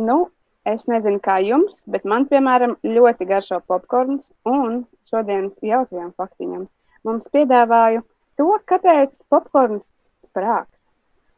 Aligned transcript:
Nu, 0.00 0.30
es 0.64 0.86
nezinu, 0.88 1.20
kā 1.20 1.36
jums, 1.44 1.82
bet 1.92 2.04
man, 2.08 2.24
piemēram, 2.30 2.78
ļoti 2.80 3.26
garšo 3.28 3.58
popkorns. 3.68 4.30
Un 4.48 4.84
šodienas 5.10 5.58
jautājuma 5.60 6.14
faktiņam 6.16 6.68
mums 7.04 7.28
piedāvāju 7.34 8.00
to, 8.40 8.48
kāpēc 8.70 9.20
popkorns 9.28 9.90
sprāgst. 10.24 10.78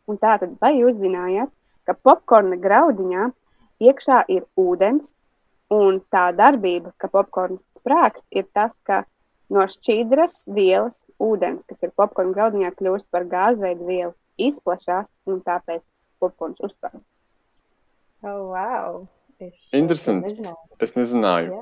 Un 0.07 0.21
tātad, 0.23 0.53
vai 0.61 0.77
jūs 0.77 1.01
zinājāt, 1.01 1.51
ka 1.89 1.97
popkorna 2.07 2.57
graudiņā 2.61 3.31
iekšā 3.83 4.21
ir 4.31 4.45
ūdens, 4.61 5.17
un 5.75 5.99
tā 6.15 6.29
darbība, 6.37 6.93
ka 7.01 7.11
popkorns 7.11 7.65
sprāgst, 7.81 8.23
ir 8.31 8.47
tas, 8.55 8.77
ka 8.87 9.03
no 9.51 9.65
šķidras 9.67 10.45
vielas 10.47 11.09
ūdens, 11.19 11.67
kas 11.67 11.83
ir 11.83 11.91
popkorna 11.97 12.37
graudiņā, 12.39 12.71
kļūst 12.79 13.09
par 13.11 13.27
gāzveidu 13.35 13.91
vielu, 13.91 14.15
izplatās, 14.39 15.11
un 15.27 15.43
tāpēc 15.43 15.83
popkorns 16.23 16.63
uzsprāgst. 16.63 17.14
Oh, 18.25 18.55
wow! 18.55 19.09
Es, 19.39 19.69
Interesanti. 19.77 20.31
Es 20.33 20.39
nezināju. 20.39 20.77
Es 20.81 20.95
nezināju. 20.97 21.57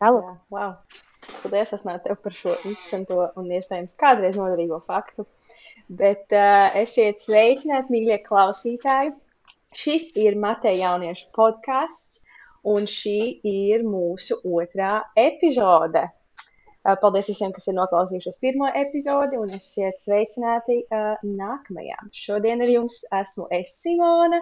Jā, 0.00 0.10
wow. 0.54 0.76
Paldies, 1.42 1.74
Asmēr, 1.76 1.98
tev 2.04 2.16
par 2.24 2.36
šo 2.36 2.54
interesanto 2.62 3.26
un 3.36 3.50
iespējams 3.52 3.96
kādreiz 4.00 4.38
noderīgo 4.38 4.78
faktu. 4.88 5.26
Bet 6.00 6.32
uh, 6.32 6.70
esiet 6.80 7.20
sveicināti, 7.20 7.92
mīļie 7.92 8.18
klausītāji. 8.24 9.12
Šis 9.76 10.06
ir 10.16 10.38
Mateja 10.40 10.94
jauniešu 10.94 11.28
podkāsts, 11.36 12.22
un 12.72 12.88
šī 12.88 13.18
ir 13.50 13.84
mūsu 13.84 14.38
otrā 14.48 15.02
epizode. 15.18 16.06
Uh, 16.08 16.94
paldies 17.02 17.28
visiem, 17.28 17.52
kas 17.52 17.68
ir 17.68 17.76
noklausījušies 17.76 18.40
pirmo 18.40 18.70
epizodi, 18.80 19.36
un 19.40 19.52
esiet 19.58 20.00
sveicināti 20.00 20.80
uh, 20.86 21.20
nākamajā. 21.20 22.00
Šodien 22.16 22.64
ar 22.64 22.72
jums 22.72 23.02
esmu 23.20 23.50
es 23.60 23.76
Simona, 23.82 24.40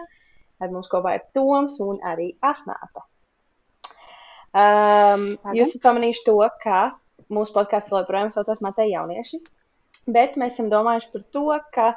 ar 0.61 0.73
mums 0.73 0.89
kopā 0.91 1.17
ir 1.17 1.27
Toms 1.35 1.77
un 1.83 1.99
arī 2.05 2.31
Asnāta. 2.45 3.05
Um, 4.57 5.35
Pardon? 5.37 5.57
jūs 5.57 5.73
esat 5.73 5.83
pamanījuši 5.85 6.25
to, 6.25 6.37
ka 6.63 6.79
mūsu 7.33 7.53
podkāsts 7.55 7.93
joprojām 7.93 8.31
saucas 8.33 8.63
Mateja 8.63 9.01
jaunieši, 9.01 9.41
bet 10.09 10.37
mēs 10.39 10.55
esam 10.55 10.71
domājuši 10.71 11.11
par 11.13 11.25
to, 11.35 11.47
ka 11.75 11.87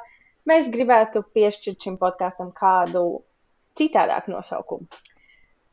mēs 0.49 0.69
gribētu 0.73 1.23
piešķirt 1.35 1.87
šim 1.87 1.97
podkāstam 2.01 2.51
kādu 2.57 3.23
citādāku 3.79 4.35
nosaukumu. 4.35 4.89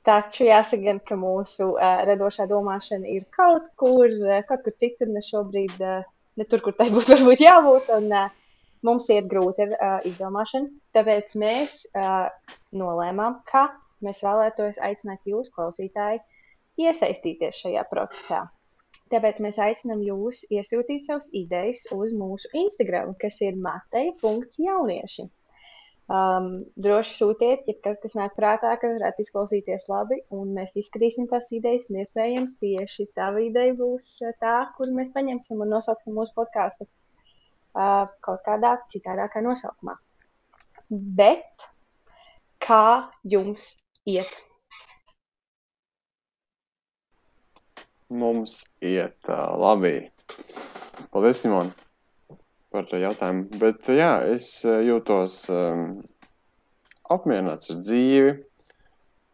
Taču 0.07 0.47
jāsaka, 0.47 0.81
gan, 0.87 1.01
ka 1.05 1.19
mūsu 1.21 1.73
uh, 1.75 2.03
radošā 2.09 2.47
domāšana 2.49 3.11
ir 3.13 3.27
kaut 3.35 3.67
kur, 3.77 4.07
uh, 4.09 4.39
kaut 4.49 4.63
kur 4.65 4.77
citur, 4.81 5.11
ne 5.13 5.21
šobrīd, 5.27 5.75
uh, 5.83 6.07
ne 6.39 6.47
tur, 6.49 6.63
kur 6.65 6.77
tai 6.79 6.89
būtu 6.95 7.13
varbūt 7.17 7.43
jābūt. 7.45 7.91
Un, 7.99 8.07
uh, 8.15 8.38
mums 8.87 9.09
ir 9.13 9.29
grūti 9.31 9.65
ar 9.67 9.75
uh, 9.77 9.97
izdomāšanu. 10.09 10.71
Tāpēc 10.97 11.35
mēs 11.41 11.81
uh, 11.93 12.29
nolēmām, 12.83 13.41
ka 13.49 13.69
mēs 14.05 14.23
vēlētos 14.27 14.79
aicināt 14.89 15.27
jūs, 15.29 15.51
klausītāji, 15.57 16.23
iesaistīties 16.85 17.65
šajā 17.65 17.85
procesā. 17.91 18.45
Tāpēc 19.13 19.41
mēs 19.41 19.59
aicinām 19.65 20.05
jūs 20.05 20.45
iesūtīt 20.53 21.09
savus 21.09 21.31
idejas 21.33 21.87
uz 21.97 22.13
mūsu 22.13 22.51
Instagram, 22.61 23.15
kas 23.23 23.41
ir 23.45 23.57
mateja.jaunieši. 23.57 25.29
Um, 26.09 26.47
droši 26.81 27.17
sūtiet, 27.19 27.67
ja 27.69 27.75
kas, 27.85 27.99
kas 28.01 28.15
nāk 28.17 28.37
prātā, 28.37 28.71
ka 28.81 28.89
varētu 28.95 29.25
izklausīties 29.25 29.89
labi, 29.93 30.23
un 30.33 30.55
mēs 30.57 30.77
izskatīsim 30.81 31.27
tās 31.29 31.51
idejas. 31.53 31.89
Un 31.91 32.01
iespējams, 32.01 32.55
tieši 32.63 33.11
tā 33.17 33.29
ideja 33.45 33.75
būs 33.77 34.07
tā, 34.41 34.55
kur 34.79 34.93
mēs 34.97 35.13
paņemsim 35.17 35.61
un 35.65 35.75
nosauksim 35.77 36.17
mūsu 36.17 36.33
podkāstu 36.37 36.89
kaut 37.75 38.45
kādā 38.47 38.77
citādākā 38.93 39.43
nosaukumā. 39.45 39.97
Bet 40.91 41.67
kā 42.65 43.11
jums 43.25 43.65
iet? 44.09 44.31
Mums 48.09 48.63
iet 48.81 49.29
uh, 49.29 49.53
labi. 49.61 50.09
Paldies, 51.13 51.43
Simon, 51.43 51.75
par 52.73 52.89
to 52.89 53.01
jautājumu. 53.03 53.51
Bet 53.61 53.91
uh, 53.93 53.99
jā, 53.99 54.13
es 54.33 54.49
jūtos 54.65 55.43
um, 55.53 55.99
apmierināts 57.13 57.75
ar 57.75 57.83
dzīvi. 57.85 58.33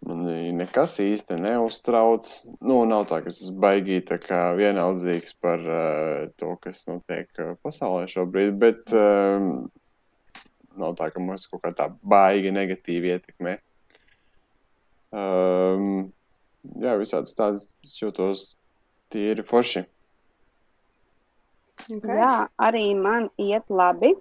Man 0.04 0.24
nekas 0.58 0.98
īsti 1.00 1.38
neuztrauc. 1.40 2.28
Nu, 2.60 2.82
nav 2.88 3.06
tā, 3.08 3.22
ka 3.24 3.30
es 3.32 3.46
baigi 3.60 4.02
tā 4.04 4.18
kā 4.20 4.40
vienaldzīgs 4.58 5.36
par 5.40 5.62
uh, 5.64 6.26
to, 6.40 6.50
kas 6.60 6.82
notiek 6.90 7.30
uh, 7.40 7.54
pasaulē 7.64 8.04
šobrīd, 8.12 8.58
bet 8.60 8.92
um, 8.92 9.70
nav 10.76 10.98
tā, 10.98 11.08
ka 11.14 11.22
mums 11.24 11.46
kaut 11.48 11.64
kā 11.64 11.72
tā 11.78 11.88
baigi 12.04 12.52
negatīvi 12.52 13.14
ietekmē. 13.14 13.56
Um, 15.14 16.12
jā, 16.82 16.98
visādas 17.00 17.36
tādas 17.38 17.96
jūtos 18.00 18.50
tīri 19.14 19.44
forši. 19.46 19.86
Okay. 21.84 22.18
Jā, 22.18 22.48
arī 22.60 22.86
man 22.98 23.30
iet 23.40 23.72
labi. 23.72 24.14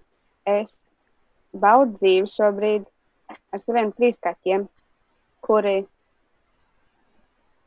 Es 0.47 0.83
baudu 1.55 1.95
dzīvi 1.99 2.29
šobrīd 2.29 2.87
ar 3.53 3.61
saviem 3.63 3.93
trīs 3.95 4.19
kaķiem, 4.21 4.65
kuri, 5.43 5.75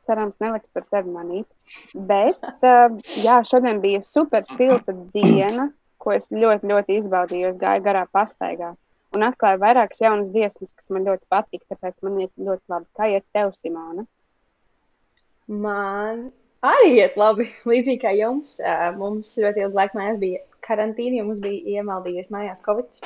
cerams, 0.07 0.39
neliks 0.43 0.71
par 0.73 0.85
sevi 0.87 1.13
manīt. 1.13 1.47
Bet, 2.09 2.41
uh, 2.65 2.97
jā, 3.23 3.41
šodien 3.47 3.81
bija 3.83 4.01
super 4.07 4.45
silta 4.49 4.95
diena, 5.13 5.69
ko 6.01 6.15
es 6.15 6.31
ļoti, 6.31 6.69
ļoti 6.71 6.99
izbaudīju. 7.01 7.53
Es 7.53 7.61
gāju 7.61 7.85
garā 7.85 8.05
pastaigā 8.13 8.73
un 9.15 9.25
atklāju 9.27 9.61
vairākas 9.61 10.01
jaunas 10.03 10.31
dziesmas, 10.33 10.73
kas 10.75 10.91
man 10.93 11.07
ļoti 11.07 11.25
patīk. 11.31 11.63
Tāpēc 11.71 11.95
man 12.05 12.19
iet 12.23 12.33
ļoti 12.37 12.73
labi. 12.73 12.89
Kā 12.97 13.09
iet 13.13 13.25
tev, 13.35 13.53
Simona? 13.57 14.05
Man 15.47 16.27
arī 16.65 16.93
iet 16.97 17.17
labi. 17.19 17.49
Līdzīgi 17.69 18.01
kā 18.03 18.13
jums, 18.17 18.57
uh, 18.63 18.89
mums 18.97 19.35
ļoti 19.39 19.65
ilgu 19.65 19.81
laiku 19.81 19.99
mājās 19.99 20.19
bija 20.23 20.43
karantīna, 20.67 21.21
jo 21.21 21.29
mums 21.29 21.43
bija 21.45 21.77
iemaldījies 21.77 22.33
mājās 22.33 22.63
Covid. 22.65 22.99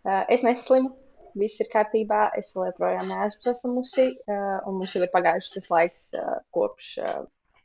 Uh, 0.00 0.24
es 0.32 0.44
neslimu, 0.46 0.94
viss 1.38 1.60
ir 1.62 1.70
kārtībā. 1.72 2.22
Es 2.38 2.52
vēl 2.56 2.70
joprojām 2.70 3.10
neesmu 3.10 3.46
saslimusi, 3.46 4.06
uh, 4.26 4.58
un 4.68 4.80
mums 4.80 4.94
jau 4.96 5.02
ir 5.04 5.12
pagājušas 5.14 5.56
tas 5.56 5.70
laiks, 5.72 6.06
uh, 6.18 6.38
kopš 6.56 6.92
uh, 7.04 7.20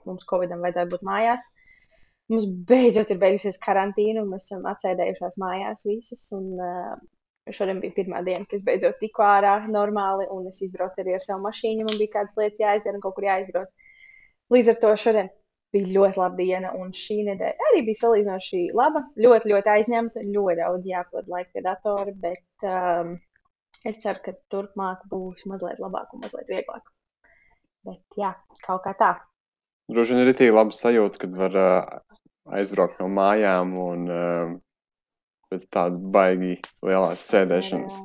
mums 0.09 0.27
Covidam 0.29 0.65
vajadzēja 0.65 0.91
būt 0.93 1.05
mājās. 1.07 1.45
Mums 2.33 2.47
beidzot 2.69 3.11
ir 3.13 3.19
beigusies 3.21 3.61
karantīna, 3.61 4.23
un 4.23 4.31
mēs 4.33 4.47
esam 4.47 4.65
atsēdējušās 4.71 5.37
mājās 5.41 5.85
visas. 5.89 6.25
Un, 6.37 6.53
uh, 6.57 6.95
Šodien 7.53 7.77
bija 7.77 7.93
pirmā 7.93 8.23
diena, 8.25 8.47
kad 8.49 8.57
es 8.57 8.63
beidzot 8.65 8.95
tiku 8.97 9.21
ārā 9.21 9.59
normāli, 9.69 10.25
un 10.33 10.47
es 10.49 10.63
izbraucu 10.65 11.03
arī 11.03 11.13
ar 11.13 11.21
savu 11.21 11.43
mašīnu. 11.43 11.85
Man 11.85 11.99
bija 12.01 12.13
kādas 12.15 12.39
lietas 12.39 12.61
jāizdara 12.63 12.97
un 12.97 13.03
kaut 13.03 13.13
kur 13.19 13.27
jāizbrauc. 13.27 13.91
Līdz 14.55 14.71
ar 14.73 14.79
to 14.81 14.93
šodien 15.03 15.29
bija 15.75 15.91
ļoti 15.97 16.19
laba 16.21 16.39
diena, 16.39 16.71
un 16.79 16.89
šī 16.95 17.19
nedēļa 17.27 17.69
arī 17.69 17.83
bija 17.89 18.01
salīdzinoši 18.01 18.61
laba. 18.79 19.03
Ļoti, 19.25 19.51
ļoti 19.51 19.71
aizņemta, 19.75 20.25
ļoti 20.35 20.57
daudz 20.61 20.89
jāpavada 20.89 21.33
laika 21.35 21.53
pie 21.53 21.63
datora, 21.65 22.15
bet 22.25 22.67
um, 22.71 23.15
es 23.85 24.01
ceru, 24.01 24.21
ka 24.25 24.33
turpmāk 24.51 25.05
būs 25.11 25.45
mazliet 25.49 25.81
labāk 25.83 26.13
un 26.15 26.25
mazliet 26.25 26.49
vieglāk. 26.49 26.83
Bet 27.85 28.19
jā, 28.19 28.33
kaut 28.65 28.83
kā 28.85 28.95
tā. 28.97 29.13
Droši 29.93 30.15
vien 30.15 30.25
ir 30.25 30.33
tik 30.33 30.53
labi 30.55 30.73
sajūta, 30.73 31.21
kad 31.21 31.35
var 31.37 31.57
uh, 31.61 31.81
aizbraukt 32.57 32.97
no 33.01 33.09
mājām 33.13 33.75
un 33.77 34.05
uh, 34.09 34.53
pēc 35.51 35.67
tādas 35.69 36.01
baigi 36.15 36.57
lielās 36.85 37.25
sēdēšanas. 37.29 37.99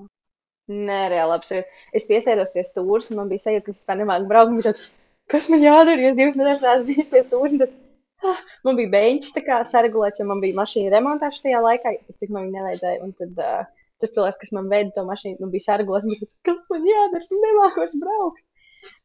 Nereāli 0.70 1.34
apsveicu. 1.34 1.78
Es 1.96 2.06
piesēdos 2.06 2.52
pie 2.54 2.64
stūra, 2.68 3.00
un 3.10 3.22
man 3.22 3.32
bija 3.32 3.46
sajūta, 3.46 3.64
ka 3.66 3.72
es 3.72 3.80
vispār 3.80 4.02
nemāku 4.02 4.28
braukt. 4.30 4.60
Tad, 4.68 4.84
kas 5.32 5.48
man 5.50 5.64
jādara? 5.64 5.98
Jo 6.04 6.12
divas 6.18 6.36
nedēļas 6.38 6.66
neesmu 6.66 6.88
bijis 6.92 7.10
pie 7.14 7.24
stūra. 7.24 7.50
Tad, 7.64 7.74
ah, 8.30 8.44
man 8.68 8.78
bija 8.78 8.92
beigts 8.92 9.32
saregulēts, 9.72 10.20
jo 10.20 10.28
man 10.28 10.44
bija 10.44 10.60
mašīna 10.60 10.92
remontā 10.94 11.32
šajā 11.34 11.64
laikā, 11.64 11.96
cik 12.20 12.36
man 12.36 12.46
viņa 12.46 12.58
nevajadzēja. 12.60 13.02
Un 13.08 13.16
tad 13.18 13.40
uh, 13.40 13.64
tas 14.02 14.14
cilvēks, 14.14 14.38
kas 14.40 14.52
man 14.56 14.70
veda 14.72 14.92
to 14.96 15.04
mašīnu, 15.08 15.38
nu, 15.42 15.50
bija 15.52 15.76
un 15.80 15.84
bija 15.84 16.24
tāds, 16.24 16.36
Kas 16.48 16.64
man 16.72 16.88
jādara? 16.88 17.22
Es 17.22 17.76
vairs 17.78 18.00
braukt. 18.02 18.42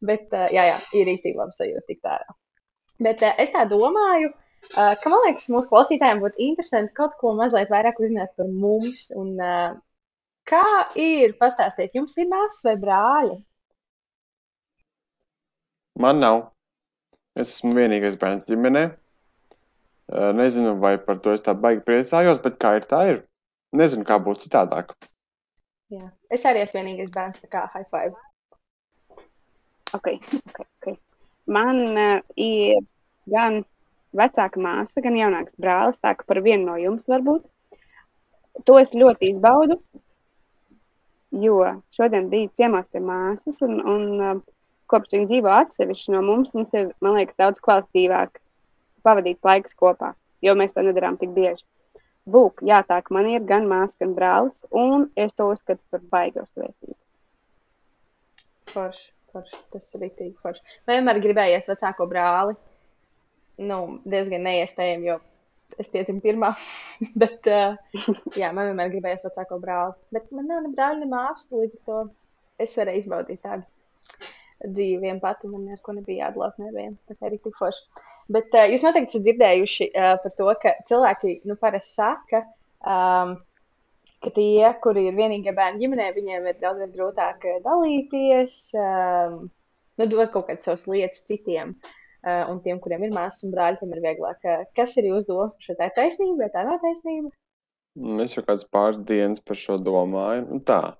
Bet, 0.07 0.25
uh, 0.31 0.47
jā, 0.55 0.65
jā, 0.71 0.79
ir 0.95 1.07
rītīgi 1.09 1.39
labi 1.39 1.55
sajūta 1.55 1.85
tik 1.89 2.01
tā. 2.05 2.17
Bet 3.03 3.23
uh, 3.25 3.33
es 3.43 3.51
tā 3.51 3.65
domāju, 3.67 4.31
uh, 4.31 4.93
ka 5.01 5.11
man 5.11 5.25
liekas, 5.25 5.49
mūsu 5.51 5.71
klausītājiem 5.71 6.23
būtu 6.23 6.41
interesanti 6.47 6.95
kaut 6.95 7.17
ko 7.19 7.33
mazliet 7.35 7.73
vairāk 7.73 7.99
uzzināt 7.99 8.31
par 8.39 8.47
mums. 8.47 9.09
Un, 9.19 9.35
uh, 9.35 9.75
kā 10.47 10.65
ir? 10.99 11.35
Pastāstiet, 11.41 11.95
jums 11.97 12.15
ir 12.21 12.31
māsas 12.31 12.63
vai 12.67 12.75
brāļi? 12.79 13.39
Man 15.99 16.23
nav. 16.23 16.45
Es 17.35 17.57
esmu 17.57 17.75
vienīgais 17.75 18.15
bērns 18.19 18.47
ģimenē. 18.47 18.87
Nezinu, 20.37 20.75
vai 20.79 20.95
par 21.01 21.17
to 21.23 21.33
es 21.33 21.41
tā 21.43 21.55
baigi 21.57 21.81
priecājos, 21.87 22.37
bet 22.43 22.59
kā 22.61 22.75
ir, 22.77 22.85
tā 22.87 22.99
ir. 23.09 23.23
Nezinu, 23.75 24.05
kā 24.07 24.17
būtu 24.23 24.47
citādāk. 24.47 24.93
Jā. 25.93 26.09
Es 26.33 26.45
arī 26.47 26.63
esmu 26.63 26.81
vienīgais 26.81 27.11
bērns, 27.13 27.43
kā 27.51 27.65
high 27.73 27.87
five. 27.91 28.15
Okay, 29.95 30.19
okay, 30.49 30.65
okay. 30.79 30.95
Man 31.47 31.81
uh, 31.93 32.21
ir 32.35 32.81
gan 33.31 33.61
vecāka 34.15 34.61
māsa, 34.61 35.03
gan 35.05 35.17
jaunāks 35.19 35.59
brālis. 35.61 36.01
Tā 36.03 36.15
kā 36.17 36.27
par 36.27 36.41
vienu 36.45 36.71
no 36.71 36.79
jums 36.81 37.05
varbūt. 37.11 37.45
To 38.65 38.79
es 38.79 38.95
ļoti 38.95 39.33
izbaudu. 39.35 39.79
jo 41.41 41.81
šodien 41.91 42.29
bija 42.29 42.49
ciemos 42.55 42.89
pie 42.91 43.01
māsas, 43.03 43.61
un, 43.65 43.79
un 43.81 44.03
uh, 44.21 44.41
kopš 44.91 45.15
viņa 45.15 45.29
dzīvo 45.31 45.51
atsevišķi 45.51 46.13
no 46.15 46.21
mums, 46.25 46.53
mums 46.55 46.73
ir, 46.77 46.91
liekas, 47.03 47.37
daudz 47.41 47.61
kvalitatīvāk 47.65 48.39
pavadīts 49.05 49.45
laiks 49.45 49.77
kopā, 49.77 50.13
jo 50.45 50.55
mēs 50.57 50.75
to 50.75 50.85
nedarām 50.85 51.19
tik 51.21 51.33
bieži. 51.35 51.63
Lūk, 52.33 52.63
jā, 52.65 52.79
tā 52.89 52.97
ka 53.05 53.13
man 53.13 53.27
ir 53.29 53.43
gan 53.45 53.67
māsa, 53.69 53.99
gan 54.01 54.15
brālis, 54.17 54.63
un 54.73 55.09
es 55.19 55.35
to 55.37 55.45
uzskatu 55.51 55.81
par 55.93 56.01
baigos 56.13 56.55
vērtību. 56.57 56.97
Forši, 58.71 59.05
forši, 59.33 59.59
tas 59.75 59.91
ir 59.93 60.01
rītīgi 60.07 60.33
forši. 60.41 60.63
Man 60.87 60.97
vienmēr 60.97 61.21
gribējies 61.21 61.69
vecāko 61.69 62.07
brāli. 62.09 62.57
Nu, 63.69 63.77
diezgan 64.09 64.41
neiespējami, 64.47 65.11
jo 65.11 65.19
es 65.81 65.91
piedzimu 65.93 66.23
pirmā. 66.25 66.49
bet, 67.21 67.45
uh, 67.45 67.77
jā, 68.33 68.49
man 68.49 68.71
vienmēr 68.71 68.89
gribējās 68.95 69.27
vecāko 69.29 69.61
brāli. 69.61 69.93
Bet 70.17 70.33
man 70.33 70.49
nav 70.49 70.65
ne 70.65 70.73
brāļa, 70.73 71.03
ne 71.03 71.11
māsas, 71.13 71.53
līdz 71.53 71.77
ar 71.77 71.85
to 71.91 72.01
es 72.65 72.73
varēju 72.79 73.03
izbaudīt 73.03 73.45
tādu 73.45 73.69
dzīvi 74.65 75.03
vien 75.05 75.21
pati. 75.21 75.51
Man 75.51 75.69
neko 75.69 75.99
nebija 75.99 76.25
jādalās 76.25 76.57
nevienam. 76.57 76.97
Kā 77.11 77.29
arī 77.29 77.37
tik 77.45 77.61
forši. 77.61 77.85
Bet 78.31 78.55
uh, 78.57 78.65
jūs 78.71 78.85
noteikti 78.85 79.13
esat 79.13 79.25
dzirdējuši 79.27 79.89
uh, 79.91 80.13
par 80.23 80.33
to, 80.39 80.47
ka 80.61 80.73
cilvēki 80.89 81.35
nu, 81.45 81.57
parasti 81.61 81.93
saka, 81.93 82.41
um, 82.81 83.35
ka 84.25 84.31
tie, 84.33 84.71
kuri 84.81 85.05
ir 85.11 85.19
vienīgie 85.19 85.53
bērni 85.53 85.83
ģimenē, 85.83 86.07
viņiem 86.15 86.49
ir 86.49 86.57
daudz 86.63 86.87
grūtāk 86.95 87.45
dalīties, 87.65 88.57
um, 88.81 89.45
nu, 90.01 90.09
dot 90.09 90.33
kaut 90.33 90.49
kādas 90.49 90.65
savas 90.65 90.87
lietas 90.89 91.21
citiem. 91.27 91.75
Uh, 92.25 92.41
un 92.49 92.57
tiem, 92.65 92.79
kuriem 92.81 93.03
ir 93.05 93.13
māsas 93.13 93.45
un 93.45 93.51
brāļi, 93.53 93.77
tiem 93.83 93.91
ir 93.93 94.01
vieglāk. 94.01 94.39
Uh, 94.41 94.65
kas 94.77 94.97
ir 94.97 95.11
jūsu 95.11 95.29
doma? 95.29 95.51
Šī 95.61 95.77
tā 95.77 95.91
ir 95.91 95.97
taisnība, 95.99 96.39
vai 96.47 96.53
tā 96.55 96.63
nav 96.65 96.79
taisnība? 96.81 97.29
Es 98.25 98.33
jau 98.33 98.41
kādas 98.43 98.65
pāris 98.65 99.03
dienas 99.05 99.43
par 99.45 99.59
šo 99.59 99.77
domāju. 99.77 100.47
Nu, 100.49 100.57
tā, 100.65 100.95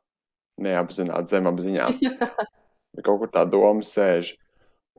neapzināti 0.61 1.33
zemapziņā. 1.33 1.89
Kaut 3.05 3.23
kur 3.23 3.31
tā 3.33 3.43
doma 3.49 3.81
sēž. 3.83 4.35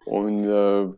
Un 0.07 0.43
uh, 0.43 0.91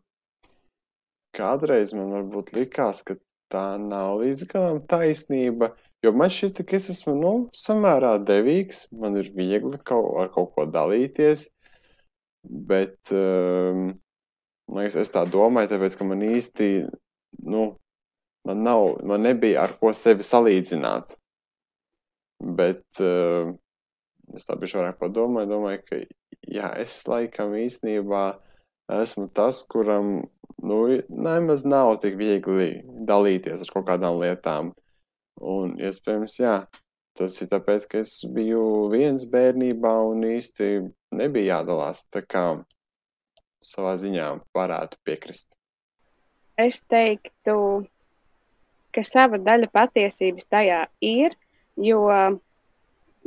kādreiz 1.36 1.94
man 1.96 2.12
varbūt 2.14 2.54
likās, 2.56 3.02
ka 3.06 3.18
tā 3.52 3.66
nav 3.80 4.22
līdz 4.22 4.48
galam 4.50 4.80
taisnība. 4.90 5.72
Jo 6.04 6.12
man 6.14 6.30
šķiet, 6.30 6.62
ka 6.68 6.76
es 6.78 6.88
esmu 6.92 7.16
nu, 7.18 7.32
samērā 7.58 8.18
devīgs, 8.22 8.84
man 8.94 9.18
ir 9.18 9.30
viegli 9.34 9.80
kaut, 9.88 10.12
ar 10.22 10.30
kaut 10.34 10.52
ko 10.54 10.66
dalīties. 10.70 11.48
Bet 12.70 13.12
um, 13.12 13.90
liekas, 14.76 14.98
es 15.02 15.12
tā 15.12 15.24
domāju, 15.28 15.72
tāpēc, 15.72 15.96
ka 15.98 16.06
man 16.06 16.22
īsti, 16.24 16.68
nu, 17.50 17.64
man, 18.46 18.62
nav, 18.62 19.00
man 19.10 19.26
nebija 19.26 19.64
ar 19.66 19.74
ko 19.80 19.92
sevi 19.96 20.26
salīdzināt. 20.26 21.16
Bet 22.58 23.02
uh, 23.02 23.50
es 24.38 24.46
tā 24.46 24.54
biju 24.60 24.78
vairāk 24.78 25.00
padomāju, 25.02 25.50
domāju, 25.50 25.82
ka 25.88 26.02
jā, 26.46 26.70
es 26.78 27.00
laikam 27.10 27.56
īstenībā 27.58 28.26
esmu 28.88 29.28
tas, 29.36 29.62
kuram 29.70 30.28
nu, 30.62 30.78
nemaz 31.08 31.64
nav 31.68 31.96
tik 32.02 32.16
viegli 32.20 32.70
dalīties 33.08 33.64
ar 33.64 33.72
kaut 33.74 33.88
kādām 33.90 34.20
lietām. 34.22 34.72
Un, 35.38 35.76
iespējams, 35.78 36.38
jā, 36.40 36.54
tas 37.18 37.36
ir 37.42 37.50
tāpēc, 37.52 37.86
ka 37.90 38.00
es 38.02 38.16
biju 38.34 38.88
viens 38.90 39.22
bērnībā 39.30 39.92
un 40.10 40.24
īsti 40.26 40.70
nebija 41.14 41.58
jādalās. 41.58 42.02
Tā 42.10 42.24
kā 42.26 42.44
savā 43.62 43.94
ziņā 44.00 44.32
varētu 44.56 44.98
piekrist? 45.06 45.52
Es 46.58 46.80
teiktu, 46.90 47.86
ka 48.94 49.04
sava 49.06 49.38
daļa 49.38 49.70
patiesības 49.70 50.50
tajā 50.50 50.84
ir, 51.06 51.36
jo 51.78 52.02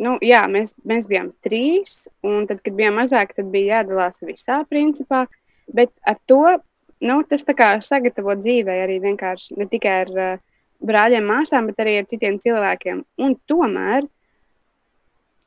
nu, 0.01 0.15
jā, 0.25 0.41
mēs, 0.51 0.73
mēs 0.87 1.07
bijām 1.07 1.31
trīs, 1.45 2.07
un 2.27 2.47
tad, 2.49 2.59
kad 2.65 2.75
bijām 2.75 2.99
mazāki, 2.99 3.37
tad 3.37 3.51
bija 3.53 3.79
jādalās 3.79 4.23
visā 4.25 4.61
principā. 4.69 5.25
Bet 5.71 5.91
ar 6.07 6.17
to 6.27 6.41
nu, 7.01 7.21
tas 7.29 7.45
sagatavo 7.87 8.35
dzīvē 8.37 8.77
arī 8.83 8.99
vienkārši 9.03 9.57
ne 9.57 9.67
tikai 9.71 9.93
ar 10.05 10.11
uh, 10.15 10.41
brāļiem, 10.85 11.25
māsām, 11.25 11.69
bet 11.69 11.79
arī 11.83 11.99
ar 12.01 12.09
citiem 12.09 12.39
cilvēkiem. 12.41 13.03
Un 13.21 13.37
tomēr 13.49 14.07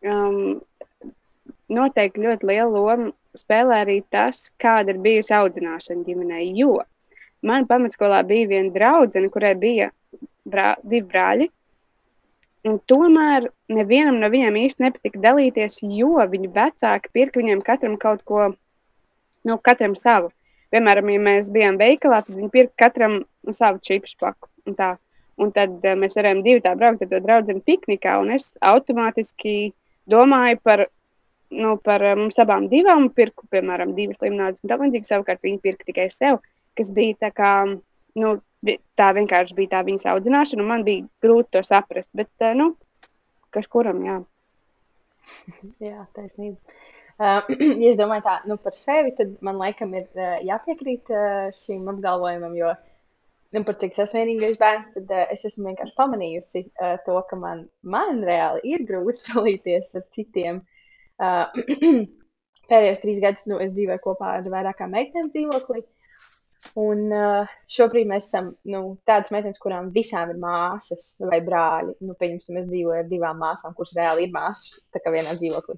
um, 0.07 0.63
noteikti 1.69 2.25
ļoti 2.25 2.51
liela 2.51 2.71
loma 2.71 3.13
spēlē 3.39 3.83
arī 3.85 3.99
tas, 4.15 4.49
kāda 4.63 4.95
ir 4.95 5.03
bijusi 5.03 5.35
audzināšana 5.35 6.07
ģimenē. 6.07 6.43
Jo 6.55 6.79
man 7.45 7.69
pamatskolā 7.71 8.23
bija 8.27 8.51
viena 8.55 8.73
draudzene, 8.75 9.31
kurai 9.33 9.55
bija 9.59 9.91
brā, 10.49 10.75
divi 10.83 11.07
brāļi. 11.11 11.51
Un 12.65 12.79
tomēr 12.89 13.51
nevienam 13.69 14.23
no 14.23 14.31
viņiem 14.33 14.55
īsti 14.63 14.87
nepatika 14.87 15.21
dalīties, 15.27 15.83
jo 15.85 16.17
viņu 16.31 16.53
vecāki 16.55 17.11
pirka 17.13 17.43
viņiem 17.43 17.61
katram 17.67 17.99
kaut 18.01 18.23
ko, 18.25 18.47
nu, 19.49 19.59
katram 19.63 19.97
savu. 19.99 20.33
Piemēram, 20.75 21.13
ja 21.13 21.23
mēs 21.23 21.53
bijām 21.55 21.79
veikalā, 21.79 22.23
tad 22.27 22.35
viņi 22.35 22.51
pirka 22.51 22.87
katram 22.87 23.21
savu 23.53 23.83
čipsu 23.85 24.19
paku. 24.21 24.51
Un, 24.65 24.75
tā. 24.79 24.95
un 25.37 25.51
tad 25.53 25.77
uh, 25.85 25.95
mēs 26.01 26.17
varējām 26.17 26.43
divi 26.43 26.63
tā 26.65 26.73
braukt 26.79 27.03
ar 27.05 27.11
to 27.11 27.21
draugu 27.21 27.59
piknikā, 27.67 28.17
un 28.23 28.33
es 28.33 28.55
automātiski 28.65 29.75
domāju 30.09 30.61
par 30.65 30.87
nu, 31.55 31.77
par 31.77 32.03
eh, 32.03 32.15
mums 32.19 32.39
abām 32.43 32.69
divām 32.71 33.09
pirku, 33.15 33.47
piemēram, 33.53 33.95
divas 33.97 34.21
limonādes 34.23 34.65
un 34.65 34.71
tā 34.71 34.79
līdzīgi. 34.81 35.09
Savukārt 35.09 35.45
viņi 35.45 35.61
pirka 35.63 35.89
tikai 35.89 36.09
sev, 36.13 36.41
kas 36.79 36.91
bija 36.95 37.19
tā 37.27 37.31
kā, 37.35 37.53
nu, 38.21 38.35
tā 38.99 39.11
vienkārši 39.17 39.57
bija 39.59 39.77
tā 39.77 39.83
viņas 39.87 40.09
audzināšana, 40.15 40.65
un 40.65 40.71
man 40.71 40.87
bija 40.87 41.05
grūti 41.25 41.57
to 41.57 41.65
saprast, 41.67 42.11
bet, 42.17 42.31
eh, 42.41 42.57
nu, 42.59 42.73
kas 43.55 43.71
kuram, 43.71 44.03
jā. 44.07 44.21
Jā, 45.85 46.05
taisnība. 46.17 46.59
Uh, 47.15 47.45
ja 47.83 47.93
es 47.93 48.01
domāju 48.01 48.25
tā, 48.27 48.39
nu, 48.51 48.59
par 48.59 48.75
sevi, 48.75 49.15
tad 49.19 49.37
man 49.47 49.61
laikam 49.61 49.95
ir 49.95 50.09
uh, 50.19 50.41
jāpiekrīt 50.43 51.13
uh, 51.15 51.53
šīm 51.55 51.87
apgalvojumam, 51.93 52.57
jo, 52.59 52.73
nu, 53.55 53.63
par 53.63 53.79
cik 53.79 53.95
es 53.95 54.03
esmu 54.09 54.25
vienīgais 54.25 54.59
bērns, 54.59 54.91
tad 54.97 55.15
uh, 55.15 55.23
es 55.31 55.47
esmu 55.47 55.71
vienkārši 55.71 55.97
pamanījusi 56.01 56.65
uh, 56.67 56.97
to, 57.07 57.21
ka 57.31 57.39
man, 57.39 57.65
man 57.87 58.25
reāli 58.27 58.75
ir 58.75 58.85
grūti 58.89 59.23
dalīties 59.31 59.95
ar 60.01 60.07
citiem 60.17 60.61
uh, 60.61 61.49
Uh, 61.55 62.05
pēdējos 62.71 63.03
trīs 63.03 63.21
gadus 63.23 63.49
nu, 63.51 63.59
es 63.63 63.75
dzīvoju 63.75 64.03
kopā 64.05 64.39
ar 64.39 64.49
vairākām 64.51 64.95
meitenēm 64.95 65.31
dzīvoklī. 65.35 65.85
Un 66.81 67.11
uh, 67.13 67.51
šobrīd 67.69 68.09
mēs 68.09 68.31
esam 68.31 68.55
nu, 68.73 68.81
tādas 69.09 69.33
meitenes, 69.35 69.61
kurām 69.61 69.91
visām 69.93 70.33
ir 70.33 70.39
māsas 70.41 71.11
vai 71.21 71.43
brāļi. 71.45 71.99
Nu, 72.09 72.17
pieņemsim, 72.21 72.63
es 72.63 72.71
dzīvoju 72.71 73.03
ar 73.03 73.11
divām 73.11 73.43
māsām, 73.43 73.75
kuras 73.77 73.93
reāli 73.99 74.25
ir 74.27 74.33
māsas, 74.33 74.81
tā 74.95 75.03
kā 75.05 75.13
vienā 75.13 75.37
dzīvoklī. 75.37 75.77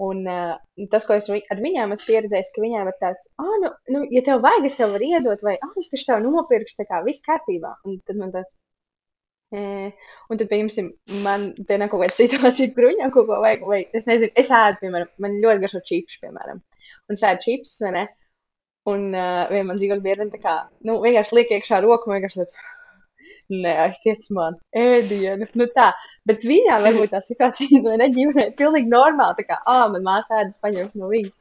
Un 0.00 0.22
uh, 0.30 0.54
tas, 0.92 1.04
ko 1.04 1.18
es 1.18 1.28
ar 1.28 1.60
viņām 1.60 1.92
esmu 1.92 2.08
pieredzējis, 2.08 2.54
ka 2.54 2.62
viņām 2.64 2.88
ir 2.88 2.96
tāds, 3.02 3.26
ah, 3.42 3.56
nu, 3.64 3.70
nu, 3.92 4.06
ja 4.14 4.22
tev 4.24 4.40
vajag, 4.46 4.70
es 4.70 4.78
tev 4.78 4.94
varu 4.94 5.10
iedot, 5.10 5.44
vai 5.44 5.58
ah, 5.60 5.74
es 5.82 5.92
tev 5.92 6.24
nopirkšu, 6.24 6.78
tā 6.78 6.88
kā 6.88 7.02
viss 7.04 7.26
kārtībā. 7.26 7.74
Un 7.84 7.98
tad 8.08 8.20
man 8.20 8.32
tāds, 8.32 8.56
Un 9.50 10.38
tad, 10.38 10.46
pieņemsim, 10.50 10.92
man 11.24 11.48
nav 11.58 11.88
kaut 11.90 12.04
kāda 12.04 12.14
situācija, 12.14 12.70
kur 12.74 12.86
viņam 12.86 13.10
kaut 13.14 13.26
ko 13.26 13.40
vajag. 13.42 13.64
Vai, 13.66 13.80
es 13.98 14.06
nezinu, 14.06 14.30
es 14.38 14.50
ēdu, 14.54 14.78
piemēram, 14.84 15.10
man 15.24 15.38
ļoti 15.42 15.64
garšo 15.64 15.80
čipsi, 15.88 16.20
piemēram. 16.22 16.60
Un 17.10 17.18
es 17.18 17.24
ēdu 17.26 17.42
čipsus, 17.46 17.80
vai 17.82 17.90
ne? 17.96 18.04
Un 18.90 19.08
uh, 19.10 19.50
viena 19.50 19.66
man 19.72 19.80
dzīvo 19.80 19.98
biedra, 20.04 20.28
tā 20.30 20.38
kā, 20.44 20.54
nu, 20.86 21.00
vienkārši 21.02 21.36
liek 21.36 21.50
iekšā 21.56 21.82
roku, 21.82 22.12
vienkārši 22.14 22.40
tāds, 22.44 22.60
nē, 23.52 23.74
aiztiec 23.88 24.24
man 24.34 24.56
ēdienu. 24.76 25.48
Nu 25.58 25.66
tā, 25.74 25.90
bet 26.28 26.46
viņā 26.46 26.78
varbūt 26.86 27.12
tā 27.14 27.20
situācija, 27.24 27.82
nu, 27.84 27.96
neģimenē, 28.00 28.48
ir 28.48 28.56
pilnīgi 28.58 28.90
normāli, 28.92 29.40
tā 29.42 29.48
kā, 29.50 29.60
ā, 29.68 29.82
man 29.92 30.06
māsa 30.06 30.42
ēdas 30.44 30.62
paņemt 30.62 30.96
no 30.98 31.10
viņas. 31.12 31.36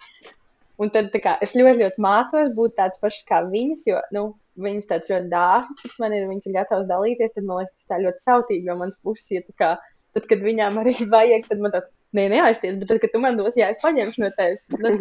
Un 0.80 0.92
tad 0.96 1.12
kā, 1.12 1.36
es 1.44 1.56
ļoti, 1.60 1.82
ļoti 1.82 2.04
mācos 2.04 2.54
būt 2.56 2.78
tāds 2.78 3.02
pašs 3.02 3.26
kā 3.28 3.42
viņas, 3.50 3.82
jo 3.90 4.00
nu, 4.16 4.24
viņas 4.64 4.90
tāds 4.90 5.12
ļoti 5.12 5.32
dāsnas, 5.32 5.84
kas 5.84 5.98
man 6.02 6.16
ir, 6.16 6.28
viņas 6.30 6.50
ir 6.50 6.56
gatavas 6.56 6.88
dalīties. 6.90 7.36
Tad 7.36 7.48
man 7.48 7.62
liekas, 7.62 7.76
tas 7.76 7.90
tā 7.92 8.00
ļoti 8.04 8.24
sautīgi 8.24 8.68
no 8.70 8.78
manas 8.80 9.00
puses. 9.04 9.28
Ja, 9.34 9.44
kā, 9.60 9.74
tad, 10.16 10.28
kad 10.32 10.44
viņām 10.46 10.80
arī 10.82 10.96
vajag, 11.16 11.48
tad 11.52 11.64
man 11.64 11.76
tāds 11.76 11.92
nē, 12.16 12.30
neaizties. 12.34 12.80
Bet 12.82 12.92
tad, 12.92 13.04
kad 13.04 13.16
tu 13.16 13.24
man 13.24 13.40
dos, 13.40 13.60
jā, 13.60 13.72
es 13.74 13.84
paņemšu 13.84 14.26
no 14.26 14.34
tevis. 14.40 14.68
Nu. 14.80 14.96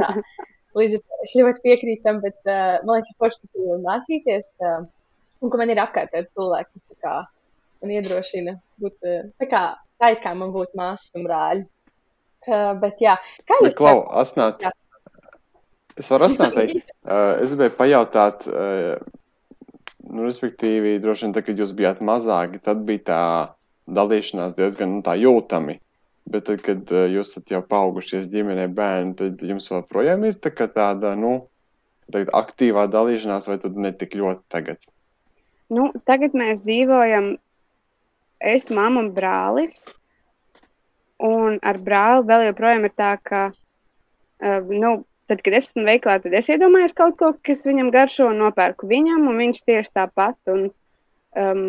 Līdz 0.79 0.99
ar 0.99 1.01
to 1.01 1.25
es 1.25 1.31
ļoti 1.39 1.63
piekrītu 1.65 2.05
tam, 2.05 2.19
bet 2.23 2.37
uh, 2.45 2.77
man 2.85 2.99
liekas, 2.99 3.17
forši, 3.19 3.39
kas 3.45 3.55
ir 3.57 3.79
mācīties. 3.87 4.51
Uh, 4.61 4.83
un 5.43 5.53
ka 5.53 5.61
man 5.61 5.73
ir 5.73 5.83
apkārt 5.83 6.15
cilvēki, 6.15 6.83
kas 6.89 7.05
kā, 7.05 7.17
man 7.83 7.95
iedrošina 7.95 8.59
būt 8.83 8.97
uh, 9.07 9.23
tā, 9.41 9.51
kā, 9.51 9.63
tā, 10.03 10.13
kā 10.23 10.35
man 10.39 10.55
būtu 10.55 10.79
māsas 10.79 11.15
un 11.19 11.29
brāļi. 11.29 11.67
Uh, 12.49 12.73
bet, 12.81 13.01
jā, 13.03 13.19
kā 13.49 13.59
jūs 13.65 13.81
asnāt, 14.23 14.63
jā. 14.65 14.73
Es 15.99 16.07
varu 16.13 16.29
atstāt, 16.29 16.55
uh, 16.55 17.35
es 17.43 17.53
gribēju 17.53 17.75
pajautāt, 17.79 18.47
uh, 18.47 19.01
nu, 20.07 20.25
respektīvi, 20.25 20.99
droši 21.03 21.27
vien, 21.27 21.35
tad, 21.35 21.47
kad 21.49 21.59
jūs 21.59 21.75
bijāt 21.77 22.03
mazāki, 22.05 22.63
tad 22.63 22.85
bija 22.87 23.05
tā 23.09 23.23
dalīšanās 23.99 24.55
diezgan 24.59 25.01
nu, 25.01 25.17
jūtami. 25.25 25.79
Bet, 26.29 26.45
tad, 26.47 26.63
kad 26.63 26.93
uh, 26.93 27.07
jūs 27.11 27.33
esat 27.33 27.55
jau 27.55 27.63
paaugušies 27.67 28.29
ģimenē, 28.31 28.69
bērni, 28.77 29.17
tad 29.19 29.43
jums 29.43 29.71
joprojām 29.71 30.27
ir 30.29 30.39
tā, 30.39 30.53
tāda 30.53 31.15
nu, 31.19 31.35
tagad, 32.13 32.31
aktīvā 32.37 32.87
dalīšanās, 32.93 33.49
vai 33.51 33.59
tad 33.65 33.81
ne 33.81 33.93
tik 33.97 34.15
ļoti 34.21 34.45
tagad? 34.53 34.85
Nu, 35.69 35.91
tagad 36.09 36.33
mēs 36.37 36.63
dzīvojam, 36.65 37.35
es, 38.41 38.71
mamma 38.73 39.03
un 39.05 39.11
brālis. 39.17 39.91
Un 41.25 41.59
ar 41.67 41.81
brāli 41.83 42.25
vēl 42.29 42.47
joprojām 42.47 42.87
ir 42.87 42.95
tā, 42.97 43.11
ka, 43.21 43.43
uh, 43.53 44.71
nu, 44.71 44.95
tad, 45.29 45.43
kad 45.45 45.59
es 45.59 45.71
esmu 45.71 45.85
veiklā, 45.89 46.17
tad 46.23 46.37
es 46.39 46.49
iedomājos 46.49 46.97
kaut 46.97 47.19
ko, 47.21 47.33
kas 47.45 47.67
viņam 47.69 47.93
garšo, 47.93 48.31
un 48.33 48.41
nopērku 48.45 48.89
viņam, 48.89 49.27
un 49.29 49.43
viņš 49.43 49.63
tieši 49.69 49.95
tāpat. 49.99 50.39
Un, 50.55 50.69
um, 51.37 51.65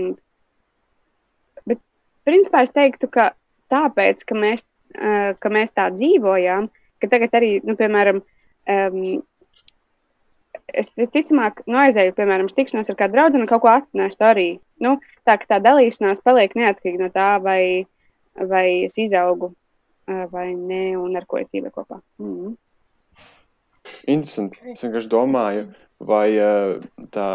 bet, 1.67 1.81
principā, 2.29 2.63
es 2.63 2.75
teiktu, 2.75 3.09
ka 3.11 3.33
tāpēc, 3.73 4.23
ka 4.29 4.37
mēs, 4.37 4.63
uh, 4.95 5.33
ka 5.41 5.51
mēs 5.51 5.75
tā 5.75 5.89
dzīvojām, 5.97 6.69
ka 7.03 7.11
tagad 7.11 7.35
arī, 7.41 7.57
nu, 7.67 7.75
piemēram, 7.79 8.23
um, 8.23 9.03
es 10.73 10.91
visticamāk 10.97 11.63
nu, 11.67 11.77
aizēju, 11.81 12.15
piemēram, 12.17 12.49
tikšanos 12.53 12.91
ar 12.91 12.97
kādu 12.99 13.17
draugu 13.17 13.39
un 13.39 13.47
kaut 13.49 13.63
ko 13.63 13.71
atnesu 13.73 14.25
arī. 14.25 14.49
Nu, 14.83 14.97
tā 15.27 15.37
ka 15.41 15.55
tā 15.55 15.63
dalīšanās 15.63 16.23
paliek 16.25 16.55
neatkarīgi 16.57 17.01
no 17.01 17.09
tā, 17.13 17.31
vai, 17.43 17.61
uh, 17.83 17.99
vai 18.47 18.83
es 18.85 18.97
izaugu 18.97 19.53
vai 20.31 20.53
nē, 20.55 20.97
un 20.97 21.17
ar 21.19 21.27
ko 21.29 21.37
es 21.37 21.51
dzīvoju 21.51 21.73
kopā. 21.75 21.99
Mm. 22.21 22.55
Interesanti. 24.09 24.59
Es 24.73 24.83
vienkārši 24.83 25.09
domāju, 25.11 25.67
vai 26.01 26.33
tā 27.13 27.27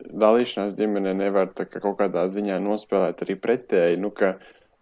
dalīšanās 0.00 0.76
ģimenē 0.78 1.12
nevar 1.18 1.50
tā, 1.56 1.66
kā 1.68 1.82
kaut 1.82 1.98
kādā 2.00 2.26
ziņā 2.32 2.58
nospēlēt 2.64 3.22
arī 3.24 3.36
pretēji. 3.40 4.00
Nu, 4.00 4.12
ka, 4.14 4.36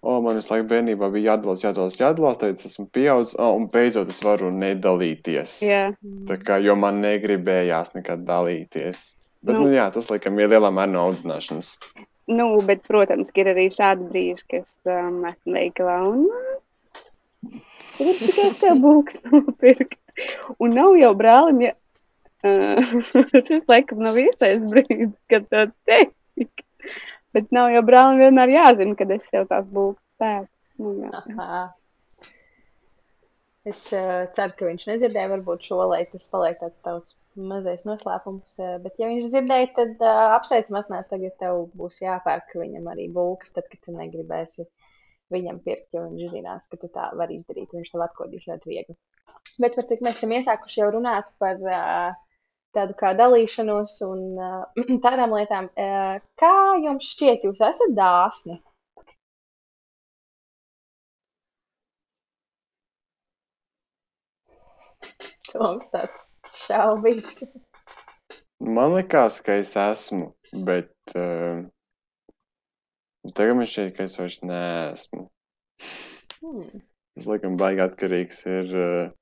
oh, 0.04 0.20
man 0.24 0.38
visu 0.38 0.52
laiku 0.52 0.68
bērnībā 0.70 1.10
bija 1.14 1.32
jādalās, 1.32 1.64
jādalās, 1.64 1.98
jādalās, 1.98 2.38
tad 2.40 2.58
es 2.58 2.68
esmu 2.68 2.86
pieaudzis, 2.94 3.36
oh, 3.40 3.56
un 3.58 3.68
beidzot 3.72 4.12
es 4.12 4.20
varu 4.24 4.50
nedalīties. 4.54 5.58
Yeah. 5.64 5.94
Tā 6.28 6.38
kā, 6.44 6.60
jo 6.62 6.76
man 6.78 7.00
negribējās 7.04 7.94
nekad 7.96 8.26
dalīties. 8.28 9.04
Bet, 9.44 9.58
nu, 9.58 9.66
nu, 9.66 9.74
jā, 9.76 9.90
tas 9.92 10.08
laikam 10.12 10.38
ir 10.40 10.52
lielā 10.52 10.70
mērā 10.72 10.92
no 10.92 11.08
audzināšanas. 11.10 11.74
Nu, 12.32 12.46
bet, 12.64 12.84
protams, 12.88 13.32
ir 13.36 13.50
arī 13.52 13.66
šādi 13.72 14.06
brīži, 14.08 14.44
kas 14.54 14.76
um, 14.88 15.24
esmu 15.28 15.58
veikalā 15.58 15.98
un 16.08 16.28
gribu 17.98 18.18
tikai 18.22 18.50
sev 18.62 18.80
būks 18.84 19.20
nopirkt. 19.28 19.98
Un 20.62 20.72
nav 20.76 20.94
jau 20.96 21.10
brālim, 21.18 21.60
ja 21.66 21.74
uh, 22.46 22.94
šis 23.48 23.66
laikam 23.68 24.04
nav 24.04 24.16
īstais 24.20 24.64
brīdis, 24.70 25.12
kad 25.32 25.48
to 25.52 25.66
teikt. 25.88 26.64
Bet 27.34 27.50
nav 27.54 27.72
jau 27.74 27.82
brālim 27.86 28.20
vienmēr 28.22 28.52
jāzina, 28.54 28.94
kad 28.98 29.10
es 29.14 29.26
sev 29.30 29.48
tās 29.50 29.66
būks 29.74 30.02
pēc. 30.22 30.46
Nu, 30.82 30.92
jā. 31.02 31.64
Es 33.64 33.80
uh, 33.96 34.26
ceru, 34.36 34.52
ka 34.58 34.66
viņš 34.68 34.82
nedzirdēja 34.90 35.30
varbūt 35.32 35.62
šo, 35.64 35.78
lai 35.88 36.02
tas 36.10 36.26
paliek 36.28 36.58
tāds 36.60 36.76
tavs 36.84 37.14
mazais 37.50 37.80
noslēpums. 37.88 38.50
Uh, 38.60 38.74
bet, 38.84 38.98
ja 39.00 39.08
viņš 39.08 39.30
dzirdēja, 39.32 39.70
tad 39.78 40.02
uh, 40.04 40.34
apsveicam, 40.34 40.76
Asnē, 40.82 41.00
tagad 41.08 41.32
tev 41.40 41.62
būs 41.78 42.02
jāpērk 42.04 42.52
viņam 42.60 42.90
arī 42.92 43.08
bulkas, 43.14 43.54
tad, 43.56 43.70
kad 43.72 43.80
tu 43.86 43.96
negribēsi 43.96 44.66
viņam 45.32 45.62
pirkt, 45.64 45.88
jo 45.96 46.04
viņš 46.10 46.34
zinās, 46.36 46.68
ka 46.68 46.78
tu 46.82 46.92
tā 46.92 47.08
vari 47.16 47.38
izdarīt. 47.40 47.72
Viņš 47.72 47.94
tev 47.94 48.04
atkodīs 48.04 48.44
ļoti 48.50 48.70
viegli. 48.74 48.98
Bet 49.64 49.78
par 49.78 49.88
cik 49.88 50.04
mēs 50.04 50.20
esam 50.20 50.36
iesākuši 50.36 50.82
jau 50.82 50.90
runāt 50.98 51.32
par 51.40 51.64
uh, 51.64 52.12
tādu 52.74 52.96
kā 52.98 53.12
dalīšanos 53.18 53.96
un 54.06 54.22
uh, 54.38 54.84
tādām 55.06 55.34
lietām, 55.36 55.70
uh, 55.78 56.20
kā 56.40 56.54
jums 56.84 57.10
šķiet, 57.14 57.46
jūs 57.48 57.62
esat 57.64 57.94
dāsni? 57.98 58.60
Toms 65.50 65.86
tāds 65.92 66.26
šaubīgs. 66.64 67.44
Man 68.64 68.94
liekas, 68.94 69.40
ka 69.44 69.58
es 69.60 69.74
esmu, 69.78 70.32
bet 70.66 71.16
uh, 71.18 71.62
tagad 73.36 73.60
man 73.60 73.68
šķiet, 73.70 73.94
ka 73.96 74.08
es 74.08 74.18
vairs 74.18 74.40
neesmu. 74.46 75.28
Hmm. 76.40 76.82
Tas, 77.14 77.28
laikam, 77.30 77.58
baigi 77.60 77.84
atkarīgs 77.84 78.40
ir 78.50 78.72
uh, 78.74 79.12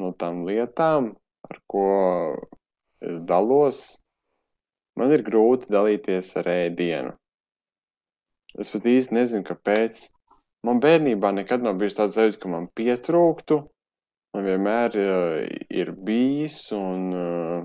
no 0.00 0.12
tām 0.20 0.44
lietām, 0.48 1.14
ar 1.50 1.60
ko 1.72 1.86
es 3.04 3.22
dalos. 3.28 3.84
Man 4.96 5.12
ir 5.12 5.24
grūti 5.26 5.68
dalīties 5.72 6.32
ar 6.40 6.48
ēdienu. 6.48 7.12
Es 8.56 8.72
pat 8.72 8.86
īsti 8.88 9.16
nezinu, 9.16 9.44
kāpēc. 9.44 10.06
Man 10.64 10.80
bērnībā 10.80 11.34
nekad 11.36 11.62
nav 11.62 11.76
bijis 11.80 11.98
tāds 11.98 12.16
sajūta, 12.16 12.40
ka 12.42 12.52
man 12.52 12.70
pietrūktu 12.78 13.60
man 14.36 14.44
vienmēr 14.44 14.96
uh, 15.00 15.48
ir 15.72 15.92
bijis. 16.06 16.58
Un, 16.76 17.06
uh, 17.16 17.64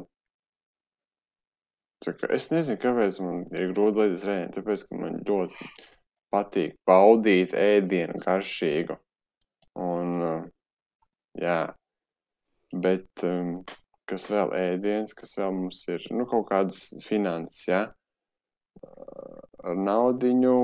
es 2.31 2.49
nezinu, 2.53 2.79
kāpēc 2.81 3.19
man 3.23 3.43
ir 3.51 3.73
grūti 3.75 4.01
lietas 4.01 4.25
rēni, 4.27 4.53
tāpēc, 4.55 4.85
ka 4.87 4.99
man 5.01 5.19
ļoti 5.27 5.69
patīk 6.31 6.77
baudīt 6.87 7.55
ēdienu 7.57 8.23
garšīgu. 8.23 8.97
Un, 9.81 10.15
uh, 10.23 10.41
jā, 11.39 11.59
bet 12.85 13.27
um, 13.27 13.61
kas 14.11 14.27
vēl 14.31 14.53
ēdiens, 14.59 15.15
kas 15.17 15.33
vēl 15.39 15.55
mums 15.55 15.81
ir, 15.89 16.05
nu, 16.11 16.27
kaut 16.29 16.49
kādas 16.51 16.85
finanses, 17.07 17.65
jā, 17.71 17.81
ar 19.63 19.83
naudiņu 19.89 20.55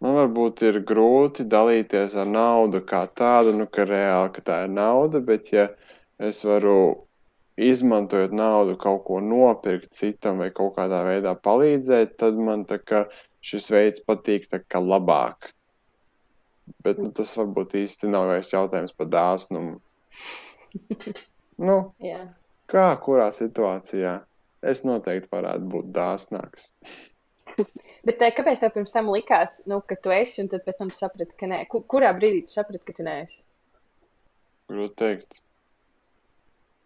Man 0.00 0.14
varbūt 0.16 0.62
ir 0.64 0.78
grūti 0.88 1.44
dalīties 1.52 2.14
ar 2.22 2.28
naudu 2.28 2.80
kā 2.88 3.02
tādu, 3.20 3.52
nu, 3.58 3.66
ka 3.68 3.84
reāli 3.84 4.30
ka 4.32 4.44
tā 4.46 4.60
ir 4.64 4.70
nauda, 4.72 5.20
bet 5.20 5.50
ja 5.52 5.66
es 6.28 6.40
varu 6.48 6.76
izmantojot 7.60 8.32
naudu 8.32 8.78
kaut 8.80 9.02
ko 9.04 9.20
nopirkt 9.20 9.92
citam 9.98 10.40
vai 10.40 10.48
kaut 10.56 10.72
kādā 10.78 11.02
veidā 11.04 11.34
palīdzēt, 11.48 12.16
tad 12.22 12.40
man 12.48 12.64
kā, 12.64 13.02
šis 13.44 13.68
veids 13.74 14.04
patīk 14.06 14.48
kā, 14.48 14.80
labāk. 14.80 15.52
Bet 16.80 17.02
nu, 17.02 17.12
tas 17.12 17.34
varbūt 17.36 17.76
īsti 17.82 18.08
nav 18.08 18.30
vairs 18.32 18.54
jautājums 18.56 18.96
par 18.96 19.12
dāsnumu. 19.12 19.82
nu, 21.60 21.76
yeah. 22.04 22.26
kā 22.70 22.88
kurā 23.04 23.30
situācijā? 23.36 24.18
Es 24.60 24.82
noteikti 24.84 25.30
varētu 25.32 25.68
būt 25.72 25.92
dāsnāks. 25.96 26.72
Bet 28.06 28.20
eh, 28.20 28.32
kāpēc 28.36 28.60
tev 28.60 28.74
pirms 28.74 28.92
tam 28.94 29.08
likās, 29.12 29.60
nu, 29.70 29.80
ka 29.84 29.96
tu 30.00 30.12
esi, 30.14 30.42
un 30.42 30.50
tad 30.52 30.64
pēc 30.66 30.80
tam 30.80 30.90
tu 30.92 30.98
saprati, 30.98 31.36
ka 31.40 31.48
nē? 31.50 31.62
Kurā 31.70 32.12
brīdī 32.16 32.44
tu 32.46 32.54
saprati, 32.54 32.82
ka 32.86 32.96
tu 32.96 33.06
neesi? 33.06 33.40
Grūti 34.70 34.96
teikt. 35.00 35.40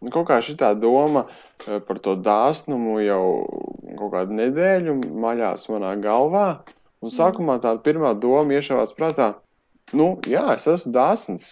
Nu, 0.03 0.11
kaut 0.13 0.27
kā 0.29 0.39
šī 0.43 0.55
doma 0.79 1.25
eh, 1.25 1.79
par 1.87 1.99
to 2.03 2.15
dāsnumu 2.19 2.99
jau 3.03 3.25
kaut 3.99 4.11
kādu 4.15 4.39
nedēļu 4.39 4.97
maļās 5.23 5.69
manā 5.71 5.95
galvā. 6.03 6.47
Un 7.03 7.09
mm. 7.09 7.15
sākumā 7.15 7.59
tā 7.63 7.75
pirmā 7.85 8.15
doma 8.17 8.55
iešāvās 8.57 8.95
prātā, 8.97 9.35
nu, 9.93 10.15
jā, 10.27 10.47
es 10.55 10.67
esmu 10.67 10.93
dāsns. 10.95 11.51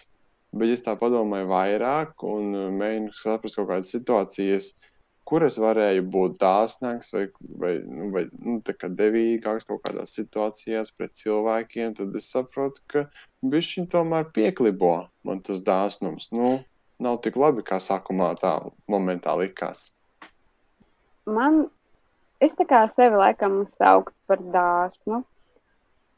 Bet 0.53 0.73
es 0.75 0.83
tā 0.85 0.93
padomāju 0.99 1.49
vairāk 1.49 2.25
un 2.29 2.51
eh, 2.53 2.71
mēģinu 2.81 3.13
saprast 3.17 3.57
kaut 3.57 3.71
kādas 3.71 3.93
situācijas, 3.95 4.73
kur 5.25 5.45
es 5.47 5.57
varēju 5.61 6.03
būt 6.13 6.35
dāsnāks 6.41 7.13
vai, 7.15 7.23
vai, 7.63 7.73
nu, 7.87 8.09
vai 8.13 8.25
nu, 8.33 8.59
devīgāks 8.99 9.65
kaut 9.69 9.81
kādās 9.87 10.13
situācijās 10.17 10.93
pret 10.97 11.15
cilvēkiem, 11.17 11.95
tad 11.97 12.15
es 12.19 12.29
saprotu, 12.33 12.83
ka 12.91 13.05
viņš 13.41 13.73
tomēr 13.93 14.29
pieklibo 14.35 14.95
man 15.25 15.41
tas 15.47 15.63
dāsnums. 15.65 16.29
Nu, 16.35 16.59
nav 17.03 17.21
tik 17.25 17.39
labi, 17.39 17.65
kā 17.65 17.79
sākumā 17.81 18.33
tā 18.41 18.55
momentā 18.91 19.35
likās. 19.39 19.91
Man, 21.25 21.63
es 22.43 22.57
tā 22.59 22.67
kā 22.67 22.83
sevi 22.91 23.19
laikam 23.19 23.63
saukt 23.71 24.13
par 24.27 24.43
dāsnu. 24.53 25.23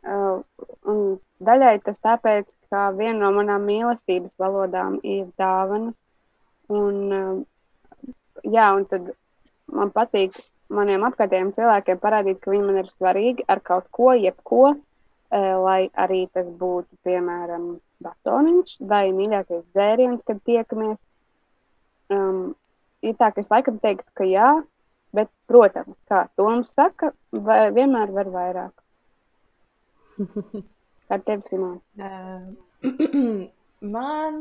Un 0.05 0.99
daļai 1.41 1.77
tas 1.85 2.01
tāpēc, 2.03 2.51
ka 2.69 2.89
viena 2.97 3.17
no 3.23 3.31
manām 3.39 3.65
mīlestības 3.65 4.37
valodām 4.41 4.99
ir 5.03 5.25
dāvanas. 5.41 6.03
Un, 6.69 6.99
jā, 8.43 8.67
un 8.77 8.85
tad 8.89 9.09
man 9.73 9.93
patīk 9.95 10.37
maniem 10.73 11.05
apkārtējiem 11.07 11.53
cilvēkiem 11.55 12.01
parādīt, 12.01 12.39
ka 12.41 12.53
viņi 12.53 12.67
man 12.67 12.81
ir 12.83 12.91
svarīgi 12.93 13.45
ar 13.49 13.61
kaut 13.65 13.89
ko, 13.93 14.13
jebko, 14.17 14.75
lai 15.65 15.81
arī 16.05 16.25
tas 16.33 16.47
būtu, 16.61 16.89
piemēram, 17.05 17.75
batoniņš 18.05 18.77
vai 18.89 19.09
mīļākais 19.15 19.65
dzēriens, 19.73 20.23
kad 20.25 20.41
tiekamies. 20.45 21.01
Um, 22.13 22.53
ir 23.01 23.15
tā, 23.17 23.31
ka 23.33 23.41
es 23.41 23.49
laikam 23.49 23.79
teiktu, 23.81 24.07
ka 24.17 24.27
jā, 24.29 24.49
bet, 25.15 25.31
protams, 25.49 25.97
kā 26.09 26.27
Toms 26.37 26.73
saka, 26.77 27.13
vienmēr 27.33 28.13
var 28.13 28.29
vairāk. 28.33 28.84
Kā 31.09 31.19
tev, 31.27 31.43
Simon? 31.45 31.79
Uh, 31.99 33.45
man 33.95 34.39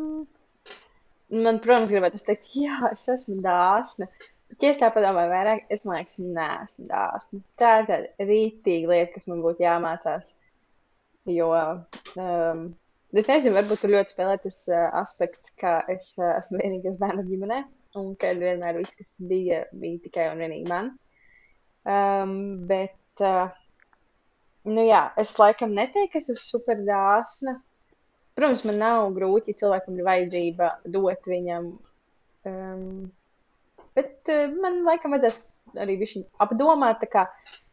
Man, 1.33 1.59
protams, 1.65 1.91
gribētu 1.91 2.21
teikt, 2.27 2.53
jā, 2.59 2.77
es 2.93 3.07
esmu 3.11 3.41
dāsna. 3.43 4.07
Bet, 4.51 4.59
ja 4.61 4.71
es 4.75 4.81
tā 4.81 4.91
padomāju, 4.93 5.31
vairāk, 5.33 5.65
es 5.73 5.83
domāju, 5.87 6.07
ka 6.11 6.25
neesmu 6.37 6.87
dāsna. 6.91 7.41
Tā 7.61 7.71
ir 7.81 7.89
tāda 7.89 8.29
rītīga 8.29 8.91
lieta, 8.93 9.13
kas 9.17 9.27
man 9.31 9.41
būtu 9.45 9.65
jāmācās. 9.65 10.27
Jo 11.33 11.49
um, 11.57 12.67
es 13.17 13.31
nezinu, 13.31 13.55
varbūt 13.57 13.81
tur 13.81 13.95
ļoti 13.95 14.13
spēlē 14.13 14.37
tas 14.43 14.61
uh, 14.69 14.85
aspekts, 15.01 15.55
ka 15.61 15.79
es 15.91 16.13
uh, 16.21 16.35
esmu 16.37 16.61
vienīgais 16.61 17.01
bērnu 17.01 17.25
ģimenē, 17.31 17.63
un 17.99 18.13
ka 18.21 18.35
vienmēr 18.37 18.83
viss, 18.83 18.99
kas 19.01 19.17
bija, 19.33 19.65
bija 19.73 20.05
tikai 20.05 20.29
un 20.35 20.45
vienīgi 20.45 20.69
man. 20.69 20.93
Um, 21.89 22.37
bet 22.69 23.25
uh, 23.25 23.49
Nu, 24.65 24.81
jā, 24.81 25.01
es 25.21 25.35
laikam 25.37 25.75
neteiktu, 25.77 26.11
ka 26.13 26.21
es 26.23 26.31
esmu 26.33 26.41
super 26.41 26.79
dāsna. 26.87 27.59
Protams, 28.35 28.65
man 28.67 28.81
nav 28.81 29.11
grūti, 29.15 29.53
ja 29.53 29.61
cilvēkam 29.61 29.99
ir 29.99 30.07
vajadzība 30.07 30.71
dot 30.95 31.29
viņam. 31.29 31.69
Um, 32.49 32.87
bet 33.97 34.33
uh, 34.33 34.49
man 34.63 34.81
laikam 34.89 35.15
vajadzēs 35.15 35.43
arī 35.85 35.99
viņš 36.01 36.17
apdomāt, 36.45 37.05
kā, 37.13 37.27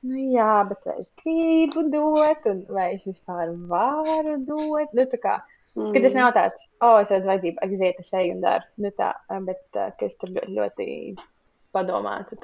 nu 0.09 0.27
jā, 0.35 0.51
bet 0.67 0.85
vai 0.89 0.97
es 1.01 1.09
gribu 1.23 1.87
dot, 1.93 2.45
un 2.51 2.61
vai 2.75 2.91
es 2.97 3.07
vispār 3.07 3.55
varu 3.71 4.37
dot. 4.45 4.93
Nu, 4.97 5.07
kā, 5.15 5.39
mm. 5.79 5.91
Kad 5.95 6.05
tas 6.05 6.19
nav 6.19 6.31
tāds, 6.37 6.69
oh, 6.83 6.99
es 6.99 7.15
redzu 7.15 7.31
vajadzību, 7.31 7.63
aiziet, 7.65 8.03
es 8.03 8.13
eju 8.19 8.35
un 8.35 8.45
daru. 8.45 8.71
Nu, 8.83 8.93
tā, 8.99 9.13
bet 9.47 9.79
uh, 9.79 9.91
es 10.07 10.19
tur 10.19 10.35
ļoti, 10.35 10.57
ļoti 10.59 10.89
padomātu. 11.71 12.37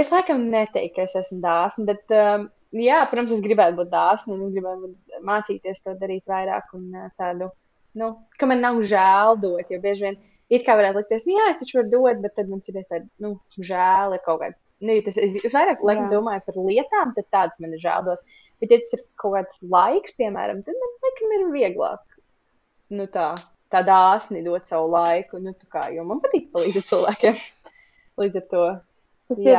Es 0.00 0.10
laikam 0.10 0.48
neteiktu, 0.50 0.96
ka 0.98 1.06
es 1.06 1.20
esmu 1.22 1.44
dāsna, 1.44 1.92
bet, 1.94 2.08
um, 2.16 2.50
jā, 2.76 3.00
protams, 3.10 3.34
es 3.36 3.44
gribētu 3.44 3.78
būt 3.80 3.90
dāsna, 3.92 4.36
un 4.36 4.52
gribētu 4.54 4.92
mācīties 5.26 5.82
to 5.84 5.94
darīt 6.00 6.26
vairāk. 6.30 6.70
Un, 6.78 6.90
tādu, 7.18 7.50
nu, 7.98 8.12
ka 8.38 8.48
man 8.50 8.62
nav 8.64 8.80
žēl 8.86 9.40
dot, 9.42 9.70
jo 9.70 9.80
bieži 9.82 10.08
vien 10.08 10.20
it 10.50 10.64
kā 10.66 10.74
varētu 10.78 10.98
likties, 10.98 11.26
nu, 11.28 11.36
jā, 11.38 11.46
es 11.52 11.60
taču 11.60 11.78
varu 11.78 11.90
dot, 11.92 12.22
bet 12.24 12.34
tad 12.38 12.50
man 12.50 12.62
ir 12.66 12.82
tāda, 12.90 13.06
nu, 13.22 13.32
žēl 13.70 14.16
ir 14.16 14.22
kaut 14.24 14.40
kāds. 14.42 14.66
Nu, 14.82 14.96
tas, 15.06 15.18
es 15.22 15.54
vairāk 15.54 15.84
laikam 15.86 16.10
domāju 16.10 16.42
par 16.46 16.58
lietām, 16.58 17.14
tad 17.16 17.28
tāds 17.34 17.62
man 17.62 17.76
ir 17.76 17.82
žēl 17.82 18.08
dot. 18.08 18.24
Bet, 18.60 18.74
ja 18.74 18.80
tas 18.82 18.96
ir 18.98 19.04
kaut 19.20 19.36
kāds 19.38 19.62
laiks, 19.62 20.16
piemēram, 20.18 20.64
tad 20.66 20.76
man 20.82 20.96
laikam 21.06 21.36
ir 21.36 21.46
vieglāk. 21.54 22.02
Nu, 22.90 23.06
tā, 23.14 23.30
tā 23.70 23.84
dāsni 23.86 24.42
dot 24.44 24.66
savu 24.68 24.90
laiku, 24.92 25.38
nu, 25.42 25.54
tā 25.54 25.70
kā, 25.70 25.86
jo 25.94 26.04
man 26.08 26.22
patīk 26.24 26.50
palīdzēt 26.54 26.90
cilvēkiem. 26.90 27.38
Līdz 28.20 28.42
ar 28.42 28.46
to. 28.50 28.64
Tas 29.30 29.38
ir, 29.38 29.58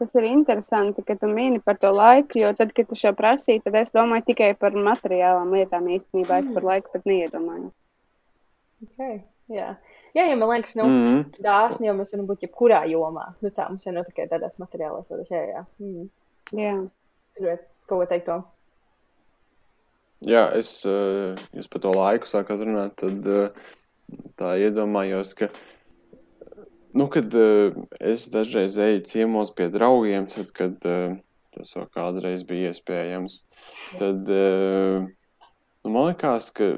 tas 0.00 0.14
ir 0.18 0.24
interesanti, 0.26 1.04
ka 1.06 1.14
tu 1.14 1.28
mini 1.30 1.60
par 1.62 1.76
to 1.78 1.92
laiku, 1.94 2.40
jo 2.42 2.48
tad, 2.58 2.72
kad 2.74 2.88
tu 2.90 2.96
šo 2.98 3.12
prasīji, 3.14 3.62
tad 3.62 3.76
es 3.78 3.94
domāju 3.94 4.32
tikai 4.32 4.48
par 4.58 4.74
materiālām 4.74 5.52
lietām 5.54 5.86
īstenībā. 5.94 6.40
Es 6.42 6.48
par 6.56 6.66
laiku 6.66 6.90
pat 6.90 7.06
neiedomājos. 7.06 7.70
Okay, 8.82 9.20
jā. 9.52 9.76
Jā, 10.12 10.24
ja 10.28 10.34
man 10.36 10.50
liekas, 10.50 10.74
nu, 10.76 10.88
mm 10.88 11.04
-hmm. 11.06 11.44
dāsni 11.44 11.86
jau 11.86 11.94
mēs 11.96 12.10
varam 12.12 12.26
būt 12.32 12.42
jebkurā 12.44 12.82
jomā. 12.90 13.28
Nu, 13.40 13.48
tā 13.54 13.68
mums 13.68 13.86
jau 13.86 13.94
nav 13.94 14.10
tikai 14.10 14.26
tādās 14.28 14.58
materiālās, 14.58 15.06
tad 15.08 15.30
jā, 15.30 15.44
jā. 15.52 15.64
Mm. 15.78 16.10
jā. 16.52 16.74
Gribētu 17.38 17.62
kaut 17.86 18.02
ko 18.02 18.06
teikt 18.10 18.26
to. 18.26 18.42
Jā, 20.26 20.50
es, 20.58 20.84
eh, 20.86 21.34
jūs 21.54 21.70
par 21.70 21.80
to 21.80 21.94
laiku 21.94 22.26
sākat 22.26 22.60
runāt, 22.60 22.94
tad 22.96 23.26
eh, 23.26 23.50
tā 24.36 24.56
iedomājos, 24.58 25.34
ka, 25.34 25.48
nu, 26.98 27.08
kad 27.12 27.34
eh, 27.34 27.76
es 28.00 28.28
dažreiz 28.32 28.78
eju 28.80 29.04
ciemos 29.08 29.52
pie 29.56 29.68
draugiem, 29.72 30.28
tad, 30.32 30.52
kad 30.56 30.78
tas 31.52 31.76
vēl 31.76 31.88
kādreiz 31.92 32.44
bija 32.48 32.72
iespējams, 32.72 33.42
tad, 34.00 34.28
nu, 34.28 35.88
man 35.92 36.08
liekas, 36.08 36.48
ka 36.56 36.74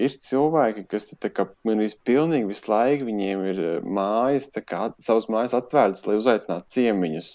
ir 0.00 0.14
cilvēki, 0.26 0.86
kas 0.90 1.10
gandrīz 1.36 1.96
pilnīgi 2.06 2.48
visu 2.50 2.70
laiku 2.72 3.08
viņiem 3.08 3.42
ir 3.52 3.60
mājas, 3.84 4.48
kā, 4.66 4.88
savas 5.02 5.28
mājas 5.30 5.54
atvērtas, 5.56 6.06
lai 6.08 6.18
uzaicinātu 6.20 6.78
ciemiņus. 6.78 7.34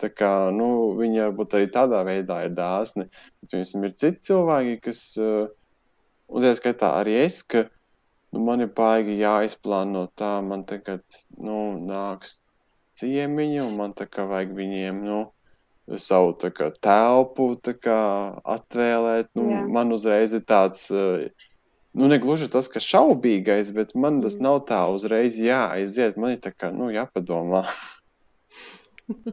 Tā 0.00 0.08
kā, 0.16 0.32
nu, 0.56 0.94
viņi 0.96 1.26
varbūt 1.26 1.58
arī 1.58 1.66
tādā 1.72 2.00
veidā 2.08 2.38
ir 2.46 2.54
dāsni. 2.56 3.04
Bet, 3.42 3.50
piemēram, 3.52 3.84
ir 3.84 3.96
citi 4.00 4.30
cilvēki, 4.30 4.78
kas, 4.86 5.02
uh, 5.20 5.50
un 6.32 6.46
tā 6.46 6.54
skaitā 6.56 6.94
arī 7.02 7.18
es, 7.26 7.42
ka 7.44 7.66
nu, 8.32 8.44
man 8.46 8.62
ir 8.64 8.70
baigi 8.76 9.18
jāizplāno 9.20 10.06
tā, 10.18 10.38
man 10.44 10.64
tagad 10.68 11.02
nu, 11.38 11.76
nāks 11.80 12.40
ciemiņi, 13.00 13.60
un 13.64 13.76
man 13.78 13.94
tā 13.96 14.06
kā 14.10 14.26
vajag 14.28 14.56
viņiem, 14.56 15.04
nu, 15.06 15.20
savu 15.98 16.34
kā, 16.54 16.70
telpu 16.82 17.54
kā, 17.82 18.00
atvēlēt. 18.44 19.30
Nu, 19.34 19.48
Jā. 19.50 19.62
man 19.66 19.92
uzreiz 19.92 20.34
ir 20.36 20.44
tāds. 20.46 20.86
Uh, 20.90 21.30
nu, 21.94 22.06
ne 22.10 22.20
gluži 22.22 22.50
tas, 22.52 22.68
ka 22.70 22.82
šaubīgais, 22.82 23.72
bet 23.74 23.94
man 23.94 24.20
tas 24.22 24.38
mm. 24.38 24.46
nav 24.46 24.60
tā 24.68 24.82
uzreiz 24.92 25.38
jāaiziet. 25.40 26.20
Man 26.20 26.36
ir 26.36 26.44
tā 26.44 26.52
kā, 26.54 26.70
nu, 26.74 26.90
jāpadomā. 26.94 27.64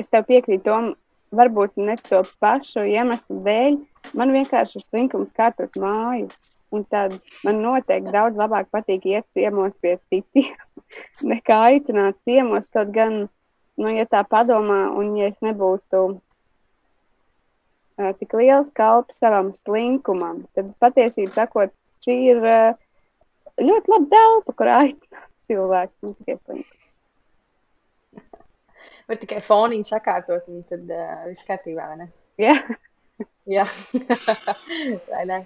es 0.00 0.10
tev 0.10 0.26
piekrītu, 0.30 0.64
Tom, 0.66 0.94
varbūt 1.32 1.78
ne 1.80 1.96
to 2.08 2.24
pašu 2.42 2.86
iemeslu 2.90 3.42
dēļ. 3.46 3.78
Man 4.18 4.34
vienkārši 4.34 4.80
ir 4.80 4.88
slinkums 4.88 5.34
kārtot 5.36 5.78
māju. 5.78 6.32
Un 6.72 6.84
tad 6.88 7.18
man 7.44 7.60
noteikti 7.60 8.14
daudz 8.14 8.38
labāk 8.40 8.70
patīk 8.72 9.04
iet 9.10 9.26
ciemos 9.36 9.76
pie 9.82 9.98
citiem, 10.08 10.56
nekā 11.32 11.58
aicināt 11.68 12.20
ciemos. 12.24 12.68
Kaut 12.72 12.92
gan, 12.96 13.26
nu, 13.76 13.92
ja 13.92 14.06
tā 14.08 14.22
padomā, 14.24 14.86
un 14.96 15.16
ja 15.20 15.28
es 15.32 15.42
nebūtu 15.44 16.06
tik 18.18 18.32
liels 18.34 18.70
kalps 18.74 19.20
savam 19.20 19.52
slinkumam, 19.54 20.46
tad 20.56 20.72
patiesībā 20.82 21.32
sakot, 21.34 21.74
šī 22.02 22.16
ir 22.32 22.40
ļoti 23.60 23.92
laba 23.92 24.08
telpa, 24.14 24.54
kur 24.56 24.70
aicināt 24.72 25.28
cilvēku, 25.48 26.08
ne 26.08 26.14
tikai 26.20 26.38
slinkumu. 26.38 26.80
Var 29.10 29.20
tikai 29.20 29.42
foniņu 29.44 29.88
sakārtot, 29.88 30.48
un 30.48 30.64
tad 30.70 30.88
uh, 30.88 31.28
viss 31.28 31.46
kārtībā, 31.48 31.90
vai 31.92 32.00
ne? 32.04 32.08
Jā. 32.40 32.56
Jā. 33.50 33.66
vai 35.10 35.24
ne? 35.28 35.42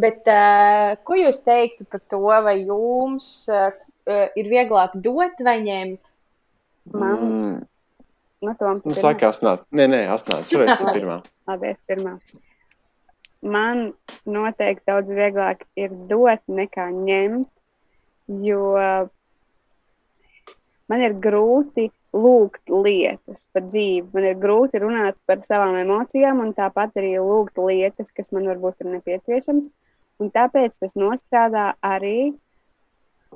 Bet 0.00 0.28
uh, 0.30 0.94
ko 1.04 1.18
jūs 1.18 1.42
teiktu 1.44 1.84
par 1.84 2.00
to, 2.08 2.22
vai 2.22 2.56
jums 2.62 3.26
uh, 3.52 3.74
ir 4.08 4.48
vieglāk 4.48 4.94
dot 5.04 5.42
vai 5.44 5.58
ņemt? 5.66 6.00
Man. 6.96 7.18
Mm. 7.20 7.58
Nu, 8.42 8.54
nu, 8.58 8.94
saka, 8.98 9.28
asnāt. 9.30 9.60
Nē, 9.70 9.84
nē, 9.86 10.00
asnāt. 10.10 10.48
Šoreiz 10.50 10.80
tu 10.80 10.88
pirmā. 10.96 11.20
Labi, 11.46 11.74
es 11.76 11.78
pirmā. 11.86 12.16
Man 13.42 13.92
noteikti 14.26 14.86
daudz 14.90 15.12
vieglāk 15.14 15.62
ir 15.78 15.92
dot 16.10 16.42
nekā 16.50 16.88
ņemt, 16.94 17.50
jo 18.42 18.62
man 20.90 21.04
ir 21.06 21.14
grūti 21.22 21.88
lūgt 22.12 22.68
lietas 22.68 23.46
par 23.52 23.64
dzīvi. 23.66 24.06
Man 24.12 24.28
ir 24.28 24.38
grūti 24.40 24.80
runāt 24.82 25.16
par 25.26 25.40
savām 25.46 25.78
emocijām, 25.80 26.42
un 26.44 26.52
tāpat 26.56 26.98
arī 27.00 27.14
lūgt 27.18 27.60
lietas, 27.60 28.12
kas 28.12 28.32
man 28.36 28.48
varbūt 28.50 28.84
ir 28.84 28.92
nepieciešamas. 28.96 29.70
Un 30.20 30.30
tāpēc 30.30 30.76
tas 30.82 30.94
nostrādā 30.98 31.72
arī, 31.82 32.32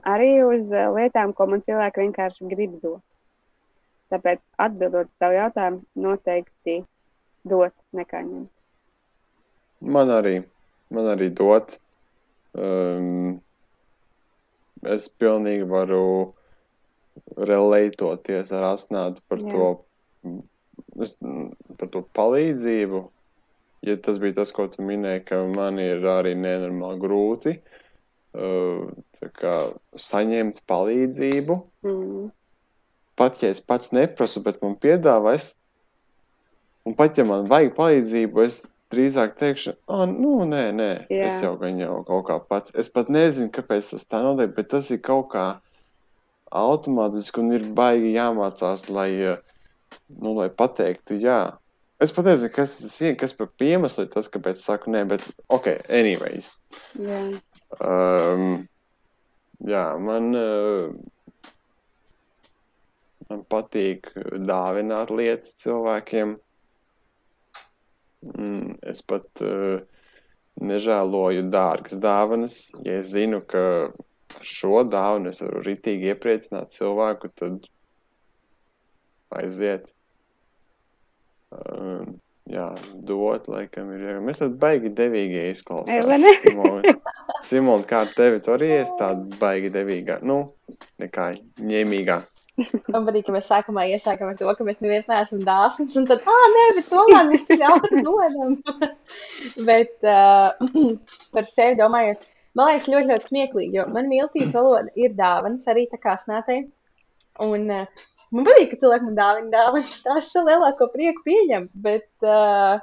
arī 0.04 0.32
uz 0.44 0.70
lietām, 0.70 1.32
ko 1.32 1.48
man 1.50 1.64
cilvēki 1.64 2.04
vienkārši 2.04 2.50
grib 2.52 2.76
dot. 2.82 3.02
Tāpēc 4.12 4.44
atbildot 4.62 5.08
uz 5.08 5.16
tavu 5.18 5.34
jautājumu, 5.34 5.80
noteikti 5.98 6.76
dot 7.48 7.74
nekā 7.96 8.22
ņemt. 8.22 8.52
Man 9.80 10.12
arī, 10.12 10.38
man 10.94 11.10
arī 11.10 11.32
dot. 11.34 11.78
Um, 12.56 13.40
es 14.86 15.08
pilnīgi 15.20 15.66
varu 15.68 16.35
relētoties 17.36 18.52
ar 18.56 18.70
asnātu 18.72 19.22
par 19.30 19.42
Jā. 19.42 19.50
to, 19.52 20.36
par 21.78 21.92
to 21.92 22.04
palīdzību. 22.16 23.02
Ja 23.86 23.98
tas 24.02 24.18
bija 24.22 24.40
tas, 24.40 24.52
ko 24.54 24.66
tu 24.72 24.82
minēji, 24.86 25.26
ka 25.28 25.42
man 25.52 25.78
ir 25.82 26.04
arī 26.10 26.32
nenormāli 26.38 26.98
grūti 27.02 27.52
uh, 27.58 28.88
kā, 29.38 29.56
saņemt 30.00 30.64
palīdzību. 30.66 31.60
Mm. 31.86 32.26
Pat 33.16 33.38
ja 33.44 33.52
es 33.54 33.62
pats 33.64 33.92
neprasu, 33.96 34.42
bet 34.44 34.58
man 34.64 34.74
piedāvā, 34.80 35.36
es 35.38 35.54
Un 36.86 36.94
pat 36.94 37.18
ja 37.18 37.24
man 37.26 37.48
vajag 37.50 37.72
palīdzību, 37.74 38.42
es 38.46 38.60
drīzāk 38.94 39.32
teikšu, 39.40 39.72
ah, 39.90 40.04
nu, 40.06 40.36
nē, 40.46 40.68
nē, 40.78 40.90
Jā. 41.10 41.24
es 41.26 41.40
jau 41.42 41.56
gan 41.58 41.80
jau 41.82 41.96
kaut 42.06 42.28
kā 42.28 42.36
pats. 42.46 42.70
Es 42.78 42.86
pat 42.94 43.10
nezinu, 43.10 43.50
kāpēc 43.56 43.88
tas 43.90 44.06
tā 44.06 44.20
notiek, 44.22 44.52
bet 44.54 44.70
tas 44.70 44.92
ir 44.94 45.00
kaut 45.02 45.32
kā 45.32 45.46
automātiski 46.54 47.42
un 47.42 47.54
ir 47.56 47.66
baigi 47.76 48.14
jāmācās, 48.14 48.86
lai, 48.92 49.10
nu, 50.08 50.34
lai 50.36 50.48
pateiktu, 50.50 51.18
jā. 51.22 51.40
Es 52.02 52.12
pat 52.12 52.28
nezinu, 52.28 52.52
kas 52.52 52.76
tas 52.82 52.96
ir, 53.00 53.16
kas 53.16 53.32
par 53.36 53.48
iemeslu 53.64 54.04
ir 54.04 54.12
tas, 54.12 54.28
kāpēc 54.28 54.60
saku 54.60 54.92
nē, 54.92 55.06
bet 55.08 55.24
ok, 55.48 55.70
anyways. 55.88 56.54
Jā, 57.00 57.20
um, 57.80 58.66
jā 59.64 59.84
man. 60.04 60.32
Uh, 60.36 61.12
man 63.30 63.42
patīk 63.50 64.10
dāvināt 64.48 65.10
lietas 65.10 65.56
cilvēkiem. 65.62 66.36
Mm, 68.26 68.76
es 68.92 69.02
pat 69.06 69.42
uh, 69.44 69.80
nežēloju 70.62 71.46
dārgas 71.52 71.98
dāvanas. 72.02 72.58
Ja 72.86 73.00
es 73.00 73.12
zinu, 73.14 73.42
ka 73.46 73.64
ar 74.34 74.46
šo 74.46 74.82
dāvanu 74.90 75.32
es 75.32 75.42
varu 75.44 75.62
ritīgi 75.66 76.12
iepriecināt 76.12 76.74
cilvēku, 76.74 77.30
tad 77.38 77.66
aiziet. 79.36 79.92
Uh, 81.54 82.02
jā, 82.50 82.68
dot, 83.06 83.48
laikam, 83.50 83.92
ir. 83.94 84.20
Mēs 84.24 84.40
tādi 84.42 84.58
baigi 84.60 84.92
devīgi 84.96 85.48
izklausāmies. 85.52 86.94
Simon, 87.46 87.84
kā 87.88 88.04
tevi 88.16 88.40
tur 88.42 88.56
arī 88.58 88.72
es 88.80 88.90
tāda 89.00 89.38
baigi 89.40 89.70
devīgā, 89.74 90.20
nu, 90.26 90.42
nekā 91.02 91.34
ņēmīgā. 91.62 92.22
Man 92.88 93.04
patīk, 93.04 93.26
ka 93.26 93.34
mēs 93.34 93.48
sākumā 93.50 93.82
iesākam 93.92 94.30
ar 94.30 94.36
to, 94.38 94.48
ka 94.56 94.64
mēs 94.64 94.78
neviens 94.80 95.08
neesam 95.10 95.42
dāsns, 95.44 95.96
un 96.00 96.06
tad, 96.08 96.22
ah, 96.24 96.46
nē, 96.54 96.62
bet 96.78 96.86
tomēr 96.88 97.26
mēs 97.28 97.44
tik 97.48 97.60
daudz 97.60 97.92
dodam. 98.06 98.54
bet 99.68 100.08
uh, 100.08 100.56
par 101.36 101.48
sevi 101.50 101.76
domājot, 101.76 102.24
man 102.56 102.72
liekas 102.72 102.90
ļoti, 102.90 103.10
ļoti 103.12 103.32
smieklīgi, 103.32 103.78
jo 103.78 103.86
man 103.92 104.10
mīlestības 104.10 104.56
valoda 104.56 104.92
ir 104.98 105.14
dāvanas 105.18 105.68
arī 105.72 105.86
tā 105.92 106.00
kā 106.02 106.16
snātei. 106.22 106.64
Un 107.44 107.68
uh, 107.68 108.04
man 108.32 108.48
patīk, 108.48 108.72
ka 108.72 108.82
cilvēki 108.82 109.08
man 109.10 109.16
dāvina 109.20 109.52
dāvanas, 109.54 109.96
tās 110.04 110.32
ir 110.34 110.46
lielāko 110.48 110.90
prieku 110.92 111.24
pieņem, 111.26 111.70
bet 111.86 112.08
uh, 112.24 112.78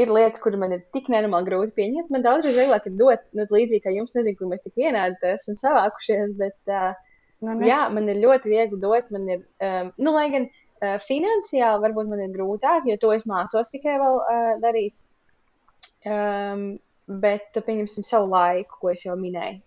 ir 0.00 0.12
lietas, 0.12 0.40
kuras 0.44 0.60
man 0.60 0.76
ir 0.76 0.84
tik 0.94 1.08
nenormāli 1.12 1.48
grūti 1.48 1.76
pieņemt. 1.80 2.12
Man 2.12 2.26
daudzreiz 2.26 2.58
vieglāk 2.60 2.88
ir 2.88 2.98
dot, 3.00 3.24
nu, 3.36 3.48
līdzīgi 3.48 3.84
kā 3.86 3.94
jums, 3.96 4.16
nezinu, 4.16 4.38
kur 4.38 4.52
mēs 4.52 4.66
tik 4.66 4.76
vienādi 4.78 5.32
esam 5.34 5.56
savākušies, 5.60 6.36
bet 6.40 6.76
uh, 6.76 6.92
Nu, 7.40 7.54
ne. 7.56 7.68
Jā, 7.68 7.86
man 7.92 8.08
ir 8.12 8.20
ļoti 8.20 8.52
viegli 8.52 8.78
dot. 8.82 9.08
Man 9.14 9.28
ir, 9.32 9.44
um, 9.64 9.92
nu, 9.96 10.12
lai 10.16 10.26
gan 10.32 10.46
uh, 10.46 10.98
finansiāli 11.06 11.84
varbūt 11.86 12.10
man 12.10 12.24
ir 12.26 12.34
grūtāk, 12.34 12.88
jo 12.88 12.98
to 13.00 13.14
es 13.16 13.24
mācos 13.28 13.72
tikai 13.72 13.96
vēl 14.00 14.20
uh, 14.20 14.50
darīt. 14.64 14.94
Um, 16.04 16.64
bet, 17.22 17.50
pieņemsim, 17.56 18.06
savu 18.06 18.30
laiku, 18.34 18.78
ko 18.82 18.92
es 18.94 19.04
jau 19.06 19.16
minēju. 19.18 19.60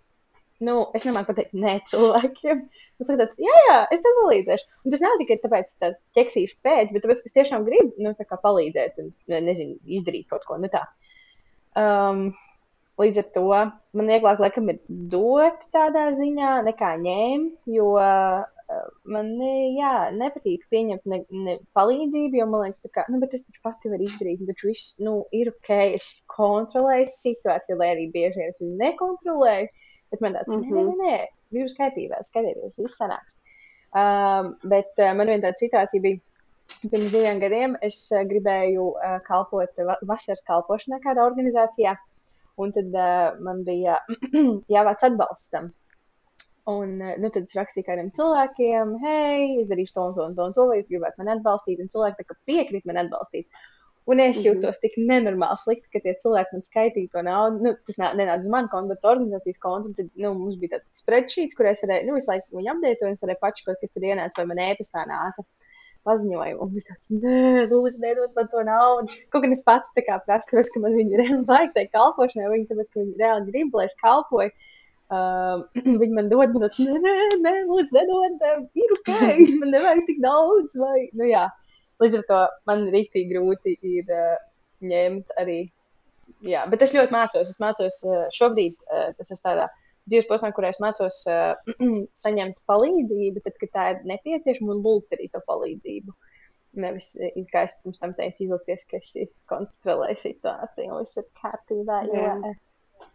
Nu, 0.64 0.76
es 0.96 1.04
nemāku 1.08 1.34
pateikt, 1.34 1.56
nē, 1.60 1.74
cilvēkiem. 1.92 2.64
Es 3.02 3.10
saku, 3.10 3.20
tāds, 3.20 3.40
jā, 3.42 3.56
jā, 3.68 3.80
es 3.92 4.04
tev 4.06 4.16
palīdzēšu. 4.22 4.70
Un 4.86 4.94
tas 4.94 5.04
nav 5.04 5.18
tikai 5.20 5.40
tāpēc, 5.44 5.74
ka 5.74 5.86
tāds 5.88 6.00
ķeksīšu 6.16 6.58
pēc, 6.64 6.94
bet 6.94 7.04
tāpēc, 7.04 7.24
ka 7.24 7.32
es 7.32 7.38
tiešām 7.40 7.68
gribu, 7.68 7.92
nu, 8.06 8.14
palīdzēt 8.48 9.04
un, 9.04 9.12
nezinu, 9.34 9.76
izdarīt 9.98 10.30
kaut 10.32 10.48
ko, 10.48 10.60
nu 10.62 10.72
tā. 10.72 10.86
Um, 11.80 12.28
Līdz 13.02 13.20
ar 13.24 13.30
to 13.34 13.44
man 13.98 14.10
vieglāk 14.12 14.42
laikam 14.44 14.68
ir 14.70 14.76
dot 15.10 15.64
tādā 15.74 16.12
ziņā, 16.14 16.60
nekā 16.68 16.92
ņemt, 17.02 17.56
jo 17.74 17.88
man 19.16 19.30
jā, 19.76 19.94
nepatīk 20.16 20.66
pieņemt 20.72 21.06
ne, 21.10 21.20
ne 21.46 21.56
palīdzību, 21.78 22.40
jo 22.40 22.48
man 22.50 22.66
liekas, 22.66 22.92
ka 22.96 23.06
nu, 23.12 23.20
es 23.28 23.46
taču 23.48 23.62
pati 23.66 23.92
varu 23.92 24.08
izdarīt, 24.08 24.44
taču 24.48 24.70
viss 24.72 24.98
nu, 25.04 25.16
ir 25.36 25.52
ok, 25.54 25.72
es 26.00 26.10
kontrolēju 26.34 27.12
situāciju, 27.14 27.80
lai 27.82 27.94
arī 27.96 28.10
bieži 28.14 28.42
vien 28.42 28.54
es 28.54 28.62
viņu 28.62 28.80
nekontrolēju. 28.82 29.72
Bet 30.14 30.22
man 30.22 30.36
tāds, 30.38 30.52
mm 30.52 30.64
-hmm. 30.70 30.76
nē, 30.78 30.84
nē, 30.86 31.16
nē, 31.18 31.18
viss 31.58 31.78
kārtībā, 31.80 32.22
skatieties, 32.26 32.78
viss 32.78 33.00
sanāks. 33.02 33.40
Um, 33.94 34.56
bet 34.66 34.90
uh, 34.98 35.12
man 35.18 35.30
viena 35.30 35.50
tāda 35.50 35.60
situācija 35.62 36.02
bija. 36.02 36.22
Pirms 36.82 37.12
diviem 37.12 37.40
gadiem 37.42 37.76
es 37.86 37.98
uh, 38.12 38.24
gribēju 38.26 38.86
uh, 38.96 39.18
kalpot 39.28 39.82
uh, 39.84 39.94
vasaras 40.10 40.42
kalpošanā 40.48 40.98
kādā 41.04 41.26
organizācijā. 41.28 41.94
Un 42.64 42.72
tad 42.74 42.94
uh, 42.94 43.38
man 43.44 43.62
bija 43.68 44.00
jāvāc 44.76 45.06
atbalstam. 45.06 45.74
Un 46.72 46.96
uh, 47.02 47.14
nu, 47.20 47.28
tad 47.36 47.44
es 47.44 47.56
rakstīju 47.58 47.86
kādiem 47.90 48.10
cilvēkiem, 48.16 48.96
hei, 49.04 49.48
es 49.62 49.70
darīšu 49.72 49.96
to 49.98 50.08
un 50.08 50.16
to 50.16 50.28
un 50.30 50.36
to, 50.38 50.48
un 50.48 50.56
to 50.56 50.68
vai 50.70 50.80
es 50.80 50.88
gribētu 50.88 51.20
mani 51.20 51.34
atbalstīt. 51.38 51.82
Un 51.84 51.92
cilvēki 51.92 52.38
piekrīt 52.48 52.88
man 52.88 53.02
atbalstīt. 53.04 53.50
Un 54.12 54.20
es 54.20 54.36
mhm. 54.36 54.46
jūtos 54.48 54.80
tik 54.84 54.96
nenormāli 55.00 55.60
slikti, 55.62 55.88
ka 55.96 56.02
tie 56.04 56.14
cilvēki 56.20 56.58
man 56.58 56.66
skaitīja 56.66 57.12
to 57.14 57.24
naudu. 57.24 57.62
Nu, 57.64 57.74
tas 57.88 58.00
nenāca 58.20 58.44
uz 58.44 58.52
manu 58.52 58.72
kontu, 58.72 58.92
bet 58.92 59.08
organizācijas 59.08 59.62
kontu. 59.64 59.94
Tad 60.00 60.10
nu, 60.20 60.34
mums 60.40 60.58
bija 60.60 60.78
tāds 60.78 61.04
spreadsheets, 61.04 61.56
kur 61.56 61.70
es 61.72 61.84
varēju, 61.86 62.10
nu, 62.10 62.18
visu 62.20 62.32
laiku 62.32 62.60
viņu 62.60 62.74
apdētoju, 62.74 63.12
un 63.12 63.20
es 63.20 63.24
varēju 63.24 63.42
pačakot, 63.44 63.80
kas 63.80 63.96
tur 63.96 64.08
ienāca 64.10 64.42
vai 64.42 64.50
man 64.52 64.64
ēpastā 64.66 65.06
nāca 65.08 65.48
paziņojumu. 66.08 66.66
Un 66.66 66.74
bija 66.76 66.90
tāds, 66.90 67.12
nē, 67.16 67.40
lūdzu, 67.72 68.02
nedod 68.04 68.36
man 68.36 68.52
to 68.52 68.64
naudu. 68.68 69.18
Kaut 69.32 69.46
gan 69.46 69.56
es 69.56 69.64
pats 69.64 69.96
tā 69.96 70.04
kā 70.04 70.20
prasu, 70.28 70.52
ka 70.52 70.84
man 70.84 71.00
viņa 71.00 71.20
reāli 71.22 71.42
vajag 71.48 71.76
tai 71.78 71.88
kalpošanai, 71.96 72.52
viņi 72.58 72.70
tāpēc, 72.72 72.92
ka 72.92 73.04
viņi 73.06 73.20
reāli 73.24 73.52
grib, 73.52 73.80
lai 73.80 73.88
es 73.88 73.96
kalpoju. 74.04 74.52
Um, 75.14 75.64
viņi 76.02 76.16
man 76.16 76.32
dod, 76.32 76.56
man 76.56 76.66
tāds, 76.66 76.80
nē, 76.80 77.14
nē, 77.44 77.54
lūdzu, 77.70 77.94
nedod, 77.98 78.48
ir 78.80 78.96
ok, 78.98 79.12
man 79.62 79.74
nevajag 79.76 80.04
tik 80.10 80.24
daudz. 80.24 80.80
Vai, 80.80 80.98
nu, 81.20 81.28
jā. 81.30 81.46
Līdz 82.02 82.20
ar 82.20 82.26
to 82.30 82.42
man 82.70 82.88
rīktīgi 82.94 83.32
grūti 83.36 83.76
ir 83.86 84.10
uh, 84.12 84.36
ņemt 84.84 85.38
arī. 85.42 85.62
Jā, 86.48 86.66
bet 86.72 86.84
es 86.84 86.96
ļoti 86.96 87.14
mācos. 87.14 87.52
Es 87.52 87.62
mācos 87.62 88.00
uh, 88.08 88.26
šobrīd, 88.36 88.76
uh, 88.90 89.12
tas 89.20 89.32
ir 89.32 89.42
tādā 89.44 89.70
dzīves 90.10 90.28
posmā, 90.32 90.52
kurā 90.56 90.74
es 90.74 90.82
mācos 90.84 91.22
uh, 91.30 91.54
saņemt 92.24 92.58
palīdzību, 92.70 93.44
tad, 93.46 93.60
kad 93.62 93.74
tā 93.78 93.86
ir 93.94 94.02
nepieciešama, 94.14 94.74
un 94.76 94.84
lūgt 94.86 95.16
arī 95.16 95.30
to 95.32 95.44
palīdzību. 95.48 96.16
Nevis, 96.84 97.12
kā 97.54 97.68
es 97.68 97.78
pirms 97.84 98.02
tam 98.02 98.16
teicu, 98.18 98.48
izlikties, 98.48 98.88
ka 98.90 98.98
es 98.98 99.14
kontrolēju 99.52 100.24
situāciju, 100.24 100.90
un 100.90 101.06
viss 101.06 101.22
ir 101.22 101.30
kārtībā. 101.38 102.02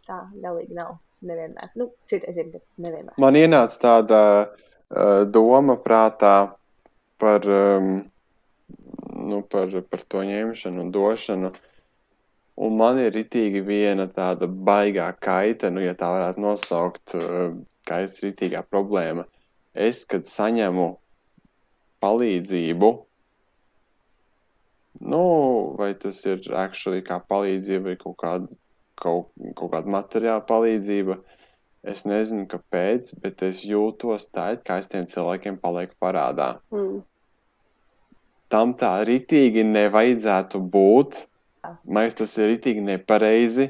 Tā 0.07 0.21
galīgi 0.39 0.77
nav. 0.79 0.95
Nevienmēr. 1.25 1.73
Nu, 1.79 1.89
citreiz 2.07 2.37
ir, 2.39 2.51
bet 2.53 2.63
nevienmēr. 2.79 3.17
Man 3.19 3.35
ienāca 3.35 3.81
tāda 3.81 4.21
uh, 4.47 5.25
doma 5.27 5.75
prātā 5.83 6.35
par, 7.19 7.47
um, 7.47 8.05
nu, 9.15 9.41
par, 9.51 9.73
par 9.91 10.05
to 10.07 10.23
ņemšanu 10.27 10.85
un 10.85 10.93
došanu. 10.95 11.51
Uh, 11.51 11.65
Un 12.59 12.75
man 12.75 12.97
ir 12.99 13.15
itīgi 13.15 13.61
viena 13.63 14.05
tāda 14.11 14.47
baigā 14.69 15.07
kaita, 15.23 15.69
nu, 15.71 15.79
ja 15.79 15.93
tā 15.95 16.09
varētu 16.11 16.41
nosaukt, 16.43 17.13
eh, 17.15 17.53
kaits 17.87 18.19
ritīgā 18.25 18.65
problēma. 18.67 19.23
Es, 19.87 20.01
kad 20.03 20.27
saņemu 20.27 20.87
palīdzību, 22.03 22.89
nu, 25.13 25.23
vai 25.79 25.93
tas 26.01 26.19
ir 26.27 26.43
actually 26.65 27.05
kā 27.05 27.21
palīdzība 27.31 27.93
vai 27.93 27.95
kaut 28.03 28.17
kāda, 28.25 28.59
kaut, 28.99 29.29
kaut 29.57 29.73
kāda 29.73 29.93
materiāla 29.95 30.43
palīdzība, 30.49 31.19
es 31.87 32.03
nezinu, 32.07 32.45
kāpēc, 32.51 33.13
bet 33.23 33.43
es 33.47 33.63
jūtos 33.67 34.27
tā, 34.33 34.51
it 34.57 34.65
kā 34.67 34.81
es 34.83 34.89
tiem 34.91 35.07
cilvēkiem 35.09 35.61
palieku 35.63 35.95
parādā. 36.03 36.53
Mm. 36.75 36.99
Tam 38.49 38.73
tā 38.77 38.95
ritīgi 39.05 39.63
nevajadzētu 39.67 40.59
būt, 40.73 41.23
Man 41.63 42.05
liekas, 42.05 42.17
tas 42.21 42.35
ir 42.39 42.55
itīgi 42.55 42.83
nepareizi, 42.85 43.67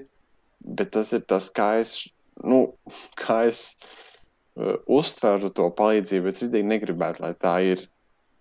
bet 0.77 0.91
tas 0.95 1.11
ir 1.15 1.23
tas, 1.29 1.49
kā 1.55 1.69
es, 1.81 1.93
nu, 2.45 2.61
kā 3.19 3.41
es 3.49 3.63
uh, 3.79 4.77
uztveru 4.99 5.49
to 5.55 5.69
palīdzību. 5.79 6.29
Es 6.29 6.43
itīgi 6.45 6.69
negribētu, 6.69 7.23
lai 7.25 7.33
tā 7.45 7.55
ir. 7.65 7.87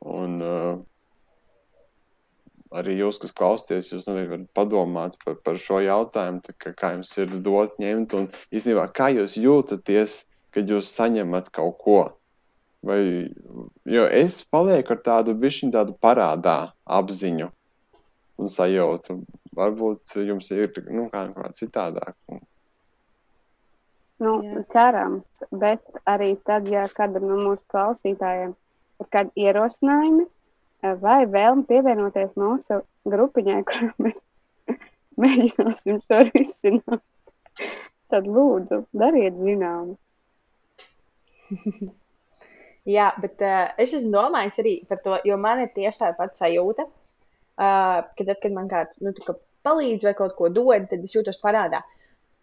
Un, 0.04 0.36
uh, 0.44 0.74
arī 2.74 2.98
jūs, 2.98 3.18
kas 3.22 3.34
klausāties, 3.36 3.92
jūs 3.92 4.06
noteikti 4.08 4.32
varat 4.32 4.48
padomāt 4.56 5.16
par, 5.24 5.38
par 5.44 5.60
šo 5.60 5.80
jautājumu, 5.84 6.54
kā, 6.60 6.72
kā 6.76 6.92
jums 6.96 7.12
ir 7.20 7.34
dot, 7.44 7.76
ņemt, 7.80 8.16
un 8.18 8.28
īstenībā 8.52 8.88
kā 8.96 9.10
jūs 9.14 9.38
jūtaties, 9.40 10.18
kad 10.54 10.70
jūs 10.70 10.92
saņemat 10.96 11.52
kaut 11.54 11.78
ko. 11.84 12.00
Vai, 12.86 13.00
jo 13.90 14.04
es 14.14 14.42
palieku 14.46 14.94
ar 14.94 15.00
tādu 15.02 15.34
bišķiņu 15.38 15.74
tādu 15.74 15.96
parādā 15.98 16.58
apziņu 16.98 17.48
un 18.38 18.52
sajūtu. 18.52 19.18
Varbūt 19.58 20.14
jums 20.28 20.52
ir 20.54 20.70
nu, 20.86 21.08
kā, 21.10 21.24
kā 21.34 21.50
citādāk. 21.56 22.14
Nu, 24.22 24.32
cerams, 24.74 25.42
bet 25.50 25.82
arī 26.10 26.32
tad, 26.46 26.66
ja 26.70 26.86
kādam 26.94 27.26
no 27.30 27.38
mūsu 27.42 27.66
klausītājiem 27.70 28.54
ir 28.54 29.10
kādi 29.14 29.46
ierosinājumi 29.46 30.26
vai 30.82 31.20
vēlme 31.30 31.66
pievienoties 31.68 32.36
mūsu 32.38 32.82
grupiņai, 33.08 33.62
kur 33.68 33.90
mēs 34.04 34.24
mēģināsim 35.22 36.02
šo 36.06 36.20
risināt, 36.30 37.02
tad 38.12 38.28
lūdzu, 38.28 38.84
dariet 38.92 39.40
zināmu. 39.42 39.96
Jā, 42.88 43.10
bet 43.20 43.42
uh, 43.44 43.74
es 43.80 43.92
esmu 43.92 44.14
domājis 44.14 44.62
arī 44.62 44.78
par 44.88 45.02
to, 45.04 45.18
jo 45.28 45.36
man 45.40 45.60
ir 45.64 45.74
tieši 45.74 46.00
tāda 46.04 46.16
pati 46.16 46.40
sajūta, 46.40 46.86
Uh, 47.58 48.04
kad, 48.14 48.28
tad, 48.28 48.36
kad 48.38 48.52
man 48.54 48.68
kāds 48.70 49.00
nu, 49.02 49.10
palīdz 49.66 50.04
vai 50.06 50.12
kaut 50.14 50.36
ko 50.38 50.46
dod, 50.46 50.84
tad 50.86 51.02
es 51.02 51.14
jūtos 51.16 51.40
parādā. 51.42 51.80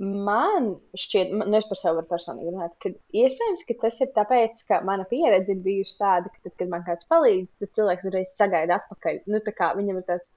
Man 0.04 0.74
šķiet, 1.00 1.30
nu 1.40 1.56
es 1.56 1.68
par 1.70 1.80
sevi 1.80 1.96
varu 2.02 2.10
personīgi 2.10 2.50
runāt, 2.52 2.74
ka 2.84 2.90
iespējams, 3.16 3.62
ka 3.68 3.76
tas 3.84 4.00
ir 4.04 4.10
tāpēc, 4.18 4.64
ka 4.68 4.80
mana 4.84 5.06
pieredze 5.08 5.54
ir 5.54 5.62
bijusi 5.64 5.96
tāda, 6.02 6.32
ka 6.34 6.42
tad, 6.44 6.54
kad 6.60 6.72
man 6.74 6.84
kāds 6.84 7.08
palīdz, 7.14 7.48
tas 7.64 7.72
cilvēks 7.78 8.10
uzreiz 8.10 8.34
sagaida 8.36 8.82
atpakaļ. 8.82 9.22
Nu, 9.32 9.40
viņam 9.80 10.02
ir 10.02 10.06
tāds, 10.10 10.34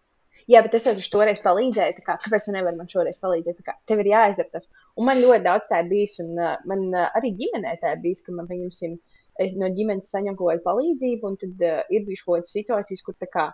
jā, 0.47 0.63
bet 0.63 0.79
es 0.79 0.87
jau 0.87 0.95
toreiz 1.17 1.43
palīdzēju, 1.43 2.07
kā, 2.07 2.21
kāpēc 2.23 2.47
tu 2.47 2.55
nevari 2.55 2.79
man 2.79 2.93
šoreiz 2.93 3.19
palīdzēt? 3.19 3.59
Kā, 3.67 3.75
tev 3.91 4.05
ir 4.05 4.13
jāizdara 4.13 4.55
tas. 4.55 4.71
Un 4.95 5.11
man 5.11 5.25
ļoti 5.25 5.49
daudz 5.51 5.67
tā 5.73 5.83
ir 5.83 5.91
bijis, 5.91 6.15
un 6.23 6.39
uh, 6.39 6.55
man 6.71 6.87
uh, 6.93 7.09
arī 7.19 7.35
ģimenē 7.43 7.75
tā 7.83 7.97
ir 7.97 8.05
bijis, 8.07 8.23
ka 8.23 8.39
man, 8.39 8.47
pieņemsim, 8.47 8.95
es 9.43 9.59
no 9.59 9.75
ģimenes 9.75 10.15
saņemu 10.15 10.39
kaut 10.39 10.53
kādu 10.53 10.69
palīdzību, 10.71 11.33
un 11.33 11.43
tad 11.43 11.67
uh, 11.67 11.83
ir 11.91 12.07
bijušas 12.07 12.29
kaut 12.29 12.39
kādas 12.39 12.55
situācijas, 12.55 13.03
kur 13.09 13.19
tā 13.19 13.27
kā 13.35 13.51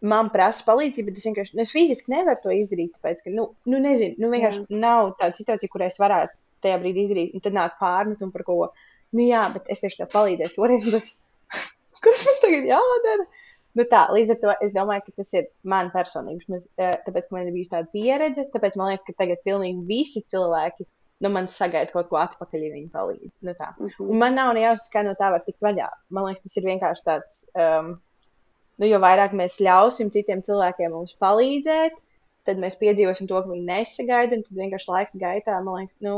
man 0.00 0.30
prasa 0.34 0.64
palīdzību, 0.66 1.10
bet 1.10 1.20
es 1.20 1.26
vienkārši 1.28 1.56
nu, 1.56 1.64
es 1.64 1.72
fiziski 1.74 2.12
nevaru 2.12 2.42
to 2.42 2.52
izdarīt. 2.54 2.92
Tāpēc, 2.98 3.24
ka, 3.24 3.32
nu, 3.34 3.48
nu 3.70 3.80
nezinu, 3.82 4.18
nu, 4.22 4.30
vienkārši 4.34 4.62
jā. 4.64 4.82
nav 4.84 5.14
tāda 5.20 5.38
situācija, 5.38 5.72
kurā 5.72 5.88
es 5.90 5.98
varētu 6.00 6.36
tajā 6.64 6.78
brīdī 6.82 7.06
izdarīt. 7.06 7.34
Un 7.34 7.44
tad 7.44 7.56
nāk 7.56 7.78
pārmet 7.80 8.22
un 8.24 8.34
par 8.34 8.46
ko. 8.46 8.60
Nu, 9.16 9.24
jā, 9.24 9.42
bet 9.54 9.70
es 9.72 9.82
tieši 9.82 10.02
tev 10.02 10.12
palīdzēju 10.14 10.54
toreiz. 10.54 10.86
Bet... 10.94 11.12
Kas 12.04 12.24
man 12.28 12.38
tagad 12.44 12.68
jādara? 12.68 13.26
Nu 13.78 13.84
tā, 13.86 14.04
līdz 14.14 14.34
ar 14.34 14.38
to 14.42 14.52
es 14.64 14.72
domāju, 14.74 15.04
ka 15.06 15.20
tas 15.20 15.32
ir 15.36 15.50
man 15.70 15.90
personīgi. 15.94 16.46
Mēs, 16.50 16.68
tāpēc, 16.78 17.26
ka 17.28 17.34
man 17.36 17.46
ir 17.46 17.54
bijusi 17.54 17.72
tāda 17.74 17.90
pieredze, 17.92 18.46
tāpēc 18.54 18.78
man 18.78 18.92
liekas, 18.92 19.04
ka 19.06 19.14
tagad 19.18 19.42
pilnīgi 19.46 19.84
visi 19.86 20.22
cilvēki 20.30 20.86
nu, 21.24 21.30
man 21.34 21.48
sagaida 21.50 21.90
kaut 21.92 22.10
ko 22.10 22.18
atpakaļ, 22.20 22.64
ja 22.64 22.74
viņi 22.74 22.90
palīdz. 22.94 23.40
Nu, 23.46 23.54
tā. 23.58 23.72
Mhm. 23.76 24.10
Un 24.12 24.22
man 24.22 24.36
nav 24.38 24.52
ne 24.54 24.64
jāsaka, 24.64 24.92
kā 24.94 25.04
no 25.06 25.14
tā 25.18 25.30
var 25.34 25.44
tikt 25.46 25.64
vaļā. 25.64 25.88
Man 26.14 26.28
liekas, 26.28 26.44
tas 26.46 26.60
ir 26.60 26.68
vienkārši 26.68 27.06
tāds, 27.06 27.40
um, 27.58 27.96
nu, 28.78 28.88
jo 28.88 29.00
vairāk 29.02 29.34
mēs 29.36 29.58
ļausim 29.64 30.12
citiem 30.14 30.42
cilvēkiem 30.46 30.94
mums 30.94 31.16
palīdzēt, 31.22 31.96
tad 32.48 32.60
mēs 32.62 32.78
piedzīvosim 32.80 33.28
to, 33.28 33.40
ka 33.42 33.50
viņi 33.50 33.66
nesagaida, 33.68 34.38
tad 34.46 34.60
vienkārši 34.62 34.92
laika 34.92 35.20
gaitā, 35.20 35.58
man 35.64 35.82
liekas, 35.82 35.98
nu, 36.04 36.14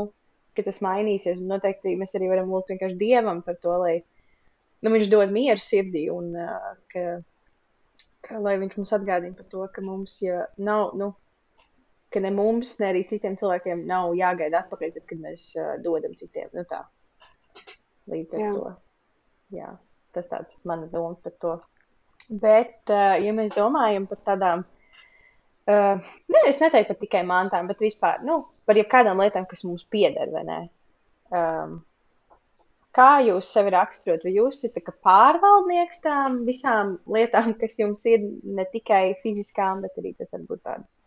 ka 0.55 0.65
tas 0.67 0.79
mainīsies. 0.83 1.39
Un 1.41 1.51
noteikti 1.51 1.97
mēs 1.99 2.15
arī 2.17 2.29
varam 2.31 2.51
lūgt 2.53 2.71
vienkārši 2.73 2.99
Dievam 2.99 3.41
par 3.45 3.57
to, 3.63 3.75
lai 3.81 3.95
nu, 4.81 4.93
viņš 4.93 5.09
dod 5.11 5.33
mieru 5.33 5.61
sirdī 5.61 6.05
un 6.13 6.31
uh, 6.37 6.71
ka, 6.93 7.05
ka, 8.27 8.39
lai 8.43 8.57
viņš 8.61 8.77
mums 8.79 8.95
atgādina 8.97 9.37
par 9.37 9.49
to, 9.51 9.65
ka 9.75 9.83
mums 9.85 10.19
ja 10.23 10.45
nav, 10.61 10.95
nu, 10.99 11.11
ka 12.11 12.23
ne 12.23 12.31
mums, 12.35 12.77
ne 12.81 12.91
arī 12.91 13.03
citiem 13.09 13.37
cilvēkiem 13.39 13.85
nav 13.89 14.15
jāgaida 14.19 14.63
atpakaļ, 14.63 14.95
tad, 14.97 15.07
kad 15.09 15.23
mēs 15.23 15.51
uh, 15.59 15.75
dodam 15.83 16.15
citiem. 16.19 16.51
Nu, 16.55 16.65
tā. 16.69 16.83
Līdz 18.11 18.37
ar 18.37 18.41
Jā. 18.41 18.53
to. 18.55 18.71
Jā, 19.51 19.69
tas 20.15 20.27
tāds 20.31 20.55
mana 20.67 20.87
doma 20.91 21.17
par 21.23 21.35
to. 21.43 21.57
Bet, 22.31 22.77
uh, 22.87 23.17
ja 23.19 23.33
mēs 23.35 23.51
domājam 23.57 24.05
par 24.07 24.19
tādām, 24.23 24.61
uh, 25.67 26.11
ne, 26.31 26.41
es 26.47 26.61
neteiktu 26.63 26.93
par 26.93 26.99
tikai 27.01 27.23
mantām, 27.27 27.67
bet 27.67 27.83
vispār 27.83 28.21
nu, 28.23 28.37
par 28.65 28.79
jebkādām 28.79 29.19
lietām, 29.19 29.47
kas 29.49 29.65
mums 29.67 29.83
pieder, 29.91 30.31
vai 30.31 30.45
ne? 30.47 30.59
Um, 31.35 31.73
kā 32.95 33.09
jūs 33.27 33.51
sevi 33.51 33.73
raksturot? 33.75 34.23
Vai 34.23 34.31
jūs 34.37 34.61
esat 34.63 34.93
pārvaldnieks 35.03 35.99
tām 36.07 36.41
visām 36.47 36.95
lietām, 37.11 37.51
kas 37.61 37.75
jums 37.83 38.07
ir 38.07 38.23
ne 38.47 38.67
tikai 38.71 39.17
fiziskām, 39.25 39.83
bet 39.83 39.99
arī 39.99 40.15
tas 40.15 40.31
var 40.37 40.47
būt 40.47 40.63
tādas, 40.71 41.01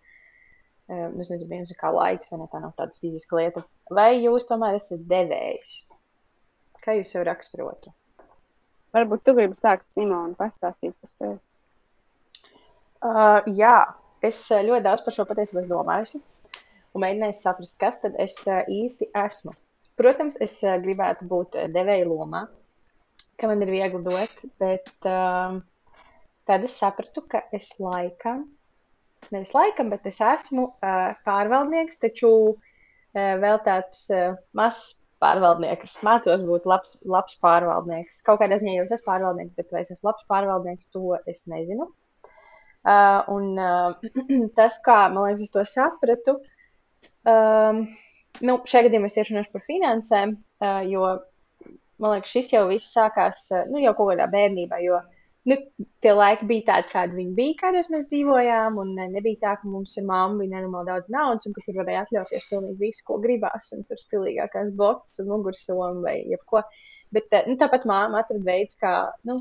um, 0.93 1.17
es 1.25 1.33
nezinu, 1.33 1.49
viens 1.57 1.73
ir 1.73 1.81
kā 1.81 1.89
laiks, 1.95 2.37
vai 2.37 2.45
ne, 2.45 2.53
tā 2.53 2.61
nav 2.61 2.77
tāda 2.77 2.93
fiziska 3.01 3.41
lieta. 3.41 3.65
Vai 3.89 4.11
jūs 4.19 4.45
tomēr 4.53 4.77
esat 4.77 5.09
devējs? 5.09 5.77
Kā 6.85 7.01
jūs 7.01 7.17
sevi 7.17 7.33
raksturotu? 7.33 7.97
Varbūt 8.95 9.25
tu 9.27 9.35
gribi 9.35 9.59
sākt, 9.59 9.89
Simona, 9.91 10.37
pastāstīt 10.39 10.95
par 10.95 11.11
sevi. 11.19 11.39
Uh, 13.05 13.41
jā, 13.59 13.77
es 14.25 14.39
uh, 14.55 14.63
ļoti 14.65 14.85
daudz 14.87 15.03
par 15.05 15.17
šo 15.17 15.27
patiesībā 15.29 15.65
esmu 15.65 15.73
domājusi 15.73 16.21
un 16.95 17.03
mēģinājusi 17.03 17.43
saprast, 17.43 17.77
kas 17.81 17.99
tad 18.05 18.15
es 18.23 18.37
uh, 18.47 18.63
īsti 18.71 19.11
esmu. 19.19 19.53
Protams, 19.99 20.39
es 20.47 20.57
uh, 20.63 20.77
gribētu 20.83 21.27
būt 21.31 21.59
devēja 21.75 22.07
lomā, 22.07 22.47
ka 23.41 23.51
man 23.51 23.67
ir 23.67 23.75
viegli 23.75 24.01
dot, 24.07 24.39
bet 24.63 24.91
uh, 25.11 25.59
tad 26.47 26.67
es 26.69 26.79
sapratu, 26.79 27.27
ka 27.29 27.43
es 27.57 27.73
laikam, 27.83 28.47
nevis 29.35 29.55
laikam, 29.57 29.91
bet 29.91 30.07
es 30.07 30.23
esmu 30.23 30.71
uh, 30.71 31.15
pārvaldnieks, 31.27 31.99
taču 32.03 32.31
uh, 32.55 32.59
vēl 33.15 33.59
tāds 33.67 34.07
uh, 34.15 34.39
mazs 34.57 35.01
pārvaldnieks. 35.25 35.99
Mācos 36.07 36.45
būt 36.47 36.69
labs, 36.69 36.97
labs 37.09 37.37
pārvaldnieks. 37.45 38.23
Kaut 38.27 38.41
kādā 38.43 38.61
ziņā 38.61 38.79
jau 38.79 38.87
es 38.87 38.97
esmu 38.99 39.11
pārvaldnieks, 39.11 39.55
bet 39.59 39.73
vai 39.75 39.83
es 39.85 39.93
esmu 39.95 40.11
labs 40.11 40.27
pārvaldnieks, 40.31 40.89
to 40.95 41.19
es 41.31 41.45
nezinu. 41.51 41.91
Uh, 42.85 43.23
un 43.33 43.55
uh, 43.57 43.95
tas, 44.59 44.77
kā 44.85 45.07
man 45.13 45.31
liekas, 45.31 45.47
es 45.47 45.55
to 45.55 45.63
sapratu, 45.71 46.35
um, 47.25 47.87
nu, 48.45 48.59
šajā 48.69 48.91
gadījumā 48.91 49.09
es 49.09 49.17
tieši 49.17 49.33
runāšu 49.33 49.55
par 49.55 49.65
finansēm, 49.71 50.35
uh, 50.61 50.83
jo 50.85 51.07
man 52.03 52.17
liekas, 52.19 52.35
šis 52.35 52.53
jau 52.53 52.67
viss 52.69 52.93
sākās 52.93 53.47
uh, 53.55 53.65
nu, 53.71 53.81
jau 53.81 53.95
kaut 53.97 54.13
kādā 54.13 54.29
bērnībā. 54.35 54.83
Jo 54.85 55.01
nu, 55.51 55.57
tie 56.05 56.13
laiki 56.17 56.47
bija 56.49 56.67
tādi, 56.71 56.91
kādi 56.93 57.19
viņi 57.19 57.35
bija, 57.37 57.57
kādos 57.61 57.91
mēs 57.93 58.07
dzīvojām. 58.11 58.79
Un 58.81 58.93
uh, 58.97 59.09
nebija 59.13 59.41
tā, 59.43 59.55
ka 59.61 59.71
mums 59.71 59.97
ir 60.01 60.07
mamma, 60.09 60.41
bija 60.41 60.57
nenormāli 60.57 60.91
daudz 60.91 61.11
naudas, 61.13 61.49
un 61.49 61.57
ka 61.57 61.65
tur 61.67 61.81
varēja 61.81 62.05
atļauties 62.07 62.47
pilnīgi 62.51 62.81
visu, 62.81 63.05
ko 63.09 63.19
gribās. 63.25 63.71
Un 63.77 63.85
tur 63.89 64.01
stilīgākās 64.01 64.73
botas 64.79 65.19
mugursomu 65.29 66.05
vai 66.07 66.19
jebko. 66.33 66.65
Bet 67.15 67.29
uh, 67.33 67.49
nu, 67.51 67.59
tāpat 67.61 67.85
māma 67.89 68.23
atrada 68.25 68.47
veids, 68.47 68.79
kā 68.81 68.95
nu, 69.29 69.39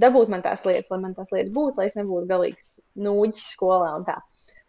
dabūt 0.00 0.32
man 0.32 0.44
tās 0.44 0.64
lietas, 0.68 0.90
lai 0.92 1.00
man 1.06 1.16
tās 1.16 1.32
lietas 1.34 1.54
būtu, 1.56 1.80
lai 1.80 1.88
es 1.90 1.96
nebūtu 1.98 2.28
galīgs 2.30 2.74
nūģis 3.00 3.48
skolā 3.54 3.94
un 3.98 4.06
tā. 4.08 4.20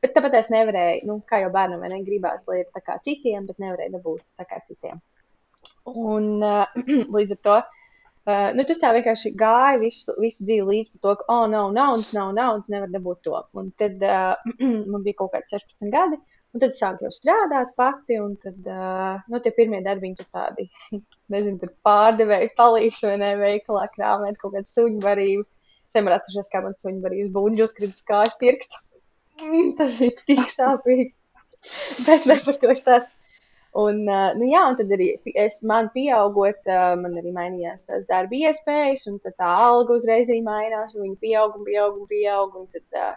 Bet 0.01 0.15
tāpat 0.15 0.39
es 0.39 0.49
nevarēju, 0.49 1.03
nu, 1.05 1.19
kā 1.29 1.43
jau 1.43 1.51
bērnam, 1.53 1.83
ne 1.85 1.99
gribās 2.05 2.47
lietas 2.49 2.73
tā 2.73 2.81
kā 2.87 2.95
citiem, 3.05 3.45
bet 3.45 3.59
nevarēju 3.61 3.99
dabūt 3.99 4.23
tā 4.39 4.47
kā 4.49 4.57
citiem. 4.65 5.03
Un 5.85 6.41
uh, 6.41 6.81
līdz 7.15 7.37
ar 7.37 7.41
to 7.45 7.59
uh, 8.29 8.49
nu, 8.57 8.65
tas 8.67 8.81
tā 8.81 8.91
vienkārši 8.95 9.33
gāja 9.37 9.79
visu, 9.81 10.15
visu 10.21 10.45
dzīvi 10.47 10.67
līdz 10.67 10.91
to, 11.03 11.15
ka, 11.19 11.27
oh, 11.31 11.45
nav 11.51 11.71
naudas, 11.75 12.11
nav 12.17 12.33
naudas, 12.37 12.69
nevar 12.73 12.91
dabūt 12.93 13.23
to. 13.27 13.37
Un 13.57 13.71
tad 13.81 14.03
uh, 14.05 14.35
man 14.91 15.05
bija 15.05 15.21
kaut 15.21 15.33
kādi 15.35 15.55
16 15.55 15.93
gadi, 15.93 16.19
un 16.51 16.63
tad 16.63 16.75
sāku 16.79 17.07
jau 17.07 17.13
strādāt 17.15 17.71
pati, 17.79 18.19
un 18.21 18.35
tad, 18.41 18.59
uh, 18.65 19.23
nu, 19.31 19.41
tie 19.43 19.53
pirmie 19.55 19.81
darbiņi 19.85 20.19
tur 20.19 20.29
tādi, 20.35 20.67
nezinu, 21.33 21.57
tur 21.63 21.73
pārdevēji 21.87 22.53
palīdz 22.59 23.05
vai 23.07 23.15
ne, 23.23 23.31
veikalā 23.41 23.87
krāmēt 23.95 24.41
kaut 24.41 24.57
kādu 24.57 24.71
suņu 24.73 25.01
barību. 25.05 25.47
Es 25.87 25.97
vienmēr 25.97 26.19
atceros, 26.19 26.51
kā 26.51 26.61
man 26.63 26.77
suņu 26.79 27.01
barības 27.03 27.33
buļģi 27.35 27.65
uzkrita 27.65 28.05
kājas 28.07 28.37
pirksts. 28.39 28.83
Mm, 29.41 29.73
tas 29.79 29.97
bija 29.99 30.27
tik 30.27 30.53
sāpīgi. 30.53 31.09
Bet 32.07 32.25
ne 32.29 32.37
par 32.41 32.57
to 32.57 32.71
esmu. 32.73 33.17
Un, 33.71 34.01
uh, 34.03 34.33
nu, 34.35 34.49
jā, 34.51 34.61
un 34.67 34.75
tad 34.75 34.89
arī 34.91 35.13
es, 35.39 35.61
man 35.63 35.87
pieaugot, 35.93 36.59
uh, 36.67 36.91
man 36.99 37.13
arī 37.21 37.31
mainījās 37.31 37.85
tās 37.87 38.03
darba 38.09 38.35
iespējas, 38.35 39.05
un 39.07 39.19
tad 39.23 39.37
tā 39.39 39.47
alga 39.47 39.95
uzreiz 39.95 40.27
mainās, 40.43 40.95
un 40.97 41.05
viņa 41.05 41.19
pieaug 41.21 41.55
un 41.55 41.67
pieaug 41.67 42.01
un 42.01 42.09
pieaug. 42.09 42.57
Un 42.59 42.65
tad, 42.75 42.87
uh, 42.99 43.13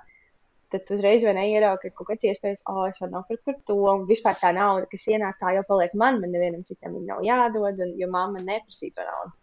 tad 0.71 0.93
uzreiz 0.95 1.27
vai 1.27 1.35
neieraugi, 1.41 1.91
ka 1.91 1.99
kaut 1.99 2.13
kāds 2.13 2.27
iespējas, 2.31 2.63
oh, 2.71 2.85
es 2.87 3.03
varu 3.03 3.17
nopirkt 3.17 3.65
to, 3.67 3.79
un 3.91 4.07
vispār 4.07 4.39
tā 4.39 4.53
nauda, 4.55 4.87
kas 4.91 5.09
ienāk, 5.11 5.41
tā 5.43 5.57
jau 5.57 5.65
paliek 5.67 5.95
man, 5.99 6.21
man 6.23 6.31
nevienam 6.35 6.63
citam 6.67 6.95
viņa 6.95 7.11
nav 7.11 7.27
jādod, 7.27 7.83
un, 7.83 7.97
jo 7.99 8.11
mamma 8.15 8.43
neprasīja 8.43 8.95
to 8.95 9.09
naudu. 9.11 9.35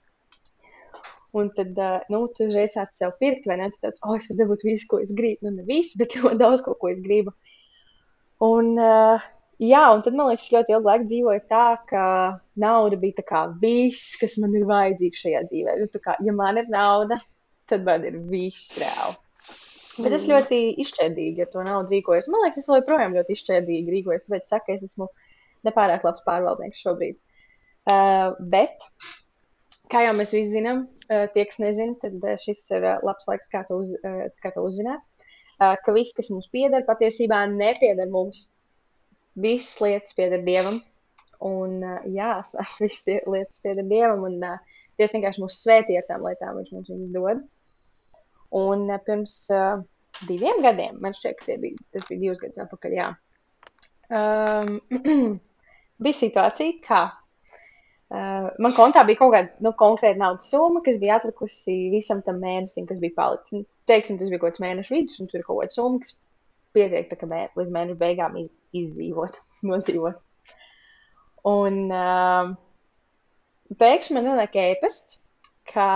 Un 1.41 1.51
tad, 1.55 1.77
nu, 2.11 2.25
tu 2.35 2.47
uzreiz 2.47 2.73
sāc 2.75 2.95
sev 2.95 3.13
pirkt, 3.19 3.45
vai 3.47 3.59
ne? 3.59 3.69
Tu 3.71 3.79
tāds, 3.83 3.99
oh, 4.03 4.15
es 4.15 4.27
varu 4.27 4.41
dabūt 4.41 4.65
visu, 4.67 4.87
ko 4.91 4.99
es 5.03 5.13
gribu. 5.15 5.47
Nu, 5.47 5.53
ne 5.59 5.67
visu, 5.67 5.95
bet 5.99 6.17
ļoti 6.19 6.39
daudz 6.43 6.63
ko, 6.65 6.75
ko 6.79 6.91
es 6.91 6.99
gribu. 7.03 7.31
Un, 8.43 8.73
uh, 8.75 9.29
jā, 9.61 9.81
un 9.93 10.03
tad 10.05 10.17
man 10.17 10.31
liekas, 10.31 10.49
ļoti 10.53 10.75
ilgu 10.75 10.89
laiku 10.89 11.09
dzīvoju 11.09 11.43
tā, 11.51 11.65
ka 11.89 12.05
nauda 12.63 12.97
bija 13.01 13.25
kā 13.27 13.43
viss, 13.61 14.15
kas 14.21 14.37
man 14.41 14.55
ir 14.57 14.67
vajadzīgs 14.69 15.25
šajā 15.25 15.43
dzīvē. 15.49 15.75
Nu, 15.81 16.01
kā, 16.03 16.17
ja 16.25 16.35
man 16.35 16.59
ir 16.61 16.71
nauda, 16.73 17.19
tad 17.71 17.85
man 17.87 18.07
ir 18.07 18.17
viss 18.31 18.73
reāli. 18.81 19.19
Bet 20.01 20.15
es 20.15 20.27
ļoti 20.29 20.59
izšķērdīgi 20.81 21.43
ar 21.43 21.49
to 21.51 21.63
naudu 21.67 21.93
rīkojos. 21.93 22.29
Man 22.31 22.45
liekas, 22.45 22.63
es 22.63 22.69
joprojām 22.71 23.15
ļoti 23.17 23.35
izšķērdīgi 23.35 23.95
rīkojos, 23.97 24.23
tāpēc 24.27 24.45
es 24.45 24.53
saku, 24.53 24.67
ka 24.67 24.77
es 24.77 24.85
esmu 24.87 25.07
nepārāk 25.67 26.05
labs 26.07 26.23
pārvaldnieks 26.25 26.81
šobrīd. 26.85 27.19
Uh, 27.91 28.37
bet, 28.53 28.81
kā 29.91 30.05
jau 30.05 30.15
mēs 30.17 30.33
visi 30.35 30.53
zinām, 30.53 30.85
uh, 31.09 31.25
tie, 31.33 31.45
kas 31.49 31.59
nezina, 31.61 31.97
tad 32.01 32.17
uh, 32.23 32.37
šis 32.41 32.63
ir 32.71 32.87
uh, 32.87 33.03
labs 33.05 33.27
laiks, 33.29 33.51
kā 33.51 33.65
to, 33.67 33.81
uz, 33.83 33.93
uh, 34.07 34.29
kā 34.43 34.53
to 34.55 34.63
uzzināt. 34.65 35.03
Uh, 35.59 35.75
ka 35.85 35.93
viss, 35.93 36.15
kas 36.17 36.31
mums 36.33 36.47
pieder, 36.53 36.85
patiesībā 36.87 37.43
nepieder 37.51 38.09
mums. 38.13 38.47
Visas 39.35 39.79
lietas 39.83 40.17
pieder 40.17 40.43
Dievam. 40.45 40.81
Un, 41.41 41.79
uh, 41.83 42.03
jā, 42.11 42.33
visas 42.81 43.05
lietas 43.07 43.61
pieder 43.63 43.87
Dievam. 43.87 44.27
Un 44.27 44.41
uh, 44.45 44.59
Dievs 44.99 45.15
vienkārši 45.15 45.41
mūs 45.41 45.61
svētī 45.63 45.97
ar 45.97 46.05
tām 46.09 46.27
lietām, 46.27 46.57
viņš 46.59 46.75
mums 46.75 46.91
viņas 46.91 47.15
dod. 47.15 47.45
Un 48.59 48.83
uh, 48.89 48.99
pirms 49.05 49.37
uh, 49.55 49.79
diviem 50.27 50.61
gadiem, 50.65 50.99
man 51.01 51.15
šķiet, 51.17 51.47
bija, 51.61 51.79
tas 51.95 52.05
bija 52.09 52.21
divus 52.25 52.41
gadus 52.41 52.61
atpakaļ, 52.65 52.97
jā. 52.97 53.07
Um, 54.11 54.77
bija 56.03 56.19
situācija, 56.19 56.77
ka 56.85 57.01
uh, 58.11 58.49
man 58.61 58.75
kontā 58.77 59.05
bija 59.07 59.21
kaut 59.21 59.33
kāda 59.37 59.65
nu, 59.65 59.71
konkrēta 59.79 60.19
naudas 60.19 60.49
summa, 60.51 60.83
kas 60.85 60.99
bija 61.01 61.21
atlikusi 61.21 61.77
visam 61.93 62.21
tam 62.25 62.41
mēnesim, 62.43 62.89
kas 62.89 62.99
bija 63.01 63.15
palicis. 63.17 63.61
Nu, 63.61 63.67
teiksim, 63.89 64.19
tas 64.19 64.29
bija 64.29 64.43
kaut 64.43 64.57
kāds 64.57 64.65
mēneša 64.65 64.97
vidus, 64.97 65.21
un 65.23 65.31
tur 65.31 65.41
ir 65.41 65.47
kaut 65.47 65.63
kāda 65.63 65.77
summa, 65.77 66.03
kas 66.03 66.17
pietiek 66.75 67.25
mē, 67.31 67.45
līdz 67.57 67.77
mēneša 67.77 68.01
beigām 68.03 68.37
izdzīvot, 68.77 69.39
nodzīvot. 69.67 70.19
Un 71.51 71.79
uh, 71.89 72.51
pēkšņi 73.81 74.17
man 74.17 74.29
nonāk 74.29 74.57
ēpasts, 74.61 75.17
ka 75.71 75.87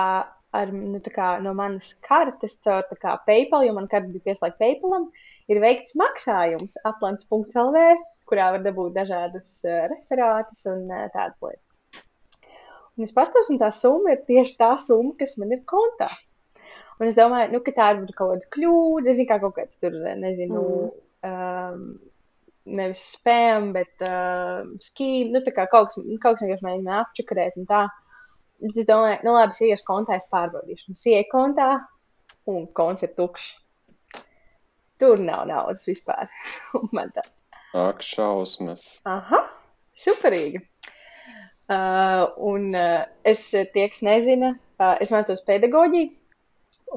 ar, 0.56 0.72
nu, 0.74 1.02
kā, 1.14 1.36
no 1.44 1.54
manas 1.58 1.92
kartes 2.06 2.58
caur 2.66 2.88
kā, 3.02 3.18
PayPal, 3.28 3.66
jo 3.68 3.76
man 3.76 3.90
karte 3.92 4.14
bija 4.14 4.32
pieslēgta 4.32 4.62
PayPalam, 4.64 5.10
ir 5.52 5.62
veikts 5.64 5.98
maksājums 6.00 6.80
aplants.lv, 6.88 7.86
kurā 8.26 8.52
var 8.56 8.66
dabūt 8.66 8.96
dažādus 8.96 9.60
uh, 9.68 9.86
referātus 9.92 10.66
un 10.72 10.88
uh, 10.90 11.08
tādas 11.14 11.42
lietas. 11.44 11.76
Un 12.96 13.04
es 13.04 13.12
pastāstos, 13.12 13.52
un 13.52 13.60
tā 13.60 13.70
summa 13.76 14.16
ir 14.16 14.24
tieši 14.28 14.56
tā 14.62 14.72
summa, 14.80 15.12
kas 15.20 15.36
man 15.42 15.52
ir 15.52 15.66
kontā. 15.68 16.08
Un 16.96 17.10
es 17.10 17.18
domāju, 17.18 17.52
nu, 17.52 17.60
ka 17.64 17.74
tā 17.76 17.90
ir 17.92 18.06
kaut 18.16 18.38
kāda 18.38 18.52
kļūda, 18.56 19.10
es 19.12 19.18
zinu, 19.20 19.28
kā 19.28 19.40
kaut 19.44 19.58
kāds 19.58 19.82
tur, 19.82 19.98
nezinu, 20.22 20.62
mm. 20.64 21.02
um, 21.28 21.82
nevis 22.66 23.04
spēm, 23.16 23.72
bet 23.76 24.06
uh, 24.06 24.66
skīm, 24.84 25.34
nu, 25.36 25.42
kaut 25.56 25.92
kas, 25.94 26.00
vienkārši 26.02 26.66
mēģina 26.66 27.02
apčakarēt 27.04 27.60
un 27.62 27.70
tā. 27.70 27.86
Bet 28.64 28.80
es 28.82 28.88
domāju, 28.88 29.20
nu 29.28 29.36
labi, 29.36 29.54
es 29.54 29.62
iešu 29.68 29.86
kontā, 29.88 30.18
es 30.18 30.28
pārbaudīšu. 30.32 30.96
Es 30.96 31.04
ieju 31.12 31.28
kontā, 31.32 31.70
un 32.50 32.66
konts 32.78 33.06
ir 33.06 33.14
tukšs. 33.18 33.54
Tur 35.02 35.20
nav 35.20 35.44
naudas 35.50 35.84
vispār. 35.90 36.30
man 36.96 37.12
tāds. 37.16 37.44
Ak, 37.76 38.00
šausmas. 38.06 38.86
Aha. 39.12 39.42
Superīgi. 40.00 40.62
Uh, 41.66 42.30
un 42.46 42.70
uh, 42.78 43.04
es, 43.28 43.48
tie, 43.50 43.88
kas 43.90 44.04
nezina, 44.06 44.54
uh, 44.78 44.94
es 45.02 45.12
mācos 45.12 45.42
pedagoģiju, 45.48 46.12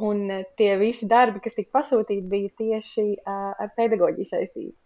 un 0.04 0.26
uh, 0.28 0.42
tie 0.60 0.74
visi 0.78 1.08
darbi, 1.10 1.40
kas 1.42 1.56
tika 1.56 1.78
pasūtīti, 1.78 2.26
bija 2.28 2.52
tieši 2.60 3.06
uh, 3.16 3.54
ar 3.56 3.72
pedagoģiju 3.78 4.28
saistīti. 4.28 4.76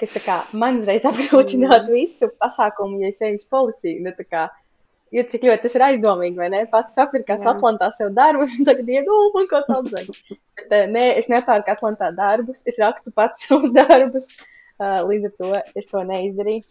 Kas 0.00 0.16
kā, 0.24 0.38
man 0.56 0.80
uzreiz 0.80 1.04
apgrūtinātu 1.08 1.90
mm. 1.90 1.94
visu 1.94 2.30
pasākumu, 2.40 3.02
ja 3.02 3.10
es 3.12 3.20
eju 3.20 3.36
uz 3.36 3.46
policiju. 3.52 4.00
Nu, 4.06 4.12
kā, 4.32 4.46
jo 5.12 5.24
cik 5.32 5.44
ļoti 5.48 5.66
tas 5.66 5.76
ir 5.76 5.84
aizdomīgi, 5.90 6.38
vai 6.40 6.48
ne? 6.54 6.62
Pats 6.72 6.96
sapirkās 6.96 7.44
Atlantā 7.52 7.90
sev 7.96 8.14
darbus, 8.16 8.54
un 8.56 8.68
tagad 8.68 8.88
iegūst 8.88 9.36
man 9.36 9.50
kaut 9.50 9.68
ko 9.68 9.82
tādu. 9.90 10.16
Uh, 10.70 10.86
nē, 10.94 11.04
es 11.20 11.28
nepērku 11.32 11.74
Atlantā 11.74 12.08
darbus, 12.16 12.62
es 12.70 12.80
rakstu 12.80 13.12
pats 13.16 13.42
savus 13.44 13.74
darbus. 13.76 14.30
Uh, 14.80 15.02
līdz 15.10 15.28
ar 15.28 15.34
to 15.36 15.50
es 15.76 15.90
to 15.90 16.06
neizdarīju. 16.08 16.64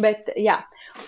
Bet, 0.00 0.28
jā, 0.36 0.58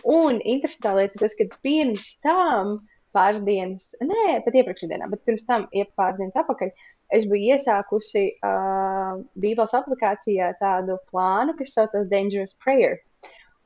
un 0.08 0.40
interesantā 0.40 0.94
lieta 0.96 1.18
ir 1.18 1.26
tas, 1.26 1.36
ka 1.36 1.44
pirms 1.64 2.08
tam 2.24 2.78
pāris 3.12 3.42
dienas, 3.44 3.90
nē, 4.00 4.40
pat 4.46 4.56
iepriekšējā 4.56 4.94
dienā, 4.94 5.08
bet 5.12 5.20
pirms 5.28 5.44
tam, 5.48 5.66
ja 5.76 5.84
pāris 5.98 6.16
dienas 6.20 6.38
atpakaļ, 6.40 6.72
es 7.12 7.26
biju 7.28 7.56
iesākusi 7.56 8.24
uh, 8.40 9.18
Bībeles 9.42 9.74
aplikācijā 9.76 10.52
tādu 10.60 10.98
plānu, 11.10 11.56
kas 11.58 11.74
saucas 11.76 12.08
Dangerous 12.10 12.54
Prayer. 12.64 13.00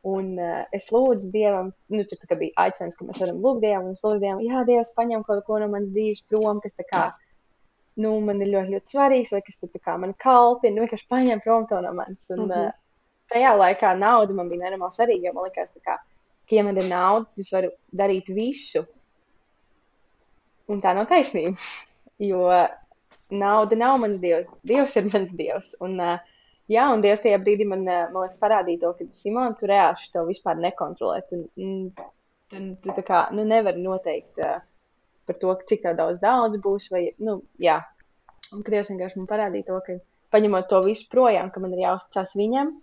Un 0.07 0.35
uh, 0.39 0.65
es 0.77 0.89
lūdzu 0.95 1.31
Dievam, 1.35 1.73
nu, 1.91 2.03
tur 2.07 2.39
bija 2.39 2.67
aicinājums, 2.67 2.99
ka 2.99 3.07
mēs 3.07 3.23
varam 3.23 3.39
lūgt 3.43 3.63
Dievam, 3.65 3.91
un 3.91 3.99
es 3.99 4.05
lūdzu 4.07 4.23
Dievam, 4.23 4.43
jā, 4.47 4.65
Dievs, 4.69 4.93
paņem 4.99 5.25
kaut 5.27 5.45
ko 5.47 5.61
no 5.63 5.71
manas 5.73 5.95
dzīves 5.95 6.25
prom, 6.31 6.61
kas 6.63 6.75
tā 6.79 6.87
kā, 6.91 7.05
nu, 8.03 8.13
man 8.27 8.43
ir 8.43 8.53
ļoti, 8.53 8.75
ļoti 8.77 8.95
svarīgs, 8.95 9.35
vai 9.35 9.43
kas 9.47 9.63
tā 9.63 9.83
kā 9.83 9.97
man 10.03 10.15
kalpina, 10.23 10.77
nu, 10.77 10.85
vienkārši 10.85 11.09
paņem 11.11 11.43
prom 11.47 11.67
to 11.71 11.81
no 11.83 11.95
manis. 11.97 12.31
Un, 12.31 12.45
mm 12.45 12.51
-hmm. 12.51 12.67
uh, 12.67 12.83
tajā 13.33 13.55
laikā 13.59 13.95
nauda 13.99 14.35
man 14.37 14.51
bija 14.51 14.67
nenormāli 14.67 14.95
svarīga. 14.95 15.35
Man 15.35 15.49
liekas, 15.49 15.73
ka, 15.85 15.99
ja 16.51 16.65
man 16.67 16.79
ir 16.79 16.89
nauda, 16.91 17.27
es 17.39 17.53
varu 17.53 17.73
darīt 17.93 18.31
visu. 18.35 18.85
Un 20.69 20.83
tā 20.83 20.95
nav 20.95 21.07
taisnība. 21.11 21.57
Jo 22.17 22.47
nauda 23.31 23.79
nav 23.79 23.99
mans 24.03 24.19
dievs. 24.23 24.49
Dievs 24.67 24.97
ir 25.01 25.09
mans 25.13 25.33
dievs. 25.39 25.75
Un, 25.85 25.99
uh, 26.03 26.21
jā, 26.73 26.87
un 26.93 27.05
Dievs 27.05 27.25
tajā 27.25 27.41
brīdī 27.43 27.67
man, 27.69 27.85
uh, 27.89 28.07
man 28.13 28.27
liekas, 28.27 28.41
parādīja 28.43 28.85
to, 28.85 28.93
ka 28.99 29.09
Simon, 29.17 29.57
tu 29.59 29.71
reāli 29.71 30.11
to 30.15 30.25
vispār 30.29 30.59
nekontrolē. 30.63 31.23
Tu, 31.31 31.43
tu, 31.57 32.63
tu, 32.83 32.89
tu 32.89 33.07
kā, 33.07 33.27
nu, 33.37 33.47
nevari 33.49 33.85
noteikt 33.85 34.43
uh, 34.45 34.59
par 35.27 35.41
to, 35.43 35.55
cik 35.71 35.87
daudz, 35.99 36.21
daudz 36.23 36.61
būs. 36.63 36.91
Vai, 36.95 37.09
nu, 37.23 37.41
jā. 37.63 37.81
Un 38.55 38.63
Dievs 38.67 38.93
vienkārši 38.93 39.19
man 39.21 39.31
parādīja 39.31 39.71
to, 39.71 39.81
ka 39.87 40.01
paņemot 40.35 40.69
to 40.71 40.83
visu 40.87 41.09
projām, 41.11 41.51
ka 41.51 41.63
man 41.63 41.75
ir 41.75 41.87
jāuzticas 41.87 42.37
viņam, 42.39 42.77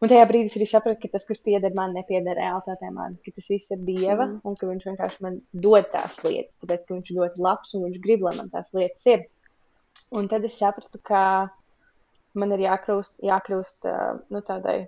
Un 0.00 0.08
tajā 0.08 0.24
brīdī 0.28 0.48
es 0.48 0.54
arī 0.56 0.66
sapratu, 0.68 1.02
ka 1.02 1.10
tas, 1.12 1.26
kas 1.28 1.42
pieder 1.44 1.74
man, 1.76 1.92
nepieder 1.92 2.38
realitātē 2.38 2.88
man, 2.94 3.18
ka 3.24 3.34
tas 3.36 3.50
viss 3.52 3.72
ir 3.74 3.82
Dieva 3.84 4.24
mm. 4.24 4.38
un 4.48 4.56
ka 4.56 4.68
Viņš 4.70 4.86
vienkārši 4.88 5.24
man 5.26 5.36
dod 5.66 5.90
tās 5.92 6.16
lietas, 6.24 6.56
tāpēc 6.62 6.86
ka 6.86 6.94
Viņš 6.96 7.10
ir 7.10 7.18
ļoti 7.18 7.44
labs 7.44 7.74
un 7.76 7.84
Viņš 7.84 7.98
grib, 8.06 8.24
lai 8.24 8.32
man 8.38 8.48
tās 8.54 8.72
lietas 8.76 9.04
ir. 9.12 9.26
Un 10.16 10.30
tad 10.32 10.46
es 10.48 10.56
sapratu, 10.56 11.02
ka 11.04 11.22
man 12.40 12.56
ir 12.56 12.64
jākļūst, 12.64 13.18
jākļūst 13.28 13.90
nu, 14.32 14.42
tādai, 14.48 14.78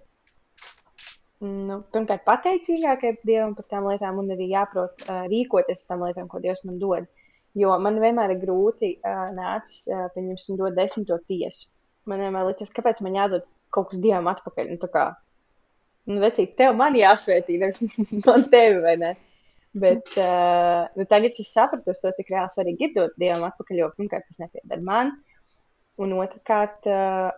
nu, 1.45 1.83
pirmkārt, 1.93 2.25
pateicīgākai 2.31 3.17
Dievam 3.21 3.53
par 3.59 3.69
tām 3.69 3.91
lietām, 3.91 4.23
un 4.23 4.33
arī 4.33 4.49
jāprot 4.55 5.05
uh, 5.05 5.27
rīkoties 5.29 5.85
ar 5.85 5.93
tām 5.93 6.07
lietām, 6.07 6.31
ko 6.33 6.41
Dievs 6.41 6.65
man 6.65 6.81
dod. 6.81 7.11
Jo 7.59 7.77
man 7.85 8.01
vienmēr 8.01 8.33
ir 8.33 8.41
grūti 8.47 8.95
uh, 8.97 9.27
nācis, 9.37 9.85
uh, 9.93 10.07
pieņemsim, 10.17 10.57
dot 10.57 10.79
desmito 10.79 11.21
tiesu. 11.29 11.69
Man 12.09 12.25
vienmēr 12.25 12.49
liekas, 12.49 12.73
kāpēc 12.73 13.05
man 13.05 13.21
jādod 13.21 13.45
kaut 13.75 13.91
kas 13.91 14.01
dievam 14.03 14.31
atpakaļ. 14.33 14.73
Nu, 14.75 14.91
kā, 14.93 15.05
nu, 16.11 16.21
vecīt, 16.23 16.57
tev 16.59 16.77
man 16.79 16.97
jāsvētī, 16.99 17.59
nevis 17.63 17.83
man 18.29 18.49
tevi, 18.53 18.81
vai 18.85 18.97
ne? 19.01 19.13
Bet 19.83 20.11
uh, 20.21 20.89
nu, 20.99 21.07
tagad 21.09 21.39
es 21.41 21.49
sapratu 21.49 21.95
to, 21.97 22.11
cik 22.19 22.33
reāli 22.35 22.53
svarīgi 22.53 22.89
ir 22.89 22.97
dot 22.97 23.15
dievam 23.21 23.47
atpakaļ, 23.49 23.79
jo 23.81 23.93
pirmkārt 23.97 24.27
tas 24.29 24.43
nepieder 24.43 24.83
man, 24.85 25.15
un 26.03 26.13
otrkārt, 26.21 26.91
uh, 26.91 27.31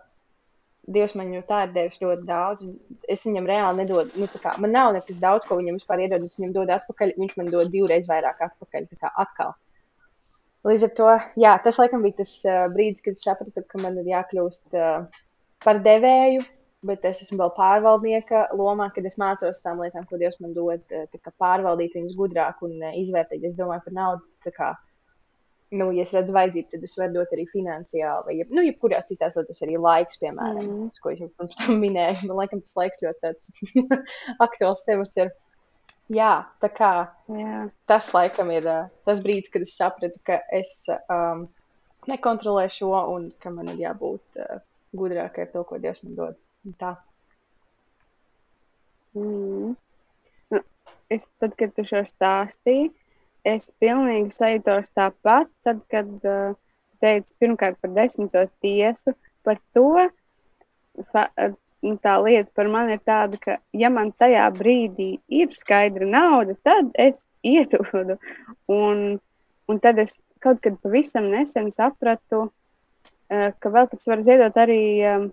Dievs 0.85 1.15
man 1.17 1.31
jau 1.33 1.41
tā 1.49 1.63
ir 1.65 1.71
devis 1.73 1.97
ļoti 1.97 2.27
daudz, 2.27 2.59
es 3.09 3.23
viņam 3.25 3.47
reāli 3.49 3.81
nedodu. 3.81 4.11
Nu, 4.21 4.27
kā, 4.41 4.51
man 4.61 4.73
nav 4.75 4.91
nekas 4.93 5.17
daudz, 5.21 5.47
ko 5.49 5.57
viņam 5.57 5.79
vispār 5.79 6.03
iedod. 6.03 6.25
Es 6.27 6.35
viņam 6.37 6.51
dodu 6.53 6.75
atpakaļ, 6.75 7.15
viņš 7.17 7.37
man 7.39 7.49
dod 7.49 7.71
divreiz 7.73 8.05
vairāk 8.09 8.43
atpakaļ. 8.45 8.85
Atkal. 9.23 9.55
Līdz 10.65 10.85
ar 10.85 10.91
to, 10.99 11.09
jā, 11.41 11.55
tas 11.65 11.79
laikam 11.81 12.05
bija 12.05 12.19
tas 12.21 12.35
uh, 12.45 12.65
brīdis, 12.73 13.01
kad 13.05 13.17
es 13.17 13.25
sapratu, 13.25 13.65
ka 13.69 13.81
man 13.81 13.97
ir 14.01 14.11
jākļūst 14.11 14.77
uh, 14.77 15.24
par 15.63 15.79
devēju, 15.85 16.43
bet 16.85 17.05
es 17.09 17.21
esmu 17.25 17.39
vēl 17.41 17.53
pārvaldnieka 17.57 18.47
lomā, 18.57 18.89
kad 18.95 19.05
es 19.09 19.17
mācos 19.21 19.61
tām 19.63 19.81
lietām, 19.83 20.05
ko 20.09 20.19
Dievs 20.21 20.41
man 20.43 20.53
dod, 20.55 20.83
eh, 20.93 21.31
pārvaldīt 21.41 21.95
viņus 21.97 22.17
gudrāk 22.17 22.61
un 22.65 22.75
eh, 22.81 22.97
izvērtēt. 23.01 23.45
Es 23.45 23.55
domāju 23.57 23.85
par 23.87 23.95
naudu. 23.99 24.51
Kā, 24.55 24.73
nu, 25.73 25.89
ja 25.95 26.05
es 26.05 26.13
redzu 26.13 26.35
vajadzību, 26.35 26.69
tad 26.71 26.85
es 26.85 26.93
varu 26.99 27.17
dot 27.17 27.33
arī 27.33 27.47
finansiāli, 27.49 28.27
vai 28.27 28.35
nu, 28.53 28.65
jebkurās 28.67 29.09
citās 29.09 29.33
lietās, 29.37 29.63
arī 29.65 29.79
laiks, 29.81 30.21
piemēram, 30.21 30.61
mm. 30.61 30.91
ko 31.01 31.13
es 31.13 31.23
jau 31.23 31.31
pirms 31.39 31.57
tam 31.61 31.81
minēju. 31.81 32.29
Man 32.29 32.43
liekas, 32.43 32.67
tas 32.67 32.77
laiks 32.81 33.03
ļoti 33.07 33.25
tāds 33.25 33.97
aktuāls 34.45 34.85
temats. 34.85 35.17
Ir. 35.23 35.33
Jā, 36.13 36.45
tā 36.61 36.69
kā 36.69 36.91
Jā. 37.33 37.63
tas 37.89 38.11
laikam 38.13 38.51
ir 38.53 38.67
uh, 38.69 38.89
tas 39.09 39.23
brīdis, 39.25 39.49
kad 39.49 39.63
es 39.65 39.73
sapratu, 39.73 40.19
ka 40.27 40.37
es 40.53 40.83
um, 41.09 41.47
nekontrolēju 42.05 42.73
šo 42.75 42.91
un 43.15 43.31
ka 43.41 43.49
man 43.49 43.71
ir 43.73 43.79
jābūt 43.87 44.43
uh, 44.43 44.59
gudrākai 44.99 45.45
ar 45.45 45.51
to, 45.53 45.63
ko 45.67 45.79
Dievs 45.81 46.03
man 46.03 46.15
dod. 46.19 46.37
Tā. 46.79 46.95
Mm. 49.15 49.75
Nu, 50.51 50.61
es, 51.13 51.27
tad, 51.39 51.55
kad 51.59 51.73
tu 51.75 51.85
šo 51.87 52.01
stāstīji, 52.07 52.89
es 53.47 53.69
pilnīgi 53.79 54.33
sajūtos 54.33 54.91
tāpat, 54.97 55.51
tad, 55.67 55.83
kad 55.93 56.09
uh, 56.27 56.55
teicu 57.03 57.37
pirmkārt 57.43 57.79
par 57.81 57.93
desmito 57.95 58.43
tiesu, 58.63 59.13
par 59.45 59.61
to, 59.77 60.07
fa, 61.13 61.27
nu, 61.85 61.95
tā 62.01 62.15
lieta 62.23 62.49
par 62.57 62.69
mani 62.71 62.97
ir 62.97 63.03
tāda, 63.05 63.39
ka, 63.41 63.57
ja 63.77 63.91
man 63.93 64.11
tajā 64.19 64.47
brīdī 64.57 65.09
ir 65.29 65.53
skaidra 65.53 66.07
nauda, 66.09 66.57
tad 66.65 66.91
es 66.99 67.27
iedodu. 67.45 68.17
Un, 68.71 69.19
un 69.69 69.81
tad 69.83 70.01
es 70.01 70.17
kaut 70.43 70.61
kad 70.65 70.77
pavisam 70.83 71.29
nesen 71.31 71.71
sapratu, 71.73 72.49
ka 73.29 73.71
vēl 73.73 73.89
tas 73.89 74.07
var 74.07 74.21
ziedot 74.25 74.57
arī, 74.61 74.81
eh, 75.01 75.27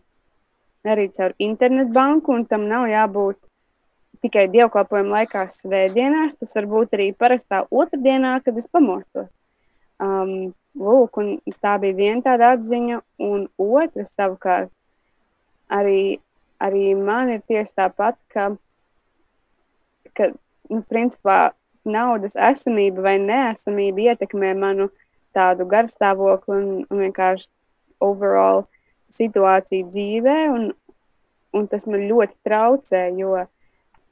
arī 0.84 1.08
caur 1.12 1.34
internetbanku, 1.38 2.32
un 2.34 2.46
tam 2.46 2.68
nav 2.68 2.88
jābūt 2.88 3.36
tikai 4.22 4.46
dievkalpojuma 4.48 5.18
laikā, 5.18 5.46
svētdienās. 5.50 6.38
Tas 6.38 6.54
var 6.54 6.66
būt 6.66 6.96
arī 6.96 7.12
parastā 7.14 7.66
otrdienā, 7.70 8.42
kad 8.44 8.56
es 8.56 8.66
pamostos. 8.66 9.28
Um, 10.00 10.54
lūk, 10.78 11.18
tā 11.62 11.78
bija 11.82 11.94
viena 11.94 12.22
tāda 12.22 12.54
atziņa, 12.56 13.00
un 13.22 13.48
otra 13.58 14.06
savukārt 14.08 14.70
arī, 15.70 16.18
arī 16.60 16.94
man 16.96 17.30
ir 17.36 17.42
tieši 17.46 17.76
tāpat, 17.76 18.16
ka, 18.32 18.48
ka 20.16 20.32
nu, 20.70 20.82
principā 20.88 21.52
naudas 21.84 22.36
esamība 22.38 23.02
vai 23.02 23.16
neesamība 23.18 24.12
ietekmē 24.12 24.54
manu 24.58 24.88
tādu 25.36 25.66
garstāvokli 25.68 26.56
un, 26.56 26.66
un 26.88 27.04
vienkārši 27.06 27.50
overall 28.02 28.64
situāciju 29.12 29.90
dzīvē, 29.92 30.36
un, 30.52 30.70
un 31.56 31.66
tas 31.70 31.86
man 31.88 32.06
ļoti 32.10 32.38
traucē, 32.48 33.02
jo 33.18 33.34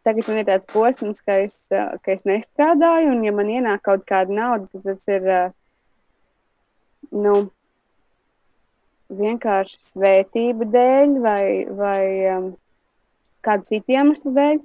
tagad 0.07 0.29
man 0.29 0.43
ir 0.43 0.49
tāds 0.49 0.69
posms, 0.73 1.23
ka 1.25 1.41
es, 1.45 1.63
ka 1.71 2.13
es 2.15 2.27
nestrādāju, 2.29 3.15
un 3.15 3.25
ja 3.27 3.33
man 3.37 3.53
ienāk 3.53 3.85
kaut 3.89 4.05
kāda 4.09 4.37
nauda, 4.37 4.69
tad 4.73 4.87
tas 4.89 5.09
ir 5.13 5.31
nu, 7.11 7.35
vienkārši 9.11 9.81
svētību 9.83 10.69
dēļ 10.71 11.17
vai, 11.25 11.45
vai 11.77 12.03
um, 12.37 12.51
kādu 13.47 13.73
citu 13.73 13.97
iemeslu 13.97 14.33
dēļ. 14.37 14.61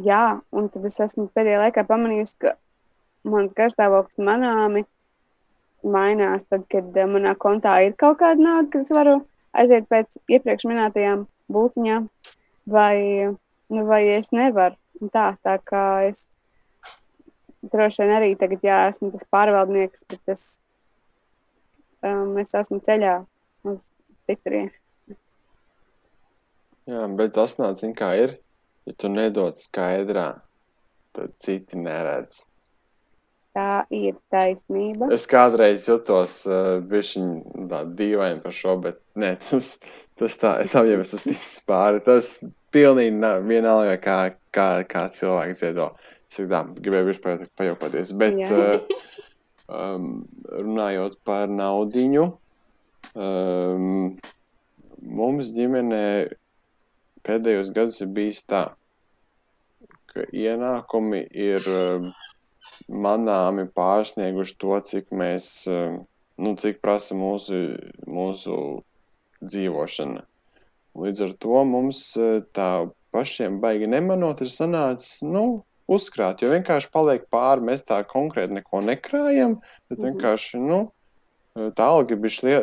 Jā, 0.00 0.24
un 0.54 0.68
tad 0.72 0.86
es 0.86 1.00
esmu 1.02 1.26
pēdējā 1.34 1.64
laikā 1.64 1.84
pamanījusi, 1.88 2.36
ka 2.44 2.54
mans 3.28 3.54
garstāvoklis 3.56 4.20
manāmi 4.22 4.84
mainās 5.84 6.46
tad, 6.48 6.66
kad 6.72 6.96
eh, 6.96 7.08
manā 7.08 7.34
kontā 7.38 7.78
ir 7.86 7.96
kaut 8.00 8.20
kāda 8.22 8.42
nauda, 8.42 8.68
kad 8.72 8.86
es 8.86 8.92
varu 8.94 9.20
aiziet 9.56 9.88
pēc 9.90 10.18
iepriekš 10.30 10.66
minētajām 10.70 11.24
būtiņām, 11.52 12.08
vai, 12.70 12.96
nu, 13.74 13.86
vai 13.88 14.02
es 14.16 14.32
nevaru. 14.36 14.76
Tā, 15.14 15.30
tā 15.40 15.54
kā 15.64 15.84
es 16.10 16.26
droši 17.72 18.02
vien 18.02 18.12
arī 18.16 18.34
tagad, 18.40 18.60
jā, 18.64 18.82
esmu 18.90 19.10
tas 19.14 19.24
pārvaldnieks, 19.32 20.04
bet 20.12 20.34
es, 20.34 20.44
um, 22.04 22.36
es 22.40 22.52
esmu 22.56 22.80
ceļā 22.84 23.16
uz 23.70 23.90
citurienu. 24.28 24.72
Jā, 26.90 27.06
bet 27.16 27.34
tas 27.36 27.56
nāc, 27.60 27.80
zin, 27.80 27.94
kā 27.96 28.12
ir, 28.18 28.36
ja 28.88 28.96
tu 28.98 29.10
nedod 29.12 29.60
skaidrā, 29.60 30.28
tad 31.16 31.34
citi 31.42 31.78
neredz. 31.78 32.49
Tā 33.60 33.82
ir 33.92 34.14
taisnība. 34.32 35.10
Es 35.12 35.26
kādreiz 35.28 35.84
jutos 35.84 36.40
uh, 36.48 36.78
bišķiņ 36.88 37.32
dīvaini 37.98 38.40
par 38.40 38.54
šo, 38.56 38.78
bet 38.86 39.02
nē, 39.20 39.34
tas, 39.50 39.74
Tas 40.20 40.36
tā, 40.36 40.50
tam 40.68 40.84
jau 40.84 40.98
es 41.00 41.14
esmu 41.16 41.32
ticis 41.32 41.60
pāri. 41.64 42.00
Tas 42.04 42.34
pilnīgi 42.76 43.14
nav 43.16 43.46
vienalga, 43.48 43.94
kā, 44.04 44.16
kā, 44.52 44.66
kā 44.88 45.06
cilvēks 45.16 45.62
ziedo. 45.62 45.86
Es 46.28 46.36
tā, 46.50 46.60
gribēju 46.76 47.08
vispār 47.08 47.46
pajaukoties. 47.56 48.12
Bet 48.20 48.36
uh, 48.52 48.98
um, 49.72 50.10
runājot 50.52 51.16
par 51.24 51.48
naudiņu, 51.48 52.26
um, 53.16 53.88
mums 55.22 55.54
ģimenē 55.56 56.04
pēdējos 57.24 57.72
gados 57.78 58.04
ir 58.04 58.12
bijis 58.12 58.44
tā, 58.44 58.66
ka 60.12 60.28
ienākumi 60.36 61.24
ir 61.32 61.64
um, 62.90 63.00
manāmi 63.06 63.66
pārsnieguši 63.76 64.56
to, 64.60 64.76
cik 64.90 65.10
mēs, 65.14 65.48
um, 65.70 66.02
nu, 66.38 66.54
cik 66.60 66.80
prasa 66.82 67.14
mūsu, 67.14 67.62
mūsu 68.06 68.60
dzīvošana. 69.40 70.26
Līdz 71.00 71.26
ar 71.28 71.34
to 71.42 71.64
mums 71.64 72.04
uh, 72.18 72.40
tā 72.56 72.70
pašiem 73.14 73.60
baigi 73.62 73.88
nemanot 73.90 74.40
ir 74.42 74.50
sanācis, 74.52 75.20
nu, 75.26 75.62
uzkrāt, 75.90 76.42
jo 76.42 76.50
vienkārši 76.52 76.90
paliek 76.94 77.26
pāri, 77.34 77.64
mēs 77.66 77.82
tā 77.86 78.02
konkrēti 78.06 78.54
neko 78.60 78.82
nekrājam, 78.86 79.60
bet 79.90 79.98
Mhm. 79.98 80.06
vienkārši, 80.10 80.60
nu, 80.62 80.92
tā 81.56 81.86
alga 81.90 82.14
ir 82.14 82.20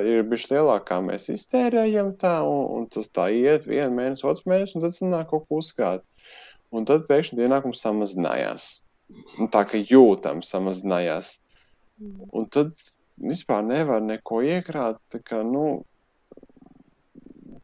ir 0.08 0.24
bišķi 0.24 0.54
lielākā, 0.56 0.86
kā 0.88 1.02
mēs 1.04 1.28
iztērējam 1.30 2.14
tā, 2.18 2.42
un, 2.48 2.64
un 2.78 2.88
tas 2.88 3.10
tā 3.10 3.28
iet 3.36 3.68
vienu 3.68 3.96
mēnesi, 3.96 4.24
otrs 4.24 4.46
mēnesis, 4.48 4.76
un 4.76 4.82
tad 4.82 4.96
sanāk 4.96 5.30
kaut 5.30 5.48
ko 5.50 5.60
uzkrāt. 5.60 6.04
Un 6.72 6.86
tad 6.86 7.08
pēkšņi 7.08 7.44
ienākums 7.44 7.84
samazinājās. 7.84 8.82
Un 9.40 9.50
tā 9.54 9.64
kā 9.70 9.80
jūtam 9.80 10.42
samazinājās. 10.44 11.38
Un 12.36 12.48
tad 12.54 12.74
vispār 13.18 13.64
nevar 13.66 14.04
neko 14.04 14.42
iekrāt, 14.46 15.00
tā 15.14 15.22
kā, 15.24 15.42
nu, 15.46 15.84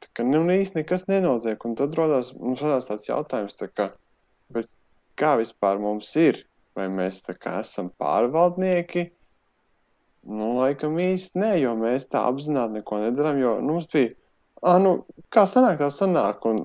tā 0.02 0.10
kā, 0.16 0.26
nu, 0.28 0.44
īsti 0.54 0.82
nekas 0.82 1.06
nenotiek. 1.10 1.66
Un 1.68 1.76
tad 1.80 1.96
rodās, 2.00 2.32
mums 2.38 2.64
rodās 2.64 2.90
tāds 2.90 3.10
jautājums, 3.10 3.58
tā 3.60 3.70
kā, 3.70 3.92
bet 4.56 4.70
kā 5.20 5.36
vispār 5.42 5.82
mums 5.84 6.16
ir? 6.20 6.44
Vai 6.74 6.88
mēs 6.90 7.22
tā 7.22 7.36
kā 7.38 7.60
esam 7.62 7.92
pārvaldnieki? 8.02 9.12
Nu, 10.24 10.54
laikam 10.58 10.96
īsti 11.04 11.38
nē, 11.42 11.52
jo 11.62 11.76
mēs 11.78 12.08
tā 12.10 12.24
apzināti 12.26 12.80
neko 12.80 13.02
nedarām, 13.04 13.42
jo 13.42 13.58
nu, 13.60 13.76
mums 13.76 13.90
bija, 13.92 14.14
ah, 14.64 14.80
nu, 14.82 15.02
kā 15.34 15.44
sanāk, 15.50 15.76
tā 15.82 15.92
sanāk, 15.94 16.48
un, 16.50 16.64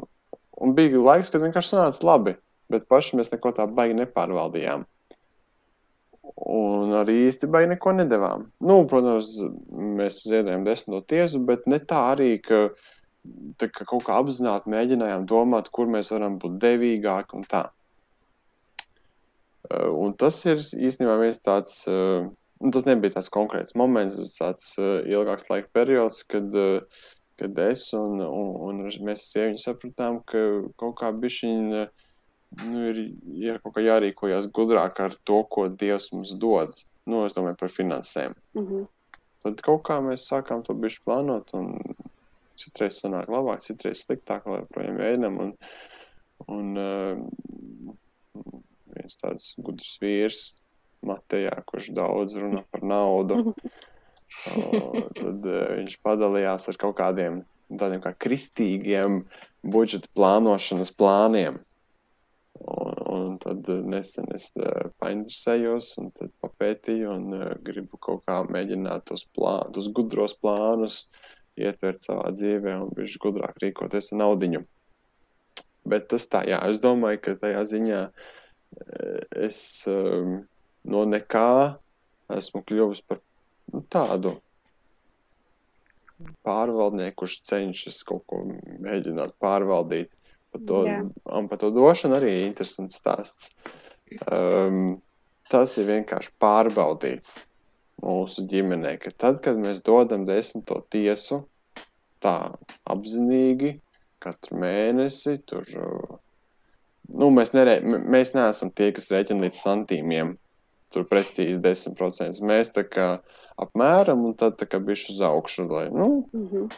un 0.63 0.77
bija 0.79 1.03
laiks, 1.03 1.33
kad 1.35 1.43
vienkārši 1.43 1.75
sanāca 1.75 2.07
labi, 2.07 2.37
bet 2.73 2.89
paši 2.91 3.19
mēs 3.21 3.33
neko 3.35 3.55
tā 3.57 3.67
baigi 3.71 3.97
nepārvaldījām. 4.01 4.85
Un 6.49 6.93
arī 6.95 7.15
īsti 7.27 7.49
baigi 7.51 7.73
neko 7.73 7.95
nedavām. 7.99 8.47
Nu, 8.61 8.83
protams, 8.91 9.33
mēs 9.73 10.21
ziedojām 10.29 10.67
desmito 10.69 11.01
tiesu, 11.09 11.41
bet 11.49 11.67
ne 11.71 11.81
tā 11.81 12.03
arī, 12.13 12.35
ka, 12.45 12.69
tā, 13.59 13.71
ka 13.73 13.89
kaut 13.89 14.05
kā 14.07 14.21
apzināti 14.21 14.71
mēģinājām 14.73 15.27
domāt, 15.31 15.73
kur 15.75 15.91
mēs 15.91 16.13
varam 16.15 16.37
būt 16.43 16.61
devīgāki 16.63 17.41
un 17.41 17.49
tā. 17.49 17.65
Uh, 17.69 17.75
Un 19.69 20.15
tas 20.17 20.39
ir 20.49 20.61
īstenībā 20.61 21.19
viens 21.21 21.41
tāds, 21.45 21.83
uh, 21.91 22.25
nu, 22.63 22.71
tas 22.73 22.87
nebija 22.89 23.19
tāds 23.19 23.29
konkrēts 23.35 23.77
moments, 23.77 24.17
tas 24.17 24.37
tāds 24.39 24.71
uh, 24.81 25.03
ilgāks 25.05 25.49
laika 25.51 25.69
periods, 25.77 26.23
kad, 26.33 26.55
kad 27.41 27.61
es 27.67 27.83
un, 27.97 28.23
un, 28.25 28.55
un 28.71 28.81
mēs 29.05 29.27
sieviņi 29.33 29.61
sapratām, 29.61 30.23
ka 30.31 30.45
kaut 30.81 30.97
kā 31.03 31.13
bišķiņ, 31.25 31.67
nu, 32.65 32.85
ir, 32.91 33.01
ir 33.39 33.59
kaut 33.63 33.77
kā 33.77 33.85
jārīkojas 33.85 34.51
gudrāk 34.55 35.01
ar 35.05 35.17
to, 35.29 35.43
ko 35.53 35.69
Dievs 35.69 36.11
mums 36.15 36.35
dod. 36.41 36.75
Nu, 37.09 37.25
es 37.27 37.37
domāju 37.37 37.59
par 37.63 37.73
finansēm. 37.73 38.37
Mhm. 38.59 38.87
Tad 39.45 39.61
kaut 39.65 39.85
kā 39.87 40.01
mēs 40.03 40.27
sākām 40.29 40.65
to 40.67 40.75
bišķi 40.75 41.05
plānot, 41.07 41.53
un 41.55 41.95
citreiz 42.59 42.99
sanāk 42.99 43.31
labāk, 43.31 43.63
citreiz 43.63 44.03
sliktāk, 44.03 44.49
lai 44.51 44.65
projām 44.73 44.99
ēdam. 45.05 45.39
Un, 45.45 45.53
un 46.51 46.81
uh, 46.83 48.49
viens 48.97 49.21
tāds 49.21 49.53
gudrs 49.63 49.95
vīrs, 50.03 50.41
Matejā, 51.07 51.53
kurš 51.69 51.93
daudz 51.95 52.35
runā 52.35 52.65
par 52.75 52.83
naudu, 52.83 53.53
o, 54.59 55.05
tad 55.15 55.47
uh, 55.47 55.61
viņš 55.79 55.95
padalījās 56.03 56.67
ar 56.73 56.81
kaut 56.83 56.99
kādiem 56.99 57.45
tādiem 57.69 58.03
kā 58.03 58.15
kristīgiem 58.17 59.23
budžeta 59.63 60.09
plānošanas 60.17 60.91
plāniem. 60.97 61.61
Un, 62.59 62.95
un 63.15 63.37
tad 63.43 63.69
nesen 63.87 64.27
es 64.35 64.49
uh, 64.59 64.89
painteresējos, 65.03 65.93
un 66.03 66.11
tad 66.17 66.33
papētīju, 66.43 67.11
un 67.13 67.37
uh, 67.37 67.53
gribu 67.65 68.01
kaut 68.03 68.25
kā 68.27 68.41
mēģināt 68.51 69.07
tos, 69.11 69.25
plān, 69.37 69.71
tos 69.77 69.87
gudros 69.95 70.35
plānus 70.43 71.05
ietvert 71.59 72.03
savā 72.07 72.33
dzīvē 72.35 72.75
un 72.83 72.91
viņš 72.97 73.15
gudrāk 73.23 73.63
rīkoties 73.63 74.13
ar 74.13 74.21
naudiņu. 74.25 74.65
Bet 75.89 76.11
tas 76.11 76.27
tā, 76.31 76.43
jā, 76.51 76.59
es 76.69 76.83
domāju, 76.83 77.23
ka 77.25 77.39
tajā 77.41 77.63
ziņā 77.71 78.03
es 79.47 79.61
um, 79.89 80.43
no 80.85 81.05
nekā 81.09 81.79
esmu 82.37 82.63
kļuvis 82.69 83.01
par 83.09 83.23
nu, 83.73 83.83
tādu 83.93 84.35
pārvaldnieku, 86.47 87.23
kurš 87.23 87.39
cenšas 87.49 88.03
kaut 88.07 88.25
ko 88.29 88.43
mēģināt 88.85 89.37
pārvaldīt. 89.43 90.15
Par 90.53 90.63
to, 90.65 90.79
Jā. 90.89 91.01
un 91.39 91.49
par 91.51 91.61
to 91.61 91.69
došanu 91.75 92.17
arī 92.19 92.31
ir 92.39 92.47
interesants 92.49 92.97
stāsts. 93.03 93.51
Um, 94.33 95.03
tas 95.53 95.75
ir 95.81 95.89
vienkārši 95.91 96.33
pārbaudīts 96.41 97.35
mūsu 98.01 98.47
ģimenē, 98.49 98.95
ka 99.03 99.13
tad, 99.13 99.43
kad 99.45 99.59
mēs 99.61 99.83
dodam 99.85 100.25
desmito 100.29 100.81
tiesu, 100.93 101.43
tā 102.25 102.55
apzinīgi, 102.89 103.75
katru 104.25 104.59
mēnesi, 104.63 105.37
tur, 105.47 105.67
nu, 107.09 107.31
mēs, 107.35 107.53
nerē, 107.57 107.79
mēs 107.85 108.33
neesam 108.37 108.73
tie, 108.73 108.91
kas 108.97 109.11
rēķina 109.13 109.45
līdz 109.47 109.61
santīmiem, 109.61 110.37
tur 110.95 111.05
precīzi 111.11 111.61
10%. 111.61 112.41
Mēs 112.49 112.73
tā 112.73 112.87
kā 112.89 113.11
apmēram, 113.61 114.25
un 114.31 114.37
tad 114.39 114.57
tā 114.61 114.69
kā 114.71 114.81
bišķi 114.81 115.19
uz 115.19 115.25
augšu, 115.29 115.69
lai, 115.69 115.89
nu, 115.93 116.11
Mhm. 116.33 116.71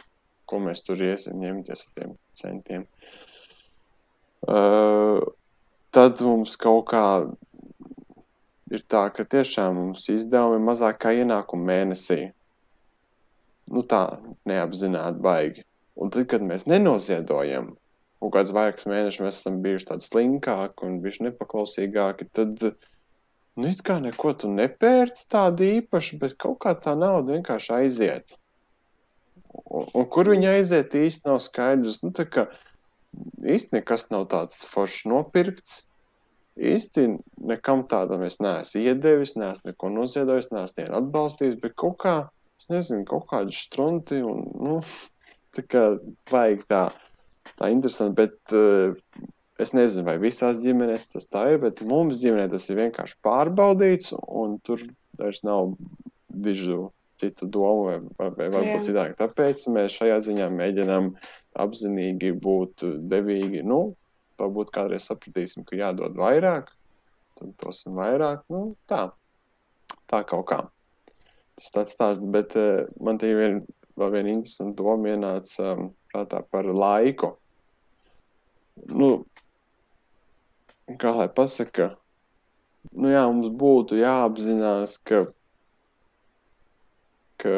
ko 0.51 0.59
mēs 0.59 0.83
tur 0.83 0.99
iesim 0.99 1.39
ņemties 1.39 1.85
ar 1.87 1.91
tiem 1.95 2.17
centiem. 2.35 2.81
Uh, 2.81 3.20
tad 4.47 6.21
mums 6.25 6.55
kaut 6.57 6.87
kā 6.89 7.05
ir 8.71 8.83
tā, 8.89 9.07
ka 9.13 9.25
tiešām 9.27 9.75
mums 9.77 10.07
izdevumi 10.11 10.59
ir 10.59 10.65
mazāk 10.65 11.01
kā 11.03 11.13
ienākumi 11.19 11.67
mēnesī. 11.67 12.21
Nu 13.71 13.83
tā, 13.87 14.17
neapzināti 14.49 15.21
baigi. 15.23 15.65
Un 16.01 16.11
tad, 16.11 16.25
kad 16.31 16.43
mēs 16.43 16.65
nenoziedojam, 16.71 17.73
kaut 18.21 18.33
kādus 18.35 18.55
vairākus 18.55 18.87
mēnešus 18.89 19.23
mēs 19.25 19.41
esam 19.41 19.59
bijuši 19.63 19.89
tādi 19.91 20.07
slinkāki 20.07 20.87
un 20.87 20.99
bijuši 21.03 21.27
nepaklausīgāki, 21.27 22.27
tad, 22.35 22.63
nu, 23.59 23.69
it 23.69 23.83
kā 23.85 23.99
neko 24.03 24.33
tu 24.39 24.51
nepērci 24.51 25.27
tādu 25.31 25.67
īpašu, 25.81 26.19
bet 26.23 26.37
kaut 26.41 26.61
kā 26.63 26.73
tā 26.79 26.95
nauda 26.97 27.35
vienkārši 27.35 27.73
aiziet. 27.77 28.37
Un, 29.51 29.87
un 29.93 30.07
kur 30.11 30.31
viņa 30.31 30.55
aiziet, 30.57 30.95
īsti 30.95 31.27
nav 31.27 31.41
skaidrs. 31.43 31.99
Nu, 32.05 32.13
tā 32.15 32.25
kā 32.27 32.47
īsti 33.55 33.77
nekas 33.79 34.07
nav 34.11 34.27
tāds 34.31 34.65
foršs 34.69 35.07
nopirkts. 35.11 35.81
Īsti 36.61 37.07
nekam 37.47 37.85
tādam 37.89 38.25
es 38.27 38.37
neesmu 38.43 38.83
iedevis, 38.83 39.37
neesmu 39.39 39.71
neko 39.71 39.89
noziedojis, 39.93 40.49
neesmu 40.51 40.81
nevienu 40.81 40.97
atbalstījis, 40.99 41.59
bet 41.63 41.77
kaut 41.79 41.97
kā, 42.03 42.15
es 42.59 42.67
nezinu, 42.71 43.05
kaut 43.07 43.29
kādi 43.29 43.55
strunti 43.55 44.19
un, 44.27 44.43
nu, 44.59 44.79
tā 45.55 45.65
kā 45.67 45.85
vajag 46.31 46.65
tā, 46.71 46.81
tā 47.55 47.71
interesanti, 47.73 48.17
bet 48.19 48.55
uh, 48.55 49.29
es 49.61 49.73
nezinu, 49.77 50.05
vai 50.09 50.17
visās 50.21 50.61
ģimenēs 50.63 51.11
tas 51.15 51.29
tā 51.31 51.47
ir, 51.53 51.61
bet 51.63 51.83
mums 51.87 52.21
ģimenē 52.21 52.49
tas 52.51 52.67
ir 52.69 52.81
vienkārši 52.81 53.19
pārbaudīts 53.25 54.15
un 54.19 54.59
tur 54.65 54.83
vairs 55.19 55.43
nav 55.47 55.75
dižu 56.27 56.89
citu 57.21 57.45
domu 57.45 57.85
vai, 57.85 58.29
vai, 58.33 58.47
varbūt 58.49 58.87
citādi. 58.87 59.17
Tāpēc 59.19 59.67
mēs 59.73 59.97
šajā 59.99 60.17
ziņā 60.25 60.47
mēģinām 60.55 61.11
apzinīgi 61.59 62.31
būt 62.43 62.85
devīgi. 63.11 63.63
Nu, 63.67 63.95
varbūt 64.39 64.71
kādreiz 64.75 65.07
sapratīsim, 65.09 65.65
ka 65.67 65.77
jādod 65.79 66.15
vairāk, 66.19 66.71
tad 67.39 67.51
dosim 67.61 67.97
vairāk. 67.99 68.45
Nu, 68.53 68.75
tā, 68.89 69.07
tā 70.11 70.23
kaut 70.27 70.47
kā. 70.51 70.61
Tas 71.59 71.73
tāds 71.75 71.95
stāsts, 71.97 72.27
bet 72.31 72.55
uh, 72.57 72.87
man 73.03 73.19
te 73.21 73.29
ir 73.29 73.39
vien, 73.39 73.59
vēl 73.99 74.15
viena 74.15 74.33
interesanta 74.33 74.81
doma 74.81 75.11
ienāca 75.13 75.73
um, 75.75 75.91
prātā 76.11 76.41
par 76.49 76.69
laiku. 76.71 77.35
Nu, 78.89 79.11
kā 81.01 81.11
lai 81.15 81.27
pasaka, 81.29 81.91
nu 82.97 83.11
jā, 83.11 83.25
mums 83.29 83.51
būtu 83.61 83.99
jāapzinās, 83.99 84.97
ka, 85.05 85.25
ka 87.43 87.53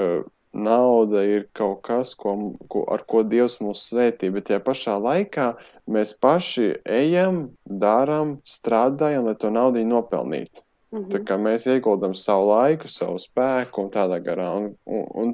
nauda 0.53 1.23
ir 1.25 1.47
kaut 1.57 1.81
kas, 1.87 2.13
ko, 2.15 2.35
ko, 2.69 2.83
ar 2.93 3.03
ko 3.09 3.23
Dievs 3.25 3.59
mūs 3.63 3.87
svētī, 3.89 4.29
bet 4.33 4.49
tajā 4.49 4.61
pašā 4.63 4.97
laikā 5.01 5.53
mēs 5.89 6.13
paši 6.21 6.75
ejam, 6.85 7.49
darām, 7.65 8.37
strādājam, 8.45 9.25
lai 9.27 9.35
to 9.35 9.49
naudu 9.53 9.83
nopelnītu. 9.87 10.61
Tā 10.93 11.17
Mhm. 11.17 11.25
kā 11.25 11.39
mēs 11.41 11.65
ieguldām 11.65 12.13
savu 12.13 12.51
laiku, 12.51 12.87
savu 12.87 13.17
spēku 13.17 13.81
un 13.81 13.89
tādā 13.89 14.21
garā. 14.21 14.51
Un, 14.57 14.75
un, 14.85 15.07
un, 15.15 15.33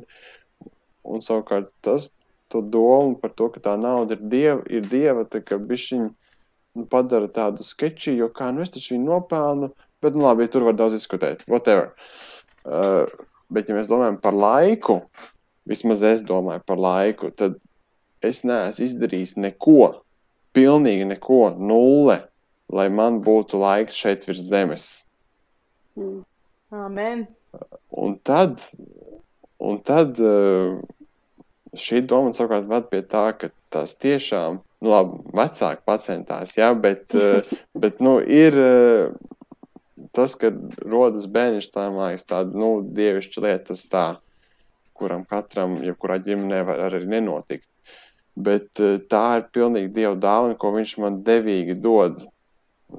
un 1.03 1.19
savukārt 1.19 1.67
tas 1.81 2.09
domu 2.49 3.19
par 3.19 3.31
to, 3.35 3.49
ka 3.49 3.59
tā 3.59 3.75
nauda 3.77 4.15
ir 4.15 4.23
dieva, 4.31 4.63
ir 4.69 4.87
dieva 4.87 5.25
tā 5.25 5.43
kā 5.43 5.59
bišķiņ 5.59 6.09
nu, 6.75 6.85
padara 6.85 7.27
tādu 7.27 7.63
sketču, 7.63 8.15
jo 8.15 8.29
kā, 8.29 8.53
nu 8.55 8.61
es 8.61 8.71
taču 8.71 8.95
viņu 8.95 9.05
nopelnu, 9.05 9.71
bet, 10.01 10.15
nu 10.15 10.23
labi, 10.23 10.47
tur 10.47 10.63
var 10.63 10.73
daudz 10.79 10.95
diskutēt, 10.95 11.43
whatever. 11.47 11.91
Uh, 12.63 13.05
bet, 13.53 13.69
ja 13.69 13.77
mēs 13.77 13.89
domājam 13.89 14.19
par 14.21 14.37
laiku, 14.37 15.01
vismaz 15.69 16.03
es 16.05 16.23
domāju 16.25 16.63
par 16.67 16.81
laiku, 16.81 17.31
tad 17.35 17.57
es 18.25 18.43
neesmu 18.47 18.85
izdarījis 18.85 19.35
neko, 19.39 20.01
pilnīgi 20.55 21.07
neko, 21.09 21.43
nulle, 21.57 22.21
lai 22.69 22.87
man 22.93 23.21
būtu 23.25 23.59
laiks 23.61 23.97
šeit 23.97 24.25
virs 24.27 24.45
zemes. 24.49 24.87
Mm. 25.97 26.23
Amen. 26.69 27.25
Un 27.89 28.15
tad, 28.21 28.61
un 29.57 29.79
tad 29.81 30.19
uh, 30.21 30.77
šī 31.73 32.03
doma 32.05 32.33
savukārt 32.37 32.69
ved 32.69 32.89
pie 32.91 33.01
tā, 33.09 33.29
ka 33.37 33.49
tas 33.73 33.95
tiešām, 34.01 34.59
nu 34.85 34.91
labi, 34.93 35.17
vecāki 35.35 35.85
pacentās, 35.89 36.53
jā, 36.57 36.69
bet, 36.77 37.07
uh, 37.17 37.41
bet 37.81 38.01
nu, 38.05 38.19
ir 38.21 38.57
uh, 38.61 39.33
tas, 40.15 40.35
ka 40.39 40.51
rodas 40.85 41.27
bērnišķi, 41.31 41.73
tā 41.75 41.87
mājas 41.93 42.25
tāda, 42.29 42.55
nu, 42.57 42.71
dievišķa 42.97 43.45
lieta, 43.45 43.65
tas 43.71 43.85
tā, 43.91 44.05
kuram 44.99 45.25
katram, 45.29 45.79
jebkurā 45.85 46.19
ģimenē 46.25 46.63
var 46.67 46.83
arī 46.89 47.05
nenotikt. 47.09 47.67
Bet 48.39 48.79
uh, 48.83 48.97
tā 49.11 49.25
ir 49.39 49.47
pilnīgi 49.55 49.93
dieva 49.95 50.15
dāvana, 50.15 50.57
ko 50.59 50.73
viņš 50.75 50.95
man 51.03 51.21
devīgi 51.27 51.77
dod. 51.83 52.23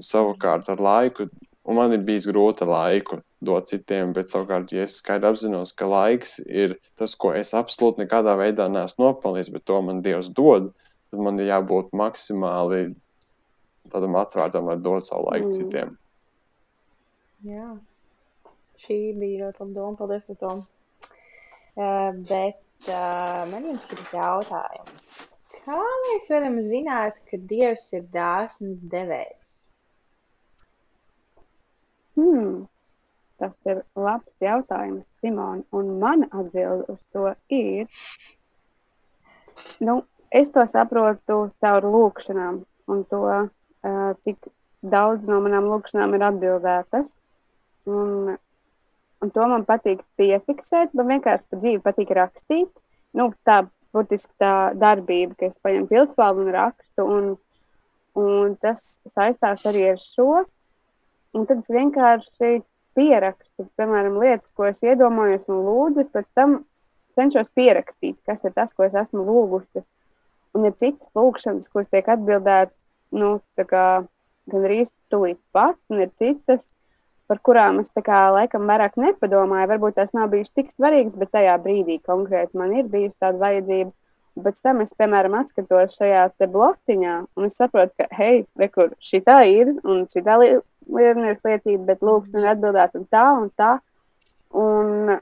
Savukārt 0.04 0.68
ar 0.70 0.80
laiku, 0.80 1.26
un 1.66 1.78
man 1.78 1.96
ir 1.96 2.04
bijis 2.06 2.28
grūti 2.30 2.68
laiku 2.68 3.20
dot 3.44 3.70
citiem, 3.72 4.12
bet 4.16 4.30
savukārt, 4.30 4.72
ja 4.74 4.84
es 4.86 4.98
skaidri 5.00 5.30
apzinos, 5.30 5.72
ka 5.76 5.88
laiks 5.88 6.38
ir 6.44 6.76
tas, 7.00 7.16
ko 7.16 7.32
es 7.36 7.54
absolūti 7.56 8.04
nekādā 8.04 8.36
veidā 8.38 8.68
neesmu 8.70 9.06
nopelnījis, 9.06 9.50
bet 9.54 9.64
to 9.68 9.80
man 9.82 10.02
Dievs 10.04 10.28
dod, 10.36 10.70
tad 11.10 11.24
man 11.24 11.40
ir 11.40 11.48
jābūt 11.50 11.94
maksimāli 11.96 12.92
tādam 13.90 14.18
atvērtam, 14.20 14.68
lai 14.68 14.78
dot 14.84 15.08
savu 15.08 15.30
laiku 15.30 15.48
mm. 15.48 15.56
citiem. 15.56 15.96
Jā. 17.46 17.70
Šī 18.82 18.98
bija 19.16 19.46
ļoti 19.46 19.62
laba 19.62 19.72
doma. 19.76 19.96
Paldies, 19.96 20.26
par 20.28 20.38
to. 20.40 20.50
Uh, 21.80 22.10
bet 22.28 22.90
uh, 22.90 23.46
man 23.48 23.68
jums 23.70 23.88
ir 23.94 24.02
jautājums. 24.12 25.20
Kā 25.60 25.78
mēs 26.04 26.28
varam 26.32 26.58
zināt, 26.64 27.16
ka 27.30 27.38
Dievs 27.48 27.86
ir 27.96 28.04
dāsns 28.12 28.82
devējs? 28.92 29.54
Hmm. 32.18 32.66
Tas 33.40 33.56
ir 33.72 33.82
labs 33.96 34.44
jautājums, 34.44 35.06
Simon. 35.20 35.64
Un 35.72 35.94
mana 36.02 36.28
atbilde 36.28 36.92
uz 36.92 37.00
to 37.14 37.30
ir, 37.56 37.88
nu, 39.80 40.02
es 40.28 40.52
to 40.52 40.66
saprotu 40.68 41.38
caur 41.64 41.88
lūkšanām 41.94 42.60
un 42.92 43.04
to, 43.08 43.24
uh, 43.24 44.12
cik 44.26 44.52
daudz 44.82 45.28
no 45.32 45.40
manām 45.44 45.68
lūkšanām 45.72 46.16
ir 46.16 46.28
atbildētas. 46.28 47.16
Un, 47.90 48.36
un 49.20 49.34
to 49.34 49.48
man 49.50 49.66
patīk 49.68 50.02
piefiksēt. 50.20 50.94
Man 50.96 51.10
vienkārši 51.14 51.46
pa 51.50 51.60
dzīvi 51.60 51.82
patīk 51.84 52.14
rakstīt. 52.16 52.70
Nu, 53.16 53.30
tā 53.46 53.62
burtiski 53.94 54.32
tā 54.40 54.70
darbība, 54.78 55.36
ka 55.38 55.50
es 55.50 55.60
paņemu 55.62 55.90
pildspalvu 55.90 56.46
un 56.46 56.52
rakstu. 56.54 57.06
Un, 57.06 57.30
un 58.20 58.56
tas 58.62 58.98
saistās 59.10 59.66
arī 59.68 59.88
ar 59.92 60.02
šo. 60.02 60.44
Un 61.36 61.46
tad 61.46 61.62
es 61.62 61.70
vienkārši 61.70 62.60
pierakstu, 62.98 63.68
piemēram, 63.78 64.18
lietas, 64.18 64.52
ko 64.56 64.66
es 64.66 64.82
iedomājos 64.82 65.46
un 65.50 65.62
lūdzu. 65.66 66.06
Pēc 66.14 66.26
tam 66.38 66.60
cenšos 67.18 67.50
pierakstīt, 67.58 68.18
kas 68.26 68.44
ir 68.46 68.54
tas, 68.56 68.74
ko 68.74 68.86
es 68.86 68.96
esmu 68.98 69.24
lūgusi. 69.26 69.84
Un 70.58 70.66
ir 70.66 70.74
citas 70.78 71.10
lūkšanas, 71.14 71.70
kuras 71.70 71.90
tiek 71.90 72.08
atbildētas 72.10 72.82
nu, 73.14 73.38
tā 73.58 73.66
kā 73.68 73.84
gan 74.50 74.66
arī 74.66 74.82
tūlīt 75.12 75.38
pat, 75.54 75.78
un 75.90 76.02
ir 76.04 76.10
citas, 76.18 76.72
par 77.30 77.38
kurām 77.46 77.78
es 77.78 77.92
tā 77.94 78.02
kā 78.02 78.24
laikam 78.34 78.66
vairāk 78.66 78.96
nepadomāju. 78.98 79.70
Varbūt 79.70 80.00
tās 80.00 80.10
nav 80.16 80.32
bijušas 80.32 80.56
tik 80.58 80.72
svarīgas, 80.72 81.14
bet 81.20 81.30
tajā 81.36 81.54
brīdī 81.62 82.00
konkrēti 82.02 82.58
man 82.58 82.74
ir 82.74 82.90
bijusi 82.90 83.20
tāda 83.22 83.38
vajadzība. 83.38 83.92
Pēc 84.40 84.60
tam 84.64 84.80
es, 84.82 84.92
piemēram, 84.98 85.36
atskatos 85.38 85.94
šajā 85.98 86.24
blociņā, 86.40 87.14
un 87.36 87.46
es 87.46 87.58
saprotu, 87.58 87.92
ka, 87.98 88.06
hei, 88.18 88.44
rekur, 88.58 88.94
šī 89.04 89.22
tā 89.26 89.40
ir, 89.50 89.72
un 89.84 90.04
šī 90.10 90.22
tā 90.26 90.38
ir 90.46 90.60
liecība, 90.90 91.82
bet 91.92 92.02
lūkšana 92.06 92.42
ir 92.42 92.52
atbildēta 92.54 92.98
un 92.98 93.08
tā 93.10 93.24
un 93.38 93.50
tā. 93.58 93.72
Un, 94.60 95.18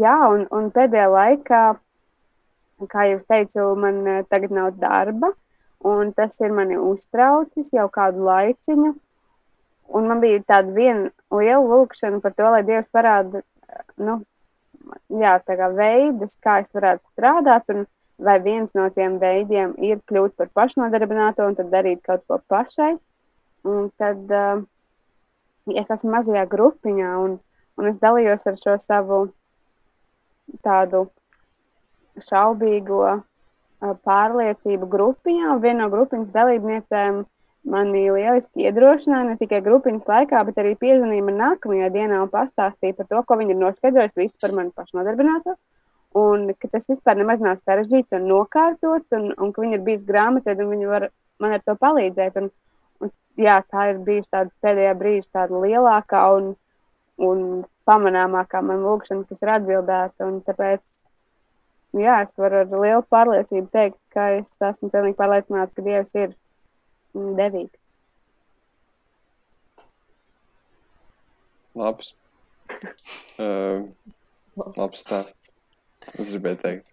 jā, 0.00 0.16
un, 0.32 0.46
un 0.54 0.70
pēdējā 0.72 1.08
laikā, 1.12 1.62
kā 2.92 3.08
jau 3.10 3.18
teicu, 3.28 3.66
man 3.80 4.00
eh, 4.06 4.22
tagad 4.30 4.54
nav 4.54 4.76
darba, 4.80 5.32
un 5.84 6.12
tas 6.16 6.40
ir 6.40 6.54
mani 6.56 6.78
uztraucis 6.80 7.72
jau 7.76 7.88
kādu 7.92 8.24
laiciņu. 8.28 8.94
Un 9.94 10.08
man 10.10 10.22
bija 10.22 10.42
tāda 10.42 10.72
viena 10.74 11.10
liela 11.30 11.62
lūkšana 11.62 12.22
par 12.22 12.34
to, 12.34 12.46
lai 12.50 12.62
Dievs 12.66 12.88
parāda, 12.94 13.42
nu, 14.02 14.18
jā, 15.22 15.36
veidus, 15.76 16.36
kā 16.42 16.60
es 16.62 16.72
varētu 16.74 17.06
strādāt, 17.12 17.68
un 17.70 17.86
vai 18.18 18.38
viens 18.40 18.72
no 18.74 18.88
tiem 18.90 19.18
veidiem 19.20 19.74
ir 19.82 20.00
kļūt 20.08 20.36
par 20.36 20.48
pašnodarbināto 20.54 21.46
un 21.46 21.56
tad 21.58 21.70
darīt 21.72 22.02
kaut 22.02 22.24
ko 22.26 22.40
pašai. 22.48 22.96
Un 23.66 23.90
tad 23.98 24.30
uh, 24.30 24.62
es 25.74 25.90
esmu 25.90 26.14
mazajā 26.14 26.46
grupiņā, 26.48 27.12
un, 27.24 27.38
un 27.76 27.90
es 27.90 27.98
dalījos 27.98 28.46
ar 28.46 28.58
šo 28.60 28.76
savu 28.80 29.20
tādu 30.64 31.06
šaubīgo 32.22 33.02
uh, 33.10 33.24
pārliecību 34.06 34.88
grupiņā. 34.88 35.56
Viena 35.60 35.84
no 35.84 35.90
grupiņas 35.92 36.32
dalībniecēm 36.34 37.24
mani 37.66 38.04
lieliski 38.14 38.66
iedrošināja 38.66 39.26
ne 39.30 39.36
tikai 39.40 39.60
grupiņas 39.64 40.06
laikā, 40.08 40.42
bet 40.48 40.58
arī 40.62 40.74
piezvanīja 40.78 41.24
man 41.26 41.40
nākamajā 41.40 41.88
dienā 41.94 42.20
un 42.24 42.30
pastāstīja 42.32 42.96
par 42.98 43.08
to, 43.10 43.22
ko 43.26 43.38
viņi 43.40 43.56
ir 43.56 43.62
noskaidrojuši 43.62 44.20
visu 44.20 44.36
par 44.42 44.54
mani 44.56 44.74
pašnodarbināto. 44.76 45.56
Un 46.16 46.46
ka 46.56 46.70
tas 46.72 46.86
vispār 46.88 47.18
nemaz 47.20 47.42
nav 47.44 47.58
sarežģīti 47.60 48.16
un 48.16 48.28
nokārtot, 48.30 49.04
un, 49.18 49.32
un 49.34 49.50
ka 49.52 49.64
viņi 49.64 49.76
ir 49.76 49.82
bijusi 49.88 50.06
grāmatvedī 50.08 50.64
un 50.64 50.72
viņi 50.72 50.92
var 50.92 51.08
man 51.42 51.56
ar 51.58 51.64
to 51.66 51.74
palīdzēt. 51.82 52.38
Un, 52.40 52.48
un, 53.02 53.12
jā, 53.40 53.58
tā 53.72 53.90
ir 53.90 54.00
bijusi 54.06 54.32
tāda 54.32 54.54
pēdējā 54.64 54.94
brīža 55.02 55.34
tāda 55.40 55.60
lielākā 55.66 56.22
un, 56.38 56.54
un 57.20 57.44
pamanāmākā 57.88 58.62
man 58.64 58.86
lūkšana, 58.86 59.26
kas 59.28 59.44
ir 59.44 59.52
atbildēta. 59.58 60.30
Tāpēc 60.48 60.96
jā, 62.00 62.16
es 62.22 62.40
varu 62.40 62.62
ar 62.62 62.72
lielu 62.86 63.04
pārliecību 63.12 63.68
teikt, 63.74 64.00
ka 64.14 64.30
es 64.38 64.56
esmu 64.70 64.88
pilnīgi 64.94 65.18
pārliecināta, 65.20 65.74
ka 65.74 65.84
Dievs 65.84 66.16
ir 66.16 66.34
mm, 67.16 67.34
devīgs. 67.40 67.82
Labs. 71.76 72.14
Uh, 73.36 73.84
labs 74.56 75.02
stāsts. 75.04 75.52
Es 76.16 76.30
gribēju 76.32 76.60
teikt. 76.62 76.92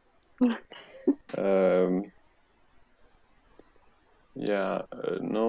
Um, 1.38 2.00
jā, 4.40 4.66
nu. 5.24 5.48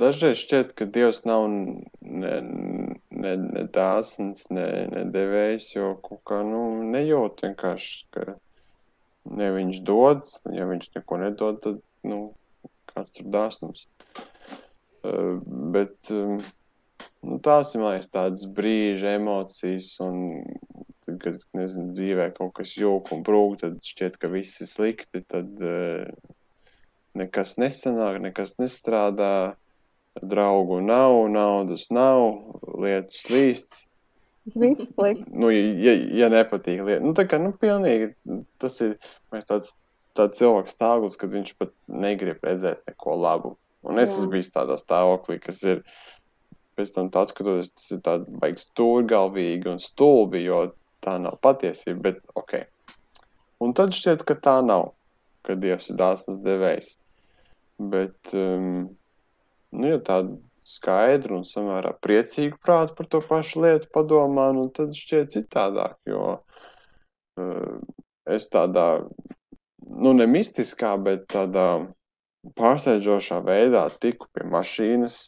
Dažreiz 0.00 0.38
šķiet, 0.38 0.74
ka 0.78 0.86
Dievs 0.92 1.22
nav 1.26 1.48
ne, 1.50 2.34
ne, 3.10 3.32
ne 3.40 3.62
dāsns, 3.74 4.44
ne, 4.54 4.66
ne 4.92 5.04
devējs, 5.14 5.70
jo 5.72 5.94
kā 6.28 6.42
nu, 6.46 6.60
nejūt 6.94 7.42
vienkārši, 7.46 7.96
ka 8.14 8.26
ne 9.40 9.48
viņš 9.56 9.80
dod, 9.88 10.28
ja 10.54 10.68
viņš 10.68 10.92
neko 10.98 11.18
nedod, 11.24 11.62
tad 11.64 11.80
nu, 12.06 12.20
kāds 12.90 13.14
tur 13.16 13.28
dāsnums. 13.32 13.86
Uh, 15.00 15.38
bet 15.74 16.12
um, 16.12 16.40
nu, 17.24 17.38
tās 17.44 17.74
ir 17.74 17.84
liekas, 17.84 18.10
tādas 18.12 18.44
brīža 18.58 19.14
emocijas, 19.16 19.94
un 20.04 20.42
tad, 21.06 21.16
kad 21.22 21.40
nezinu, 21.56 21.94
dzīvē 21.96 22.30
kaut 22.36 22.52
kas 22.58 22.76
jūg 22.76 23.08
un 23.14 23.24
brūk, 23.26 23.60
tad 23.62 23.80
šķiet, 23.84 24.20
ka 24.20 24.30
viss 24.32 24.60
ir 24.60 24.70
slikti. 24.70 25.24
Tad 25.24 25.64
uh, 25.64 26.36
nekas 27.18 27.56
nesanāk, 27.60 28.20
nekas 28.22 28.56
nestrādā, 28.60 29.56
draugu 30.20 30.80
nav, 30.84 31.22
naudas 31.32 31.88
nav, 31.94 32.26
lietas 32.82 33.24
slīsts. 33.24 33.86
Viss 34.56 34.92
slikti. 34.92 35.26
Nu, 35.32 35.50
ja, 35.52 35.94
ja 35.94 36.30
nepatīk 36.32 36.82
lieta, 36.86 37.04
nu, 37.04 37.14
tā 37.16 37.26
kā 37.30 37.38
nu, 37.42 37.52
pilnīgi 37.60 38.12
tas 38.62 38.80
ir 38.84 38.96
tāds, 39.48 39.76
tāds 40.18 40.40
cilvēks 40.40 40.76
stāvoklis, 40.76 41.18
kad 41.20 41.34
viņš 41.34 41.56
pat 41.60 41.74
negrib 41.88 42.44
redzēt 42.46 42.82
neko 42.88 43.16
labu. 43.20 43.56
Un 43.86 44.00
es 44.00 44.10
Jā. 44.10 44.20
esmu 44.20 44.34
bijis 44.34 44.52
tādā 44.52 44.76
stāvoklī, 44.80 45.38
kas 45.40 45.62
ir 45.64 45.82
pēc 46.76 46.92
tam 46.96 47.08
tāds, 47.14 47.32
ka 47.36 47.46
tas 47.46 47.88
ir 47.94 48.02
tāds 48.04 48.28
baigs 48.42 48.68
stūrgalvīgi 48.68 49.70
un 49.72 49.80
stulbi, 49.82 50.44
jo 50.44 50.66
tā 51.04 51.16
nav 51.22 51.38
patiesība, 51.44 52.10
bet 52.10 52.20
ok. 52.36 52.58
Un 53.64 53.74
tad 53.76 53.94
šķiet, 53.96 54.24
ka 54.28 54.36
tā 54.40 54.58
nav, 54.64 54.92
ka 55.44 55.56
Dievs 55.60 55.90
ir 55.92 55.98
dāsnas 56.00 56.40
devējs. 56.44 56.94
Bet, 57.80 58.32
um, 58.36 58.90
nu, 59.72 59.88
ja 59.88 60.00
tāda 60.04 60.36
skaidra 60.68 61.38
un 61.38 61.46
samērā 61.48 61.94
priecīga 62.04 62.58
prāta 62.60 62.96
par 62.96 63.08
to 63.12 63.22
pašu 63.24 63.64
lietu 63.64 63.88
padomā, 63.94 64.50
nu, 64.56 64.68
tad 64.76 64.92
šķiet 64.96 65.32
citādāk, 65.36 65.96
jo 66.08 66.24
uh, 66.36 67.78
es 68.28 68.48
tādā, 68.52 68.86
nu, 70.00 70.14
ne 70.16 70.26
mistiskā, 70.30 70.94
bet 71.04 71.26
tādā 71.32 71.66
pārsteidzošā 72.56 73.40
veidā 73.46 73.84
tiku 74.02 74.28
pie 74.34 74.46
mašīnas. 74.48 75.20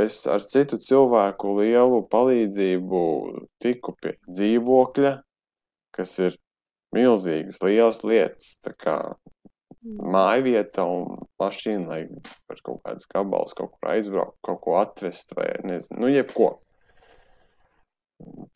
Es 0.00 0.22
ar 0.30 0.44
citu 0.48 0.78
cilvēku 0.80 1.58
lielu 1.58 2.00
palīdzību 2.12 3.02
tiku 3.60 3.92
pie 4.00 4.14
dzīvokļa, 4.30 5.12
kas 5.94 6.16
ir 6.24 6.38
milzīgas, 6.96 7.60
lielas 7.62 8.00
lietas. 8.06 8.56
Tā 8.64 8.72
kā 8.80 8.96
māja 9.84 10.42
vieta 10.46 10.86
un 10.88 11.18
mašīna, 11.40 11.84
lai 11.90 12.00
par 12.48 12.62
kaut 12.64 12.80
kādas 12.86 13.08
gabalus 13.10 13.56
kaut 13.58 13.74
kur 13.74 13.90
aizbraukt, 13.92 14.38
kaut 14.46 14.62
ko 14.64 14.78
atvest 14.80 15.34
vai 15.36 15.50
nezinu, 15.68 16.00
nu, 16.00 16.12
jebko. 16.14 16.50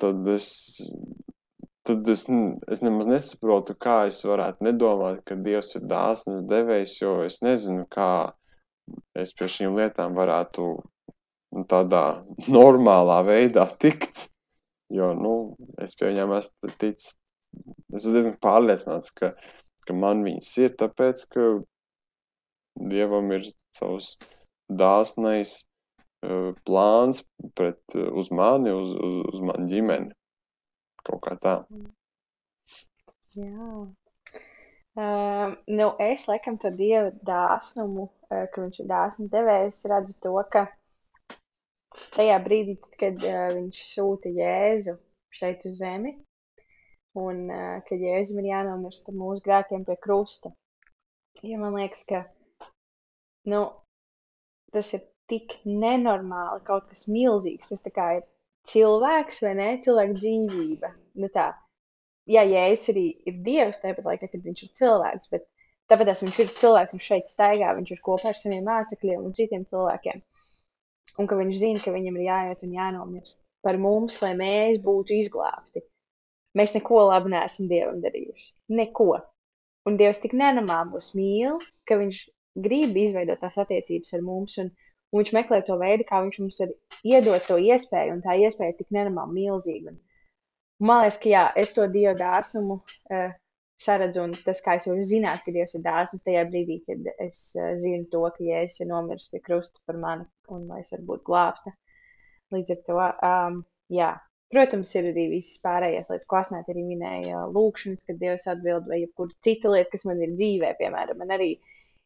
Tad 0.01 0.29
es, 0.33 0.49
tad 1.89 2.09
es, 2.13 2.27
es 2.73 2.83
nemaz 2.85 3.09
nesaprotu, 3.09 3.75
kā 3.81 3.99
es 4.11 4.21
varētu 4.29 4.67
nedomāt, 4.67 5.23
ka 5.29 5.37
Dievs 5.41 5.75
ir 5.79 5.87
dāsnas 5.91 6.45
devējs, 6.49 6.99
jo 7.01 7.15
es 7.25 7.41
nezinu, 7.45 7.87
kā 7.93 8.11
es 9.19 9.33
pie 9.37 9.49
šīm 9.53 9.79
lietām 9.79 10.17
varētu 10.19 10.67
nu, 10.77 11.65
tādā 11.71 12.05
normālā 12.59 13.23
veidā 13.29 13.69
tikt. 13.81 14.29
Jo 14.93 15.13
nu, 15.17 15.35
es 15.85 15.97
pie 15.99 16.09
viņiem 16.09 16.31
esmu 16.39 16.71
ticis, 16.81 17.13
es 17.93 18.03
esmu 18.03 18.15
diezgan 18.15 18.37
pārliecināts, 18.45 19.13
ka, 19.17 19.35
ka 19.85 19.97
man 19.97 20.23
viņas 20.25 20.53
ir, 20.65 20.77
tāpēc, 20.81 21.27
ka 21.35 21.49
Dievam 22.79 23.33
ir 23.35 23.49
savs 23.75 24.13
dāsnais 24.71 25.57
uh, 26.23 26.55
plāns 26.69 27.25
pret, 27.59 27.81
uh, 27.97 28.13
uz 28.21 28.31
mani, 28.31 28.71
uz, 28.71 28.93
uz, 28.95 29.17
uz 29.33 29.43
manu 29.49 29.67
ģimeni. 29.73 30.15
Kaut 31.07 31.23
kā 31.25 31.37
tā. 31.43 31.55
Jā. 33.39 33.71
Uh, 34.99 35.55
nu, 35.71 35.93
es 36.03 36.25
laikam 36.27 36.57
to 36.59 36.73
dievu 36.75 37.13
dāsnumu, 37.27 38.09
uh, 38.09 38.47
ka 38.51 38.65
viņš 38.65 38.81
ir 38.83 38.89
dāsnu 38.91 39.29
devējs, 39.31 39.85
redzu 39.93 40.17
to, 40.25 40.33
ka 40.51 40.65
tajā 42.17 42.39
brīdī, 42.43 42.75
kad 42.99 43.23
uh, 43.23 43.45
viņš 43.55 43.83
sūta 43.93 44.33
Jēzu 44.35 44.97
šeit 45.39 45.63
uz 45.71 45.79
zemi, 45.79 46.17
un 47.23 47.45
uh, 47.47 47.77
kad 47.87 48.03
Jēzum 48.03 48.41
ir 48.43 48.51
jānomirst 48.51 49.05
par 49.07 49.15
mūsu 49.21 49.45
grēkiem 49.47 49.87
pie 49.87 49.99
krusta. 50.03 50.51
Ja 51.47 51.61
man 51.63 51.79
liekas, 51.79 52.03
ka 52.09 52.25
nu, 53.47 53.63
tas 54.75 54.91
ir 54.99 55.07
tik 55.31 55.61
nenormāli, 55.65 56.65
kaut 56.67 56.89
kas 56.91 57.07
milzīgs. 57.07 57.71
Tas 57.71 57.95
kā 57.95 58.09
ir 58.19 58.27
cilvēks 58.73 59.43
vai 59.45 59.55
ne, 59.59 59.69
cilvēka 59.85 60.19
dzīvība. 60.19 60.93
Nu, 61.23 61.31
tā. 61.35 61.49
Jā, 62.29 62.45
Jēzus 62.45 62.93
arī 62.93 63.05
ir 63.29 63.39
Dievs, 63.45 63.81
tāpat 63.83 64.05
laikā, 64.05 64.29
kad 64.29 64.45
viņš 64.45 64.65
ir 64.67 64.73
cilvēks, 64.81 65.31
bet 65.33 65.47
tāpēc 65.89 66.25
viņš 66.25 66.41
ir 66.45 66.51
cilvēks, 66.61 66.95
viņš 66.95 67.11
šeit 67.13 67.33
staigā, 67.33 67.73
viņš 67.79 67.95
ir 67.95 68.03
kopā 68.05 68.33
ar 68.33 68.39
saviem 68.39 68.67
mācekļiem 68.69 69.25
un 69.25 69.37
citiem 69.39 69.65
cilvēkiem. 69.71 70.21
Un 71.19 71.31
ka 71.31 71.39
viņš 71.39 71.61
zina, 71.63 71.83
ka 71.83 71.95
viņam 71.95 72.19
ir 72.19 72.27
jāiet 72.29 72.65
un 72.67 72.75
jānomirst 72.77 73.41
par 73.65 73.79
mums, 73.81 74.21
lai 74.23 74.35
mēs 74.39 74.79
būtu 74.85 75.17
izglābti. 75.17 75.83
Mēs 76.59 76.75
neko 76.77 77.01
labu 77.09 77.33
neesam 77.33 77.69
Dievam 77.71 78.03
darījuši. 78.05 78.49
Neko. 78.79 79.15
Un 79.89 79.97
Dievs 80.01 80.21
tik 80.23 80.35
nenormāli 80.37 80.93
mūs 80.93 81.11
mīl, 81.17 81.59
ka 81.89 81.97
viņš 82.01 82.21
grib 82.65 82.97
izveidot 82.99 83.41
tās 83.43 83.59
attiecības 83.63 84.15
ar 84.17 84.25
mums, 84.27 84.59
un, 84.63 84.71
un 85.13 85.23
viņš 85.23 85.33
meklē 85.37 85.61
to 85.67 85.79
veidu, 85.81 86.07
kā 86.09 86.21
viņš 86.25 86.39
mums 86.43 86.61
var 86.63 86.75
iedot 87.13 87.47
to 87.49 87.59
iespēju, 87.65 88.17
un 88.17 88.23
tā 88.25 88.37
iespēja 88.45 88.75
ir 88.75 88.79
tik 88.79 88.95
nenormāli 88.95 89.37
milzīga. 89.41 89.95
Man 90.89 91.03
liekas, 91.03 91.21
ka 91.23 91.31
jā, 91.33 91.45
es 91.59 91.75
to 91.75 91.87
dievu 91.91 92.15
dāsnumu 92.19 92.79
uh, 92.79 93.33
saredzu, 93.83 94.27
un 94.29 94.37
tas, 94.45 94.61
kā 94.63 94.77
es 94.79 94.87
jau 94.87 94.95
zinātu, 95.11 95.47
ka 95.47 95.55
Dievs 95.57 95.75
ir 95.75 95.83
dāsns 95.83 96.27
tajā 96.27 96.45
brīdī, 96.51 96.79
kad 96.87 97.11
es 97.25 97.41
uh, 97.59 97.73
zinu 97.81 98.07
to, 98.13 98.23
ka 98.37 98.47
Jēzus 98.47 98.85
ir 98.85 98.91
nomiris 98.93 99.29
pie 99.33 99.43
krusta 99.43 99.83
par 99.89 99.99
mani, 99.99 100.29
un 100.55 100.69
lai 100.71 100.85
es 100.85 100.95
varu 100.95 101.09
būt 101.11 101.27
glābta. 101.27 101.75
Līdz 102.55 102.75
ar 102.75 102.81
to, 102.87 103.01
um, 103.29 103.61
jā, 103.93 104.13
Protams, 104.49 104.91
ir 104.97 105.11
arī 105.11 105.27
visas 105.29 105.59
pārējās 105.61 106.09
lietas, 106.09 106.27
ko 106.29 106.39
Asnēta 106.39 106.73
arī 106.73 106.87
minēja, 106.89 107.43
lūkšanas, 107.53 108.07
kad 108.09 108.17
Dievs 108.21 108.47
atbild, 108.49 108.87
vai 108.89 109.03
jebkura 109.03 109.35
cita 109.45 109.73
lieta, 109.75 109.91
kas 109.93 110.07
man 110.09 110.23
ir 110.25 110.33
dzīvē, 110.39 110.71
piemēram, 110.79 111.19
man 111.21 111.35
arī 111.37 111.51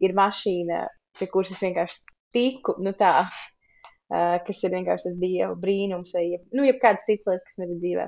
ir 0.03 0.15
mašīna, 0.19 0.81
pie 1.21 1.29
kuras 1.31 1.53
es 1.55 1.63
vienkārši 1.63 2.01
tiku, 2.37 2.75
nu 2.83 2.93
tā, 2.99 3.13
uh, 3.27 4.37
kas 4.47 4.63
ir 4.65 4.75
vienkārši 4.77 5.09
tas 5.09 5.17
dievu 5.21 5.57
brīnums, 5.63 6.15
vai 6.17 6.27
nu, 6.53 6.67
jebkādas 6.69 7.07
citas 7.09 7.31
lietas, 7.31 7.49
kas 7.49 7.63
man 7.63 7.75
ir 7.75 7.81
dzīvē. 7.83 8.07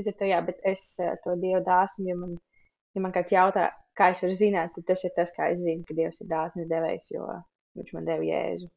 Es 0.00 0.10
ar 0.10 0.16
to 0.18 0.28
jā, 0.30 0.40
bet 0.46 0.60
es 0.72 0.84
uh, 1.02 1.14
to 1.24 1.36
dievu 1.42 1.62
dāsnu, 1.66 2.08
ja 2.08 2.18
man, 2.18 2.36
ja 2.96 3.04
man 3.04 3.14
kāds 3.16 3.34
jautā, 3.34 3.70
kā 3.98 4.12
es 4.14 4.22
varu 4.24 4.36
zināt, 4.38 4.74
tad 4.76 4.88
tas 4.92 5.06
ir 5.06 5.14
tas, 5.16 5.32
kā 5.36 5.50
es 5.54 5.64
zinu, 5.64 5.86
ka 5.88 5.96
dievs 5.98 6.20
ir 6.22 6.30
dāsns 6.30 6.68
devējs, 6.70 7.10
jo 7.14 7.26
viņš 7.78 7.96
man 7.96 8.06
deva 8.08 8.28
jēzu. 8.28 8.70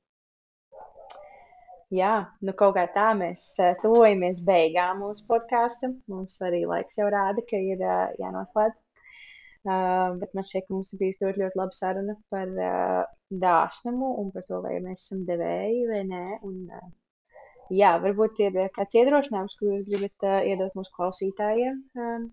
Jā, 1.93 2.14
nu 2.41 2.55
kaut 2.57 2.74
kā 2.74 2.88
tā 2.95 3.11
mēs 3.18 3.43
uh, 3.61 3.76
tuvojamies 3.84 4.41
beigām 4.47 5.03
mūsu 5.03 5.28
podkāstam. 5.30 5.99
Mums 6.09 6.39
arī 6.41 6.64
laiks 6.66 6.97
jau 6.97 7.11
rāda, 7.14 7.43
ka 7.45 7.59
ir 7.61 7.84
jānoslēdz. 8.18 8.82
Uh, 9.64 10.18
bet 10.20 10.34
man 10.36 10.43
šķiet, 10.43 10.66
ka 10.68 10.76
mums 10.76 10.89
ir 10.91 10.99
bijusi 10.99 11.24
ļoti, 11.24 11.39
ļoti 11.39 11.55
laba 11.55 11.76
saruna 11.76 12.14
par 12.34 12.49
uh, 12.51 13.03
dāsnumu 13.43 14.09
un 14.20 14.34
par 14.36 14.43
to, 14.49 14.57
vai 14.66 14.74
mēs 14.84 15.05
esam 15.05 15.22
devēji 15.30 15.86
vai 15.88 16.01
nē. 16.09 16.24
Un, 16.43 16.57
uh, 16.68 16.89
jā, 17.72 17.93
varbūt 18.03 18.41
ir 18.43 18.57
kāds 18.76 18.97
iedrošinājums, 18.99 19.55
ko 19.55 19.70
jūs 19.70 19.86
gribat 19.88 20.28
uh, 20.28 20.41
iedot 20.51 20.76
mūsu 20.76 20.91
klausītājiem 20.97 21.80
uh, 21.95 22.26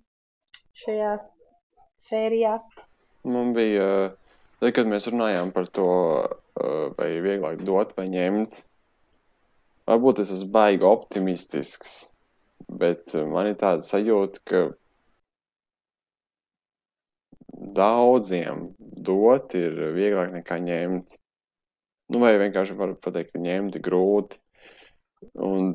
šajā 0.83 1.12
sērijā. 2.09 2.57
Man 3.31 3.55
bija, 3.55 3.87
tad, 4.59 4.72
kad 4.74 4.91
mēs 4.91 5.07
runājām 5.12 5.55
par 5.55 5.70
to, 5.70 5.87
vai 6.97 7.12
vieglāk 7.22 7.62
dot 7.68 7.95
vai 7.99 8.09
ņemt, 8.11 8.62
varbūt 9.87 10.24
es 10.24 10.35
esmu 10.35 10.51
baigi 10.57 10.87
optimistisks, 10.89 11.95
bet 12.81 13.14
man 13.14 13.53
ir 13.53 13.59
tāda 13.61 13.87
sajūta, 13.87 14.43
ka 14.49 14.62
daudziem 17.61 18.70
dot 19.04 19.54
ir 19.58 19.76
vieglāk 19.96 20.32
nekā 20.34 20.58
ņemt. 20.64 21.16
Nu, 22.11 22.22
vai 22.22 22.34
vienkārši 22.40 22.76
var 22.78 22.96
pateikt, 23.04 23.34
ka 23.34 23.42
ņemt 23.42 23.76
ir 23.78 23.84
grūti. 23.86 24.40
Un 25.36 25.74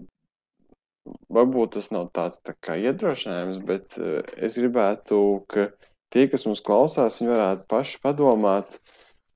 varbūt 1.32 1.76
tas 1.78 1.92
nav 1.94 2.10
tāds 2.18 2.42
tā 2.46 2.56
kā 2.66 2.76
iedrošinājums, 2.82 3.62
bet 3.68 3.98
uh, 4.02 4.20
es 4.42 4.58
gribētu, 4.60 5.20
ka 5.52 5.70
tie, 6.14 6.26
kas 6.32 6.48
mums 6.50 6.64
klausās, 6.66 7.22
viņi 7.22 7.32
varētu 7.32 7.68
paši 7.72 8.02
padomāt, 8.04 8.80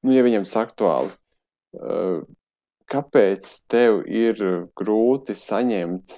nu, 0.04 0.16
ja 0.16 0.26
viņiem 0.26 0.48
tas 0.50 0.58
aktuāli, 0.64 1.14
uh, 1.78 2.26
kāpēc 2.90 3.52
tev 3.70 4.02
ir 4.10 4.42
grūti 4.80 5.38
saņemt 5.38 6.18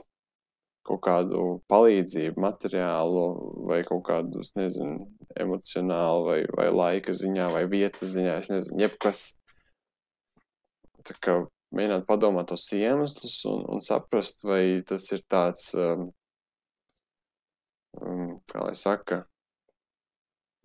kaut 0.87 1.01
kādu 1.05 1.41
palīdzību, 1.71 2.41
materiālu 2.41 3.25
vai 3.69 3.81
kaut 3.87 4.03
kādu, 4.07 4.41
nezinu, 4.57 5.05
emocionālu 5.39 6.25
vai, 6.27 6.39
vai 6.57 6.67
laika 6.73 7.15
ziņā 7.17 7.49
vai 7.53 7.65
vietas 7.69 8.15
ziņā, 8.15 8.37
es 8.41 8.49
nezinu, 8.53 8.79
jebkas. 8.81 9.25
Tā 11.05 11.17
kā 11.21 11.37
mēģināt 11.77 12.07
padomāt 12.09 12.49
tos 12.51 12.65
iemeslus 12.77 13.37
un, 13.49 13.63
un 13.75 13.85
saprast, 13.85 14.43
vai 14.47 14.81
tas 14.87 15.07
ir 15.15 15.23
tāds, 15.31 15.69
um, 15.77 16.09
um, 18.01 18.35
kā 18.51 18.65
lai 18.65 18.75
saka, 18.77 19.23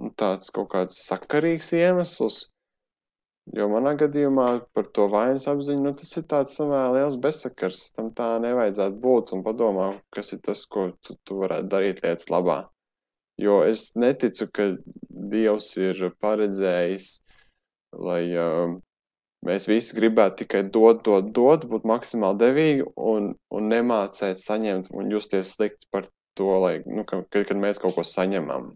nu, 0.00 0.12
tāds 0.16 0.52
kaut 0.52 0.72
kāds 0.74 1.00
sakarīgs 1.06 1.72
iemesls, 1.76 2.46
Jo 3.54 3.68
manā 3.70 3.92
gadījumā 3.94 4.46
par 4.74 4.88
to 4.96 5.04
vainas 5.12 5.46
apziņu, 5.46 5.82
nu, 5.84 5.92
tas 5.94 6.16
ir 6.18 6.24
tāds 6.30 6.56
samērā 6.58 6.88
liels 6.96 7.18
bezsakars. 7.22 7.84
Tam 7.94 8.08
tā 8.16 8.32
nevajadzētu 8.42 8.98
būt 9.04 9.30
un 9.36 9.44
padomā, 9.46 9.92
kas 10.14 10.32
ir 10.34 10.40
tas, 10.42 10.64
ko 10.66 10.88
tu, 11.06 11.14
tu 11.22 11.38
varētu 11.44 11.70
darīt 11.70 12.02
lietas 12.02 12.26
labā. 12.32 12.64
Jo 13.38 13.60
es 13.68 13.92
neticu, 13.94 14.48
ka 14.50 14.66
Dievs 15.30 15.68
ir 15.78 16.02
paredzējis, 16.24 17.06
lai 18.08 18.22
uh, 18.34 18.74
mēs 19.46 19.68
visi 19.70 19.96
gribētu 19.96 20.42
tikai 20.42 20.64
dot, 20.74 21.04
dot, 21.06 21.30
dot, 21.36 21.66
būt 21.70 21.86
maksimāli 21.86 22.40
devīgi 22.42 22.86
un, 22.96 23.34
un 23.54 23.68
nemācēt 23.70 24.40
saņemt 24.42 24.90
un 24.90 25.12
justies 25.12 25.54
slikti 25.54 25.86
par 25.94 26.08
to, 26.36 26.48
lai, 26.64 26.80
nu, 26.86 27.04
ka, 27.08 27.22
kad, 27.30 27.54
mēs 27.60 27.78
kaut 27.82 27.94
ko 27.96 28.04
saņemam. 28.04 28.72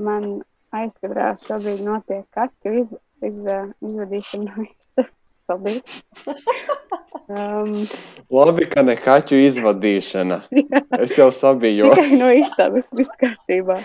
Man 0.00 0.40
aizkadrā 0.74 1.34
šobrīd 1.46 1.84
notiek 1.84 2.26
kaķu 2.34 2.74
iz, 3.26 3.38
iz, 3.38 3.72
izvadīšana 3.90 4.50
no 4.50 4.66
istabas. 4.66 5.16
Paldies! 5.50 5.82
Um, 7.30 7.86
Labi, 8.30 8.66
ka 8.70 8.82
ne 8.82 8.96
kaķu 8.98 9.38
izvadīšana. 9.48 10.40
es 11.04 11.16
jau 11.18 11.28
sabijos. 11.34 11.94
Tikai 11.94 12.18
no 12.18 12.30
istabas 12.34 12.90
viss 12.98 13.14
kārtībā. 13.20 13.76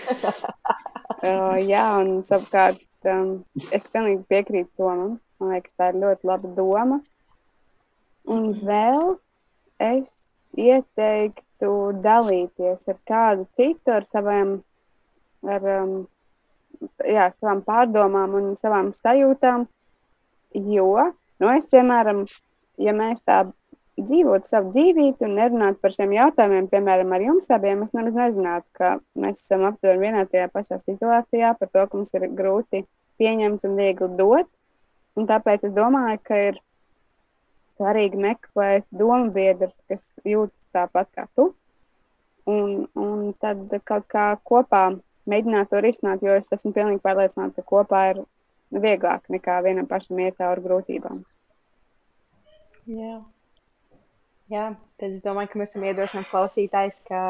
Uh, 1.16 1.56
jā, 1.62 1.84
un 2.02 2.24
savukārt 2.26 3.10
um, 3.10 3.30
es 3.74 3.86
pilnīgi 3.90 4.24
piekrītu 4.30 4.70
Tomam. 4.78 5.16
Man 5.40 5.52
liekas, 5.54 5.76
tā 5.78 5.92
ir 5.92 6.00
ļoti 6.02 6.30
laba 6.30 6.50
doma. 6.56 7.00
Un 8.30 8.48
vēl 8.66 9.16
es 9.82 10.24
ieteiktu 10.58 11.72
dalīties 12.02 12.88
ar 12.90 12.98
kādu 13.10 13.46
citu, 13.58 13.94
ar 13.94 14.06
saviem 14.08 14.56
ar 15.46 15.66
um, 15.76 15.96
jā, 17.06 17.30
savām 17.36 17.62
pārdomām 17.66 18.34
un 18.38 18.50
savām 18.58 18.92
sajūtām. 18.96 19.66
Jo, 20.56 20.90
nu, 21.42 21.52
es, 21.52 21.68
piemēram, 21.72 22.24
ja 22.80 22.94
mēs 22.96 23.24
tā 23.26 23.44
dzīvotu 23.96 24.48
savu 24.48 24.70
dzīvību 24.74 25.24
un 25.24 25.36
nerunātu 25.38 25.80
par 25.80 25.94
šiem 25.94 26.12
jautājumiem, 26.16 26.68
piemēram, 26.72 27.14
ar 27.16 27.24
jums 27.24 27.48
abiem, 27.52 27.82
es 27.84 27.94
nemaz 27.96 28.16
nezinātu, 28.16 28.66
ka 28.76 28.92
mēs 29.16 29.40
esam 29.40 29.64
aptuveni 29.68 30.04
vienā 30.04 30.26
tajā 30.28 30.50
pašā 30.52 30.78
situācijā, 30.82 31.54
par 31.58 31.72
to, 31.72 31.86
ka 31.86 31.96
mums 31.96 32.12
ir 32.16 32.28
grūti 32.36 32.84
pieņemt 33.20 33.64
un 33.64 33.76
viegli 33.80 34.10
dot. 34.18 34.50
Un 35.16 35.28
tāpēc 35.28 35.64
es 35.64 35.72
domāju, 35.76 36.20
ka 36.28 36.40
ir 36.50 36.58
svarīgi 37.76 38.20
meklēt 38.20 38.84
domu 38.92 39.30
biedrus, 39.32 39.76
kas 39.88 40.12
jūtas 40.24 40.68
tāpat 40.76 41.08
kā 41.16 41.24
tu. 41.36 41.50
Un, 42.46 42.84
un 42.94 43.32
tad 43.42 43.72
kaut 43.88 44.04
kā 44.12 44.28
kopā 44.46 44.90
mēģināt 45.30 45.70
to 45.70 45.80
risināt, 45.84 46.24
jo 46.24 46.34
es 46.38 46.52
esmu 46.54 46.72
pilnīgi 46.76 47.02
pārliecināta, 47.04 47.60
ka 47.60 47.70
kopā 47.74 48.02
ir 48.12 48.22
vieglāk 48.74 49.30
nekā 49.32 49.60
vienam 49.66 49.88
pašam 49.90 50.20
iet 50.22 50.38
cauri 50.40 50.64
grūtībām. 50.64 51.22
Jā. 52.86 53.16
Jā, 54.46 54.66
tad 55.00 55.10
es 55.16 55.24
domāju, 55.24 55.50
ka 55.50 55.58
mēs 55.58 55.72
esam 55.72 55.84
iedrošināti 55.88 56.30
klausītājs, 56.30 57.00
ka, 57.08 57.20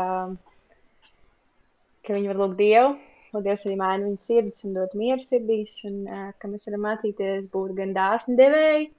ka 2.05 2.17
viņi 2.17 2.29
var 2.29 2.41
lūgt 2.43 2.59
Dievu, 2.59 2.91
lai 3.33 3.43
Dievs 3.47 3.65
arī 3.65 3.79
maina 3.81 4.05
viņu 4.05 4.21
sirdis 4.21 4.67
un 4.69 4.77
dot 4.77 4.93
mieru 5.01 5.25
sirdīs, 5.25 5.79
un 5.89 6.03
uh, 6.05 6.27
ka 6.37 6.51
mēs 6.53 6.69
varam 6.69 6.85
mācīties 6.85 7.49
būt 7.53 7.73
gan 7.79 7.97
dāsni 7.97 8.37
devēji, 8.37 8.91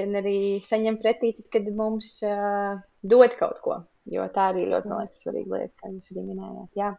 gan 0.00 0.16
arī 0.22 0.36
saņemt 0.64 1.04
pretī, 1.04 1.34
tad, 1.36 1.50
kad 1.58 1.68
mums 1.76 2.14
uh, 2.24 2.80
dod 3.04 3.36
kaut 3.40 3.60
ko. 3.64 3.82
Jo 4.10 4.24
tā 4.34 4.48
arī 4.50 4.64
ļoti 4.70 4.88
man 4.90 5.04
liekas 5.04 5.20
svarīga 5.22 5.58
lieta, 5.58 5.74
kā 5.78 5.92
jūs 5.92 6.08
arī 6.14 6.24
minējāt. 6.30 6.70
Jā. 6.80 6.94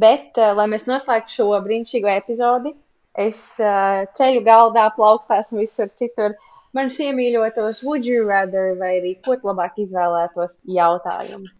Bet, 0.00 0.32
uh, 0.40 0.54
lai 0.58 0.66
mēs 0.72 0.88
noslēgtu 0.90 1.36
šo 1.38 1.52
brīnišķīgo 1.66 2.10
epizodi, 2.16 2.74
es 3.14 3.44
uh, 3.62 4.02
ceļu 4.18 4.42
galdā, 4.46 4.88
plaukstās 4.96 5.52
un 5.54 5.62
visur 5.62 5.92
citur. 6.00 6.34
Uh, 6.34 6.50
manus 6.74 6.98
iemīļotos 7.02 7.82
would 7.86 8.06
you 8.06 8.24
rather 8.28 8.72
vai 8.78 8.96
arī 8.98 9.14
ko 9.24 9.36
labāk 9.46 9.78
izvēlētos 9.84 10.58
jautājumu. 10.76 11.50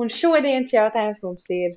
Un 0.00 0.12
šodienas 0.12 0.72
jautājums 0.74 1.22
mums 1.24 1.48
ir, 1.54 1.76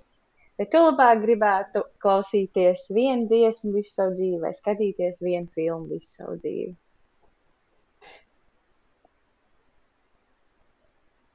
vai 0.60 0.68
tu 0.72 0.82
labāk 0.84 1.24
gribētu 1.24 1.86
klausīties 2.04 2.90
vienu 2.92 3.28
dziesmu 3.32 3.74
visu 3.78 3.96
savu 3.96 4.18
dzīvi 4.18 4.42
vai 4.44 4.52
skatīties 4.58 5.24
vienu 5.24 5.48
filmu 5.56 5.96
visu 5.96 6.12
savu 6.20 6.36
dzīvi? 6.44 6.74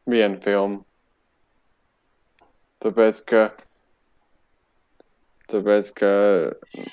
Vienu 0.08 0.40
filmu. 0.40 0.84
Tāpēc, 2.84 3.24
ka 3.28 3.40
Tāpēc, 5.49 5.90
ka 5.96 6.09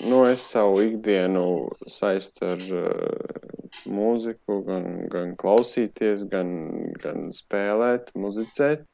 nu, 0.08 0.22
es 0.30 0.44
savu 0.48 0.80
ikdienu 0.86 1.46
saistu 1.92 2.46
ar 2.54 2.62
uh, 2.72 3.64
mūziku, 3.92 4.62
gan, 4.64 4.86
gan 5.12 5.34
klausīties, 5.42 6.24
gan, 6.32 6.54
gan 7.02 7.34
spēlēt, 7.36 8.14
muzicēt. 8.16 8.86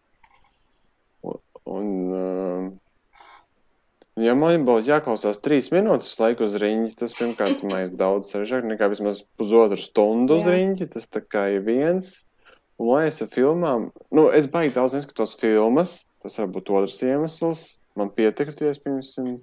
Un, 1.22 1.38
un, 1.70 1.92
uh, 2.18 3.28
ja 4.24 4.34
man 4.34 4.66
būtu 4.66 4.90
jāklausās 4.90 5.44
trīs 5.46 5.70
minūtes 5.76 6.18
laika 6.18 6.48
uz 6.48 6.58
riņķi, 6.64 6.98
tas 7.04 7.14
pirmkārt 7.20 7.62
ir 7.62 7.94
daudz 8.02 8.34
sarežģītāk 8.34 8.72
nekā 8.74 8.90
vismaz 8.96 9.22
pusotru 9.38 9.78
stundu 9.78 10.40
uz 10.42 10.50
riņķi. 10.50 10.90
Tas 10.98 11.06
tā 11.06 11.22
kā 11.22 11.52
ir 11.54 11.62
viens. 11.70 12.16
Un, 12.82 12.90
lai 12.90 13.06
es 13.12 13.22
ar 13.22 13.30
filmām, 13.30 13.92
nu, 14.10 14.26
es 14.34 14.50
baigi 14.50 14.74
daudz 14.74 14.98
neskatos 14.98 15.38
filmas, 15.38 16.08
tas 16.24 16.42
varbūt 16.42 16.74
otrs 16.74 16.98
iemesls. 17.06 17.64
Man 18.00 18.10
pietiktu, 18.16 18.66
ja 18.66 18.74
es, 18.74 18.80
piemēram, 18.82 19.38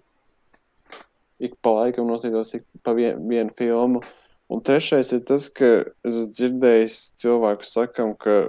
ik 1.42 1.56
pa 1.62 1.74
laikam 1.80 2.08
noskatītos 2.10 2.56
pa 2.84 2.94
vien, 2.98 3.20
vienu 3.30 3.54
filmu. 3.58 4.02
Un 4.48 4.62
trešais 4.64 5.12
ir 5.12 5.24
tas, 5.28 5.50
ka 5.52 5.68
es 6.06 6.14
esmu 6.14 6.32
dzirdējis 6.32 6.96
cilvēku 7.20 7.68
sakam, 7.68 8.14
ka 8.16 8.48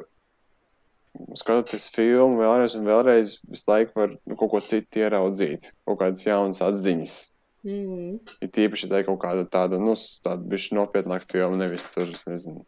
skatoties 1.39 1.89
filmu 1.91 2.39
vēlreiz 2.39 2.77
un 2.79 2.87
vēlreiz, 2.87 3.39
visu 3.49 3.67
laiku 3.67 3.99
var 3.99 4.13
nu, 4.15 4.37
kaut 4.39 4.53
ko 4.53 4.61
citu 4.63 5.03
ieraudzīt, 5.03 5.73
kaut 5.87 5.99
kādas 6.01 6.23
jaunas 6.23 6.63
atziņas. 6.63 7.17
Mm. 7.67 8.19
Ir 8.39 8.51
tīpaši, 8.55 8.87
tā 8.87 9.03
kaut 9.03 9.19
kāda 9.25 9.43
tāda, 9.51 9.81
nu, 9.83 9.97
tāda 10.23 10.39
bišķi 10.53 10.77
nopietnāka 10.77 11.27
filma, 11.33 11.59
nevis 11.59 11.83
tur, 11.91 12.07
es 12.15 12.23
nezinu, 12.29 12.63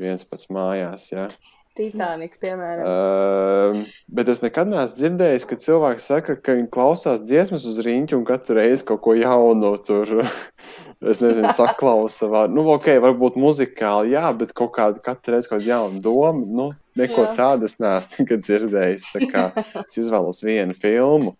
viens 0.00 0.24
pats 0.24 0.48
mājās, 0.48 1.10
jā. 1.12 1.28
Ja. 1.28 1.58
Titaniks, 1.78 2.36
piemēram. 2.42 2.84
Uh, 2.84 3.92
bet 4.12 4.28
es 4.28 4.42
nekad 4.42 4.68
neesmu 4.68 4.98
dzirdējis, 4.98 5.46
ka 5.48 5.56
cilvēki 5.62 6.04
saka, 6.04 6.36
ka 6.36 6.56
viņi 6.58 6.68
klausās 6.74 7.22
dziesmas 7.24 7.64
uz 7.68 7.78
rīņķa 7.86 8.18
un 8.18 8.26
katru 8.28 8.58
reizi 8.58 8.84
kaut 8.88 9.00
ko 9.06 9.14
jaunu 9.16 9.72
tur. 9.86 10.12
es 11.12 11.22
nezinu, 11.24 11.48
saklausa. 11.58 12.28
Vai, 12.32 12.44
nu, 12.52 12.66
ok, 12.74 12.90
varbūt 13.04 13.38
muzikāli, 13.40 14.12
jā, 14.16 14.26
bet 14.36 14.52
kaut 14.58 14.74
kāda 14.76 15.00
katru 15.04 15.36
reizi 15.36 15.48
kaut 15.48 15.62
kāda 15.62 15.70
jauna 15.70 16.02
doma. 16.04 16.44
Nu, 16.60 16.68
neko 17.00 17.24
jā. 17.24 17.32
tādu 17.40 17.70
es 17.70 17.78
neesmu 17.80 18.20
nekad 18.20 18.44
dzirdējis. 18.44 19.08
Tā 19.14 19.30
kā 19.32 19.46
es 19.86 20.02
izvēlos 20.04 20.44
vienu 20.44 20.76
filmu. 20.76 21.32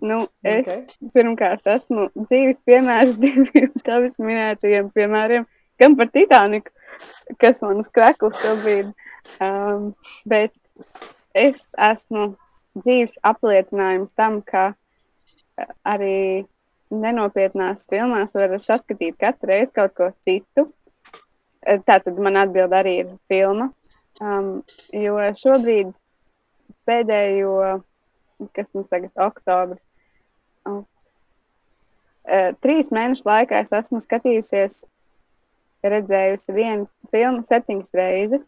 Nu, 0.00 0.22
es 0.46 0.68
okay. 0.78 1.10
pirmkārt 1.12 1.66
esmu 1.66 2.06
dzīves 2.14 2.60
piemērs 2.64 3.16
diviem 3.18 3.72
taviem 3.82 4.28
minētajiem 4.30 4.92
piemēriem, 4.94 5.46
gan 5.82 5.96
par 5.98 6.12
Titaniku, 6.14 6.70
kas 7.42 7.62
man 7.62 7.82
uz 7.82 7.90
krekla 7.92 8.30
šobrīd. 8.42 8.92
Um, 9.44 9.92
bet 10.28 10.54
es 11.36 11.66
esmu 11.74 12.30
dzīves 12.78 13.18
apliecinājums 13.28 14.14
tam, 14.16 14.40
ka 14.42 14.70
uh, 14.72 15.72
arī 15.84 16.46
nenopietnās 16.88 17.88
filmās 17.92 18.34
var 18.36 18.54
saskatīt 18.62 19.18
katru 19.20 19.52
reizi 19.52 19.74
kaut 19.76 19.94
ko 19.98 20.10
citu. 20.24 20.68
Uh, 20.68 21.78
tā 21.84 21.98
tad 22.04 22.18
man 22.18 22.40
atbild 22.40 22.74
arī 22.76 23.00
ir 23.04 23.12
filma. 23.30 23.70
Um, 24.18 24.62
jo 24.90 25.18
šobrīd 25.38 25.92
pēdējo, 26.88 27.82
kas 28.56 28.72
mums 28.74 28.88
tagad 28.90 29.12
ir 29.12 29.26
oktobris, 29.28 29.84
uh, 30.66 30.80
trīs 32.64 32.90
mēnešu 32.94 33.28
laikā 33.28 33.62
es 33.62 33.74
esmu 33.74 34.00
skatījusies 34.02 34.82
redzējusi 35.86 36.54
vienu 36.54 36.88
filmu 37.12 37.44
septiņas 37.46 37.94
reizes. 37.98 38.46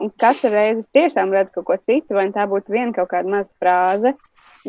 Un 0.00 0.10
katru 0.18 0.50
reizi 0.50 0.82
es 0.82 0.90
tiešām 0.90 1.32
redzu 1.34 1.54
kaut 1.58 1.66
ko 1.68 1.76
citu, 1.78 2.16
vai 2.16 2.26
tā 2.34 2.48
būtu 2.50 2.72
viena 2.74 2.94
kaut 2.96 3.12
kāda 3.12 3.30
maza 3.30 3.52
frāze, 3.62 4.10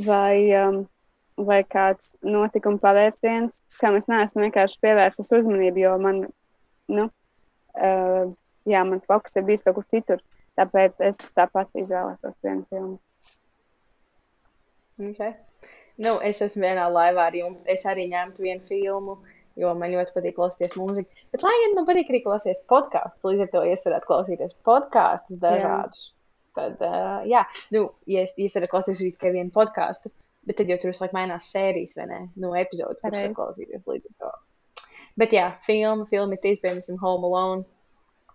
vai, 0.06 0.38
um, 0.60 0.84
vai 1.48 1.64
kāds 1.66 2.14
notikuma 2.22 2.78
pavērsiens, 2.84 3.64
kam 3.80 3.98
es 3.98 4.06
neesmu 4.12 4.46
vienkārši 4.46 4.78
pievērsis 4.86 5.34
uzmanību, 5.40 5.82
jo 5.82 5.96
man, 6.04 6.22
nu, 6.94 7.08
uh, 7.80 8.30
jā, 8.70 8.84
mans 8.86 9.08
fokus 9.10 9.40
ir 9.40 9.48
bijis 9.50 9.66
kaut 9.66 9.80
kur 9.80 9.90
citur. 9.96 10.22
Tāpēc 10.56 11.02
es 11.04 11.18
tāpat 11.36 11.74
izvēlētos 11.76 12.38
vienu 12.46 12.62
filmu. 12.70 13.00
Okay. 15.10 15.34
Nu, 16.00 16.14
es 16.24 16.40
esmu 16.44 16.64
vienā 16.64 16.86
laivā 16.92 17.26
ar 17.28 17.36
jums. 17.36 17.66
Es 17.68 17.84
arī 17.90 18.06
ņemtu 18.14 18.46
vienu 18.46 18.64
filmu. 18.64 19.18
Uh, 19.18 19.35
jo 19.60 19.72
man 19.78 19.94
ļoti 19.94 20.16
patīk 20.16 20.36
klausīties 20.38 20.76
mūziku. 20.80 21.24
Bet, 21.34 21.46
lai 21.46 21.54
gan 21.64 21.78
man 21.78 21.88
patīk 21.90 22.12
arī 22.12 22.22
klausīties 22.26 22.64
podkāstus, 22.72 23.28
līdz 23.28 23.46
ar 23.46 23.52
to 23.54 23.64
es 23.72 23.88
varētu 23.88 24.10
klausīties 24.12 24.58
podkāstus 24.68 25.42
dažādus. 25.42 26.10
Tad, 26.56 26.80
uh, 26.80 27.22
jā, 27.28 27.44
nu, 27.76 27.90
ja 28.08 28.24
es, 28.24 28.36
ja 28.40 28.48
es 28.48 28.56
varu 28.56 28.72
klausīties 28.72 29.18
tikai 29.18 29.34
vienu 29.36 29.52
podkāstu, 29.56 30.12
bet 30.48 30.60
tad 30.60 30.72
jau 30.72 30.80
tur 30.80 30.94
visu 30.94 31.04
laiku 31.04 31.18
mainās 31.18 31.52
sērijas 31.52 31.98
vai 32.00 32.10
ne? 32.12 32.20
Nu, 32.40 32.54
epizodes, 32.56 33.04
kuras 33.04 33.26
var 33.26 33.38
klausīties 33.40 33.84
līdz 33.84 34.12
ar 34.12 34.20
to. 34.24 34.84
Bet 35.20 35.36
jā, 35.36 35.50
filma, 35.68 36.08
filma 36.12 36.36
ir 36.36 36.52
iespējams 36.52 36.92
Home 37.00 37.28
Alone 37.28 37.64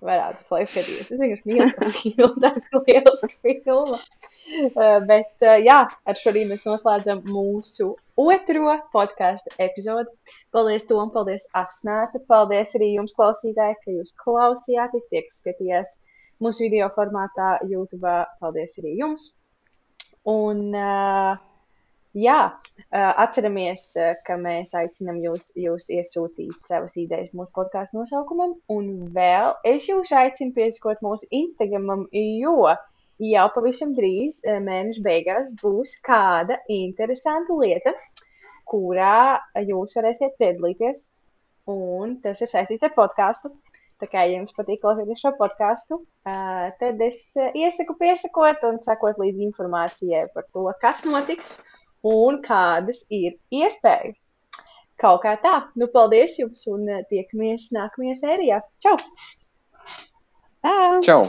varētu 0.04 0.40
visu 0.40 0.54
laiku 0.54 0.70
skatīties. 0.72 1.08
Es 1.12 1.20
vienkārši 1.20 1.50
mīlu 1.50 1.70
to 1.76 1.90
filmu, 2.00 2.42
tā 2.42 2.50
ir 2.56 2.84
lieliska 2.86 3.54
filma. 3.64 3.98
Uh, 4.50 4.98
bet, 5.06 5.32
uh, 5.44 5.56
jā, 5.62 5.80
ar 5.86 6.18
šo 6.18 6.32
arī 6.32 6.44
mēs 6.50 6.64
noslēdzam 6.66 7.20
mūsu 7.30 7.90
otro 8.20 8.76
podkāstu 8.94 9.52
epizodi. 9.62 10.10
Paldies, 10.54 10.86
Tom, 10.88 11.12
paldies, 11.14 11.46
Asnēta. 11.56 12.22
Paldies 12.30 12.74
arī 12.78 12.94
jums, 12.96 13.14
klausītāji, 13.18 13.78
ka 13.84 13.98
jūs 13.98 14.16
klausījāties, 14.24 15.10
tie, 15.12 15.22
kas 15.26 15.42
skatījās 15.44 15.94
mūsu 16.42 16.66
video 16.66 16.90
formātā 16.96 17.58
YouTube. 17.68 18.16
Paldies 18.40 18.80
arī 18.82 18.96
jums. 18.98 19.30
Un, 20.28 20.66
uh, 20.76 21.38
Jā, 22.18 22.58
atceramies, 22.90 23.84
ka 24.26 24.34
mēs 24.34 24.72
aicinām 24.74 25.20
jūs, 25.22 25.52
jūs 25.54 25.84
iesūtīt 25.94 26.66
savas 26.66 26.96
idejas 26.98 27.30
mūsu 27.38 27.52
podkāstu 27.54 28.00
nosaukumam. 28.00 28.56
Un 28.66 28.88
vēl 29.14 29.52
es 29.70 29.86
jūs 29.86 30.10
aicinu 30.10 30.50
piesakot 30.56 31.04
mūsu 31.06 31.28
Instagramam, 31.30 32.08
jo 32.10 32.72
jau 33.22 33.46
pavisam 33.54 33.94
drīz, 33.94 34.40
mēneša 34.42 35.04
beigās, 35.06 35.54
būs 35.62 35.94
kāda 36.02 36.58
interesanta 36.66 37.54
lieta, 37.62 37.94
kurā 38.66 39.38
jūs 39.62 39.94
varēsiet 39.94 40.34
piedalīties. 40.42 41.06
Un 41.70 42.18
tas 42.26 42.42
ir 42.42 42.50
saistīts 42.50 42.90
ar 42.90 42.96
podkāstu. 42.98 43.54
Tā 44.02 44.08
kā 44.10 44.26
jums 44.26 44.50
patīk 44.56 44.80
klausīties 44.82 45.22
šo 45.22 45.36
podkāstu, 45.38 46.02
tad 46.24 47.02
es 47.04 47.26
iesaku 47.36 47.94
piesakot 48.00 48.64
un 48.66 48.82
sakot 48.82 49.20
līdzi 49.20 49.44
informācijai 49.52 50.30
par 50.34 50.46
to, 50.50 50.64
kas 50.80 51.04
notiks 51.04 51.60
un 52.06 52.40
kādas 52.44 53.02
ir 53.10 53.36
iespējas. 53.52 54.32
Kaut 55.00 55.22
kā 55.24 55.36
tā. 55.40 55.54
Nu, 55.80 55.88
paldies 55.92 56.38
jums 56.38 56.66
un 56.68 56.88
eh, 56.88 57.04
tiekamies 57.08 57.70
nākamajā 57.76 58.18
sērijā. 58.20 58.60
Čau! 58.84 58.96
Tā! 60.60 60.74
Čau! 61.06 61.22